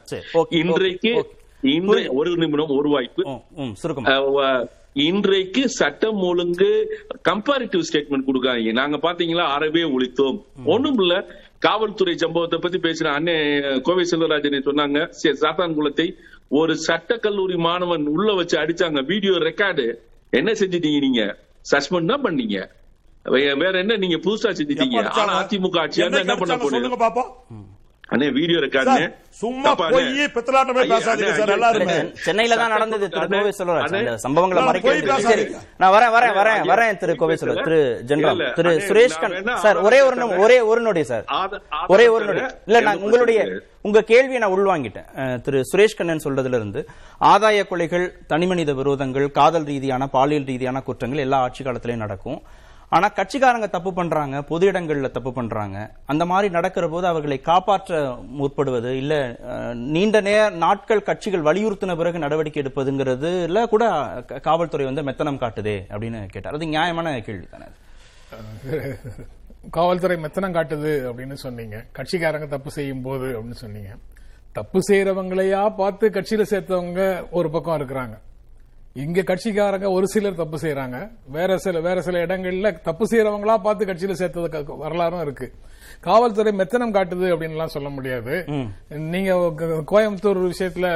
இன்றைக்கு 0.61 1.11
இன்றைய 1.73 2.07
ஒரு 2.19 2.31
நிமிடம் 2.43 2.77
ஒரு 2.77 2.89
வாய்ப்பு. 2.93 3.23
இன்றைக்கு 4.95 5.69
சட்டம் 5.71 6.21
ஒழுங்கு 6.21 6.69
கம்பேரிட்டிவ் 7.29 7.83
ஸ்டேட்மெண்ட் 7.83 8.27
கொடுக்காதீங்க. 8.27 8.71
நாங்க 8.71 8.97
பாத்தீங்களா 8.97 9.45
அறவே 9.47 9.83
ஒழித்தோம். 9.89 10.37
ஒண்ணும் 10.65 10.99
இல்ல 10.99 11.13
காவல்துறை 11.59 12.17
சம்பவத்தை 12.17 12.59
பத்தி 12.59 12.77
பேசுற 12.79 13.05
அண்ணே 13.13 13.35
கோவை 13.81 14.03
செல்வராஜன் 14.03 14.65
சொன்னாங்க 14.65 14.99
சே- 15.21 15.35
சாத்தான்குளத்தை 15.41 16.07
ஒரு 16.51 16.77
சட்ட 16.77 17.17
கல்லூரி 17.17 17.55
மாணவன் 17.57 18.05
உள்ள 18.07 18.33
வச்சு 18.33 18.57
அடிச்சாங்க 18.57 19.05
வீடியோ 19.05 19.33
ரெக்கார்டு 19.41 19.85
என்ன 20.33 20.51
செஞ்சிட்டீங்க 20.51 20.99
நீங்க? 20.99 21.23
சஸ்பெண்ட் 21.65 22.05
தான் 22.05 22.23
பண்ணீங்க. 22.23 22.57
வேற 23.59 23.79
என்ன 23.79 23.97
நீங்க 23.97 24.17
புதுசா 24.17 24.49
செஞ்சிட்டீங்க? 24.51 24.97
ஆனா 25.19 25.33
அதிமுக 25.41 25.77
ஆட்சியா 25.83 26.03
இருந்தா 26.03 26.19
என்ன 26.19 26.35
பண்ண 26.35 26.55
போறீங்க 26.55 26.75
சொல்லுங்க 26.75 26.97
பாப்போம். 26.99 27.29
அண்ணே 28.13 28.27
வீடியோ 28.37 28.57
ரெக்கார்டு 28.63 28.95
சும்மா 29.39 29.69
போய் 29.79 30.07
பித்தலாட்டமே 30.33 30.81
பேசாதீங்க 30.91 31.31
சார் 31.37 31.51
எல்லாருமே 31.55 31.95
சென்னையில 32.25 32.57
தான் 32.59 32.73
நடந்தது 32.75 33.05
திரு 33.13 33.27
கோவை 33.31 33.51
அண்ணே, 33.77 33.99
அந்த 34.01 34.13
சம்பவங்களை 34.25 34.57
நான் 34.59 34.69
மறைக்க. 34.69 35.15
சரி. 35.27 35.45
நான் 35.81 35.93
வரேன் 35.95 36.13
வரேன் 36.15 36.35
வரேன் 36.39 36.61
வரேன் 36.71 36.99
திரு 37.01 37.13
கோவை 37.21 37.35
செல்வராஜ் 37.41 37.67
திரு 37.67 37.79
ஜென்ராம் 38.09 38.37
இல்ல, 38.37 38.49
திரு 38.57 38.71
சுரேஷ் 38.87 39.17
சார் 39.63 39.79
ஒரே 39.87 39.99
ஒரு 40.07 40.15
ஒரே 40.45 40.57
ஒரு 40.71 40.81
நொடி 40.87 41.03
சார். 41.11 41.25
ஒரே 41.93 42.05
ஒரு 42.15 42.23
நொடி. 42.29 42.43
இல்ல 42.69 42.81
நான் 42.87 43.03
உங்களுடைய 43.07 43.39
உங்க 43.89 44.01
கேள்வியை 44.11 44.41
நான் 44.41 44.55
உள்வாங்கிட்டேன். 44.57 45.07
திரு 45.45 45.61
சுரேஷ் 45.71 45.97
கண்ணன் 45.99 46.25
சொல்றதுல 46.25 46.59
இருந்து 46.61 46.81
ஆதாய 47.31 47.63
கொலைகள் 47.71 48.05
தனிமனித 48.33 48.73
விரோதங்கள் 48.81 49.27
காதல் 49.39 49.67
ரீதியான 49.71 50.07
பாலியல் 50.15 50.49
ரீதியான 50.51 50.83
குற்றங்கள் 50.89 51.25
எல்லா 51.25 51.39
ஆட்சி 51.47 51.63
காலத்திலயும் 51.63 52.05
நடக்கும். 52.05 52.39
ஆனா 52.93 53.07
கட்சிக்காரங்க 53.09 53.69
தப்பு 53.69 53.91
பண்றாங்க 53.93 54.41
பொது 54.43 54.71
இடங்கள்ல 54.71 55.11
தப்பு 55.11 55.31
பண்றாங்க. 55.33 55.77
அந்த 56.05 56.23
மாதிரி 56.25 56.49
நடக்கிற 56.53 56.87
போது 56.89 57.07
அவர்களை 57.07 57.37
காப்பாற்ற 57.41 57.99
முற்படுவது 58.39 58.91
இல்ல 58.97 59.13
நீண்ட 59.93 60.21
நேர 60.21 60.49
நாட்கள் 60.49 61.03
கட்சிகள் 61.03 61.41
வலியுறுத்தின 61.41 61.97
பிறகு 61.97 62.19
நடவடிக்கை 62.19 62.63
எடுப்பதுங்கிறதுல 62.63 63.65
கூட 63.65 63.85
க- 64.27 64.39
காவல்துறை 64.39 64.85
வந்து 64.85 65.03
மெத்தனம் 65.03 65.41
காட்டுதே 65.43 65.77
அப்படின்னு 65.89 66.25
கேட்டார். 66.25 66.53
அது 66.53 66.67
நியாயமான 66.67 67.21
கேள்வி 67.21 67.47
தானே 67.51 67.67
காவல்துறை 69.69 70.17
மெத்தனம் 70.23 70.55
காட்டுது 70.57 70.91
அப்படின்னு 71.09 71.33
சொன்னீங்க. 71.33 71.85
கட்சிக்காரங்க 71.95 72.47
தப்பு 72.47 72.71
செய்யும் 72.71 73.01
போது 73.01 73.27
அப்படின்னு 73.39 73.59
சொன்னீங்க. 73.63 73.91
தப்பு 74.51 74.79
செய்யறவங்களையா 74.91 75.75
பார்த்து 75.75 76.09
கட்சியில 76.09 76.43
சேர்த்தவங்க 76.49 77.29
ஒரு 77.29 77.49
பக்கம் 77.49 77.79
இருக்கிறாங்க. 77.79 78.15
இங்க 79.01 79.19
கட்சிக்காரங்க 79.27 79.87
ஒரு 79.97 80.07
சிலர் 80.13 80.39
தப்பு 80.39 80.57
செய்யறாங்க 80.63 80.97
வேற 81.35 81.51
சில 81.63 81.79
வேற 81.85 82.01
சில 82.07 82.17
இடங்கள்ல 82.25 82.71
தப்பு 82.87 83.05
செய்யறவங்களா 83.11 83.55
பார்த்து 83.63 83.87
கட்சியில 83.89 84.15
சேர்த்தது 84.19 84.75
வரலாறும் 84.83 85.23
இருக்கு. 85.25 85.47
காவல்துறை 86.07 86.51
மெத்தனம் 86.59 86.93
காட்டுது 86.97 87.27
அப்படின்லாம் 87.33 87.73
சொல்ல 87.75 87.89
முடியாது. 87.95 88.33
நீங்க 89.13 89.31
கோயம்புத்தூர் 89.91 90.39
விஷயத்துல 90.53 90.87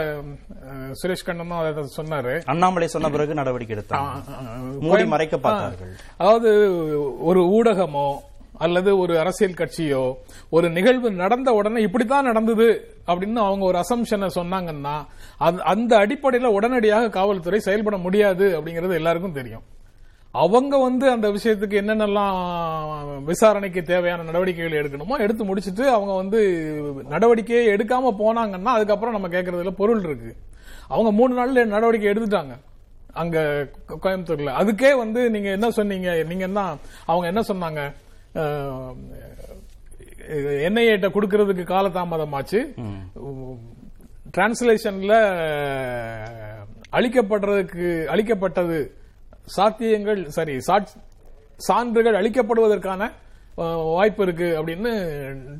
சுரேஷ் 1.01 1.27
கண்ணனும் 1.27 1.59
அதை 1.59 1.83
சொன்னாரு. 1.97 2.35
அண்ணாமலை 2.53 2.87
சொன்ன 2.95 3.09
பிறகு 3.15 3.39
நடவடிக்கை 3.41 3.75
எடுத்தாங்க. 3.77 5.07
மறைக்க 5.15 5.37
பார்த்தார்கள். 5.37 5.93
அதாவது 6.21 6.51
ஒரு 7.29 7.43
ஊடகமோ 7.57 8.07
அல்லது 8.58 8.97
ஒரு 8.97 9.20
அரசியல் 9.20 9.53
கட்சியோ 9.53 10.14
ஒரு 10.49 10.70
நிகழ்வு 10.70 11.12
நடந்த 11.12 11.51
உடனே 11.51 11.82
இப்படித்தான் 11.82 12.24
நடந்தது 12.24 12.95
அப்படின்னு 13.08 13.36
அவங்க 13.36 13.66
ஒரு 13.66 13.78
அசம்ஷனை 13.78 14.28
சொன்னாங்கன்னா 14.36 15.05
அந்த 15.60 15.95
அடிப்படையில் 15.95 16.49
உடனடியாக 16.49 17.10
காவல்துறை 17.10 17.60
செயல்பட 17.60 17.97
முடியாது 17.97 18.62
அப்படிங்கிறது 18.62 18.93
எல்லாருக்கும் 18.93 19.34
தெரியும். 19.34 19.62
அவங்க 20.32 20.78
வந்து 20.78 21.10
அந்த 21.10 21.28
விஷயத்துக்கு 21.28 21.76
என்னென்னலாம் 21.82 23.24
விசாரணைக்கு 23.24 23.82
தேவையான 23.82 24.24
நடவடிக்கைகள் 24.24 24.82
எடுக்கணுமோ 24.82 25.20
எடுத்து 25.20 25.43
முடிச்சிட்டு 25.43 25.89
அவங்க 25.89 26.16
வந்து 26.16 26.39
நடவடிக்கையை 27.10 27.68
எடுக்காம 27.76 28.16
போனாங்கன்னா 28.20 28.64
அதுக்கப்புறம் 28.64 29.22
நம்ம 29.22 29.28
கேட்கறதுல 29.28 29.72
பொருள் 29.72 30.03
இருக்கு. 30.03 30.36
அவங்க 30.88 31.12
மூணு 31.12 31.34
நாள்ல 31.36 31.66
நடவடிக்கை 31.66 32.10
எடுத்துட்டாங்க. 32.10 32.55
அங்க 33.14 33.68
கோயம்புத்தூர்ல. 34.03 34.51
அதுக்கே 34.60 34.97
வந்து 34.97 35.30
நீங்க 35.30 35.49
என்ன 35.49 35.70
சொன்னீங்க? 35.70 36.24
நீங்க 36.24 36.45
என்ன 36.45 36.76
அவங்க 37.05 37.28
என்ன 37.28 37.41
சொன்னாங்க? 37.41 37.93
என்ஐஏட்ட 40.67 41.07
கொடுக்கறதுக்கு 41.15 41.63
காலதாமதமாச்சு. 41.73 42.59
டிரான்ஸ்லேஷன்ல 44.35 45.13
அளிக்கப்படுறதுக்கு 46.97 47.85
அளிக்கப்பட்டது 48.13 48.79
சாத்தியங்கள் 49.55 50.21
சரி 50.38 50.55
சான்றுகள் 51.67 52.19
அளிக்கப்படுவதற்கான 52.21 53.03
வாய்ப்பு 53.95 54.23
இருக்கு 54.25 54.47
அப்படின்னு 54.59 54.91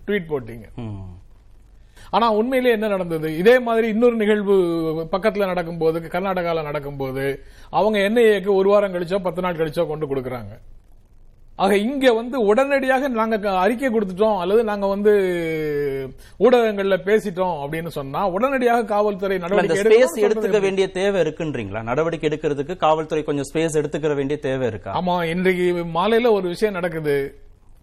ட்வீட் 0.08 0.32
போட்டீங்க. 0.32 0.66
ஆனா 2.16 2.26
உண்மையிலே 2.40 2.74
என்ன 2.76 2.88
நடந்தது? 2.96 3.30
இதே 3.42 3.56
மாதிரி 3.68 3.88
இன்னொரு 3.94 4.16
நிகழ்வு 4.22 4.56
பக்கத்துல 5.14 5.48
நடக்கும்போது 5.52 6.00
கர்நாடகாவில் 6.14 6.68
நடக்கும்போது 6.70 7.24
அவங்க 7.80 7.98
என்ஐஏக்கு 8.10 8.52
ஒரு 8.60 8.70
வாரம் 8.74 8.94
கழிச்சோ 8.96 9.20
பத்து 9.28 9.44
நாள் 9.46 9.60
கழிச்சோ 9.62 9.86
கொண்டு 9.88 10.08
கொடுக்குறாங்க. 10.12 10.54
ஆக 11.60 11.78
இங்க 11.78 12.14
வந்து 12.14 12.42
உடனடியாக 12.42 13.08
நாங்க 13.08 13.52
அறிக்கை 13.52 13.90
கொடுத்துட்டோம் 13.90 14.40
அல்லது 14.40 14.64
நாங்க 14.64 14.86
வந்து 14.86 15.12
ஊடகங்கள்ல 16.40 16.98
பேசிட்டோம் 17.06 17.56
அப்படின்னு 17.64 17.88
சொன்னா 17.88 18.28
உடனடியாக 18.28 18.84
காவல்துறை 18.84 19.38
நடவடிக்கை 19.38 20.24
எடுத்துக்க 20.28 20.62
வேண்டிய 20.62 20.92
தேவை 20.92 21.22
இருக்குன்றீங்களா? 21.22 21.84
நடவடிக்கை 21.84 22.30
எடுக்கிறதுக்கு 22.30 22.76
காவல்துறை 22.76 23.24
கொஞ்சம் 23.24 23.50
ஸ்பேஸ் 23.54 23.80
எடுத்துக்கிற 23.82 24.16
வேண்டிய 24.16 24.40
தேவை 24.40 24.68
இருக்கா? 24.68 25.02
ஆமா 25.02 25.24
இன்றைக்கு 25.24 25.68
மாலையில 26.00 26.32
ஒரு 26.32 26.48
விஷயம் 26.48 26.74
நடக்குது. 26.74 27.18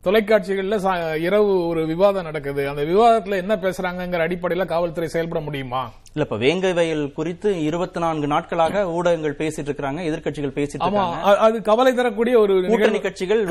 தொலைக்காட்சிகள்ல 0.05 0.77
இரவு 1.19 1.67
ஒரு 1.67 1.87
விவாதம் 1.87 2.23
நடக்குது. 2.23 2.69
அந்த 2.69 2.83
விவாதத்துல 2.83 3.37
என்ன 3.37 3.57
பேசுறாங்கங்கிற 3.57 4.25
அடிப்படையில 4.27 4.67
காவல்துறை 4.67 5.09
செயல்பட 5.09 5.41
முடியுமா? 5.41 5.91
இல்ல 6.15 6.27
இப்ப 6.31 6.47
வேங்கை 6.47 6.73
வயல் 6.73 7.13
குறித்து 7.13 7.63
இருபத்தி 7.63 8.01
நான்கு 8.01 8.27
நாட்களாக 8.27 8.91
ஊடகங்கள் 8.93 9.35
பேசிட்டு 9.39 9.59
இருக்காங்க 9.59 10.03
எதிர்க்கட்சிகள் 10.03 10.55
பேசிட்டு 10.55 10.85
இருக்காங்க. 10.85 11.37
அது 11.39 11.63
கவலை 11.63 11.95
தரக்கூடிய 11.95 12.39
ஒரு 12.39 12.55
கூட்டணி. 12.69 13.01
கட்சிகள் 13.01 13.45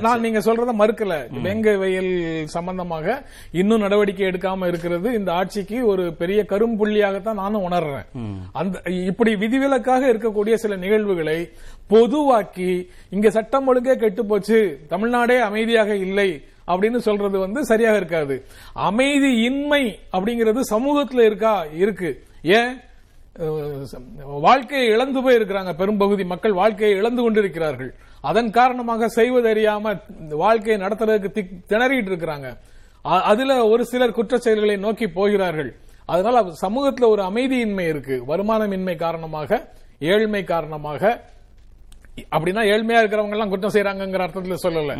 நான்- 0.00 0.18
நீங்க 0.18 0.38
சொல்றத 0.38 0.74
மறுக்கல. 0.78 1.40
வேங்கை 1.42 1.76
வயல் 1.76 2.46
சம்பந்தமாக 2.46 3.22
இன்னும் 3.50 3.80
நடவடிக்கை 3.80 4.26
எடுக்காம 4.26 4.66
இருக்கிறது 4.66 5.12
இந்த 5.12 5.32
ஆட்சிக்கு 5.32 5.86
ஒரு 5.86 6.14
பெரிய 6.14 6.44
கரும்புள்ளியாகத்தான் 6.48 7.34
நானும் 7.34 7.70
உணர்றேன். 7.70 8.06
அந்த 8.52 8.80
இப்படி 8.84 9.36
விதிவிலக்காக 9.36 10.12
இருக்கக்கூடிய 10.12 10.54
சில 10.54 10.76
நிகழ்வுகளை 10.76 11.50
பொதுவாக்கி 11.86 12.90
இங்க 13.10 13.30
சட்டம் 13.30 13.66
ஒழுங்கே 13.66 13.94
கெட்டு 13.94 14.26
போச்சு. 14.26 14.80
தமிழ்நாடே 14.88 15.40
அமைதியாக 15.40 15.94
இல்லை. 15.96 16.44
அப்படின்னு 16.68 16.96
சொல்றது 16.96 17.38
வந்து 17.38 17.64
சரியாக 17.64 17.96
இருக்காது. 17.96 18.44
அமைதி 18.72 19.42
இன்மை 19.42 19.98
அப்படிங்கிறது 20.12 20.60
சமூகத்தில் 20.60 21.20
இருக்கா? 21.20 21.64
இருக்கு. 21.64 22.22
ஏன்? 22.42 22.76
வாழ்க்கையை 24.24 24.86
இழந்து 24.86 25.22
போய் 25.22 25.36
இருக்கிறாங்க 25.36 25.72
பெரும்பகுதி 25.72 26.24
மக்கள். 26.24 26.52
வாழ்க்கையை 26.52 26.96
இழந்து 26.96 27.22
கொண்டிருக்கிறார்கள். 27.22 27.94
அதன் 28.20 28.50
காரணமாக 28.50 29.06
செய்வதறியாம 29.16 30.00
வாழ்க்கையை 30.28 30.86
நடத்துறதுக்கு 30.86 31.30
திக்- 31.30 31.60
திணறிட்டு 31.68 32.10
இருக்கிறாங்க. 32.10 32.56
அதுல 33.02 33.66
ஒரு 33.66 33.86
சிலர் 33.86 34.12
குற்ற 34.12 34.38
செயல்களை 34.38 34.76
நோக்கி 34.76 35.08
போகிறார்கள். 35.08 35.76
அதனால 36.04 36.52
சமூகத்தில் 36.52 37.08
ஒரு 37.08 37.22
அமைதியின்மை 37.22 37.88
இருக்கு. 37.88 38.24
வருமானமின்மை 38.26 38.96
காரணமாக 38.96 39.72
ஏழ்மை 39.98 40.44
காரணமாக 40.44 41.24
அப்படின்னா 42.36 42.62
ஏழ்மையா 42.72 43.00
இருக்கிறவங்க 43.02 43.30
எல்லாம் 43.30 43.48
குற்றம் 43.48 43.74
செய்யறாங்கிற 43.74 44.24
அர்த்தத்துல 44.26 44.56
சொல்லல. 44.62 44.94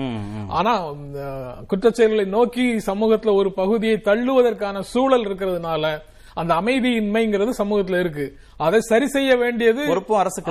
ஆனா 0.48 0.90
இந்த 0.90 1.54
குற்றச் 1.70 1.98
செயல்களை 1.98 2.24
நோக்கி 2.24 2.66
சமூகத்துல 2.86 3.34
ஒரு 3.34 3.52
பகுதியை 3.52 3.96
தள்ளுவதற்கான 4.04 4.80
சூழல் 4.80 5.28
இருக்கிறதுனால 5.28 5.98
அந்த 6.34 6.54
அமைதியின்மைங்கிறது 6.54 7.52
சமூகத்துல 7.58 8.00
இருக்கு. 8.00 8.36
அதை 8.56 8.80
சரி 8.80 9.06
செய்ய 9.06 9.36
வேண்டியது 9.36 10.02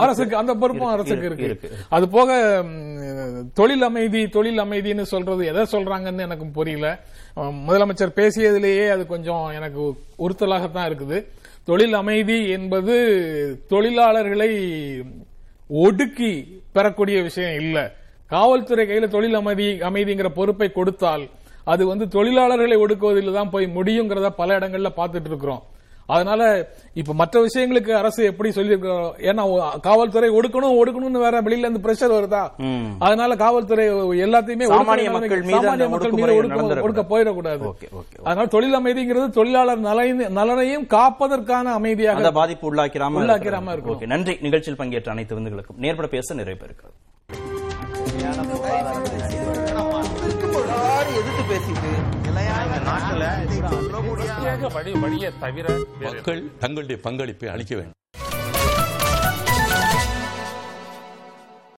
அரசுக்கு 0.03 0.37
அந்த 0.37 0.53
பொறுப்பும் 0.53 0.87
அரசுக்கு 0.87 1.25
இருக்கு. 1.25 1.71
அது 1.89 2.09
போக 2.09 2.63
தொழில் 3.53 3.81
அமைதி 3.81 4.27
தொழில் 4.27 4.59
அமைதின்னு 4.59 5.01
சொல்றது 5.01 5.45
எதை 5.45 5.65
சொல்றாங்கன்னு 5.71 6.19
எனக்கு 6.19 6.45
புரியல. 6.45 6.99
முதலமைச்சர் 7.37 8.15
பேசியதிலேயே 8.15 8.89
அது 8.89 9.05
கொஞ்சம் 9.05 9.47
எனக்கு 9.55 9.81
உறுத்தலாகத்தான் 10.19 10.89
இருக்குது. 10.89 11.25
தொழில் 11.63 11.93
அமைதி 11.93 12.49
என்பது 12.49 12.93
தொழிலாளர்களை 13.69 14.51
ஒடுக்கி 15.67 16.56
பெறக்கூடிய 16.77 17.17
விஷயம் 17.29 17.55
இல்லை. 17.63 17.85
காவல்துறை 18.33 18.83
கையில 18.87 19.07
தொழில் 19.15 19.39
அமைதி 19.41 19.67
அமைதிங்கிற 19.89 20.29
பொறுப்பை 20.39 20.69
கொடுத்தால் 20.77 21.25
அது 21.73 21.83
வந்து 21.91 22.05
தொழிலாளர்களை 22.15 22.77
ஒடுக்குவதில் 22.83 23.37
தான் 23.37 23.51
போய் 23.53 23.65
முடியுங்கிறத 23.77 24.27
பல 24.41 24.57
இடங்கள்ல 24.59 24.89
பார்த்துட்டு 24.99 25.29
இருக்கிறோம். 25.31 25.63
அதனால 26.07 26.67
இப்ப 26.93 27.13
மற்ற 27.13 27.45
விஷயங்களுக்கு 27.45 27.91
அரசு 27.91 28.23
எப்படி 28.23 28.49
சொல்லியிருக்கிறோம் 28.49 29.11
ஏன்னா 29.17 29.79
காவல்துறை 29.79 30.29
ஒடுக்கணும் 30.29 30.81
ஒடுக்கணும்னு 30.85 31.19
வேற 31.19 31.41
வெளியில 31.41 31.57
இருந்து 31.57 31.91
பிரஷர் 31.91 32.11
வருதா? 32.11 32.49
அதனால 32.99 33.35
காவல்துறை 33.35 33.93
எல்லாத்தையுமே 33.93 34.67
மக்கள் 35.11 35.41
மீது 35.41 35.57
ஒடுக்க- 36.41 37.05
போயிடக்கூடாது. 37.09 37.71
ஓகே, 37.71 37.87
ஓகே, 37.93 38.23
அதனால 38.23 38.47
தொழில் 38.47 38.77
அமைதிங்கிறது 38.77 39.29
தொழிலாளர் 39.29 39.81
நலனை- 39.81 40.29
நலனையும் 40.29 40.87
காப்பதற்கான 40.87 41.71
அமைதியாக 41.71 42.17
அந்த 42.17 42.31
பாதிப்பு 42.31 42.73
உள்ளாக்கிறாம. 42.73 43.21
இருக்கணும். 43.69 43.97
ஓகே 43.97 44.05
நன்றி. 44.05 44.37
நிகழ்ச்சியில் 44.41 44.77
பங்கேற்ற 44.77 45.11
அனைத்து 45.11 45.35
விருந்துகளுக்கும். 45.35 45.77
நேர்பட 45.77 46.07
பேச 46.07 46.33
நிறைய 46.33 46.59
பேர் 46.59 46.69
இருக்கிறது 46.69 46.95
எதிர்த்து 51.09 51.55
பேசிட்டு? 51.55 52.06
மக்கள் 56.03 56.41
தங்களுடைய 56.59 56.97
பங்களிப்பை 57.01 57.49
அளிக்க 57.49 57.75
வேண்டும். 57.75 57.95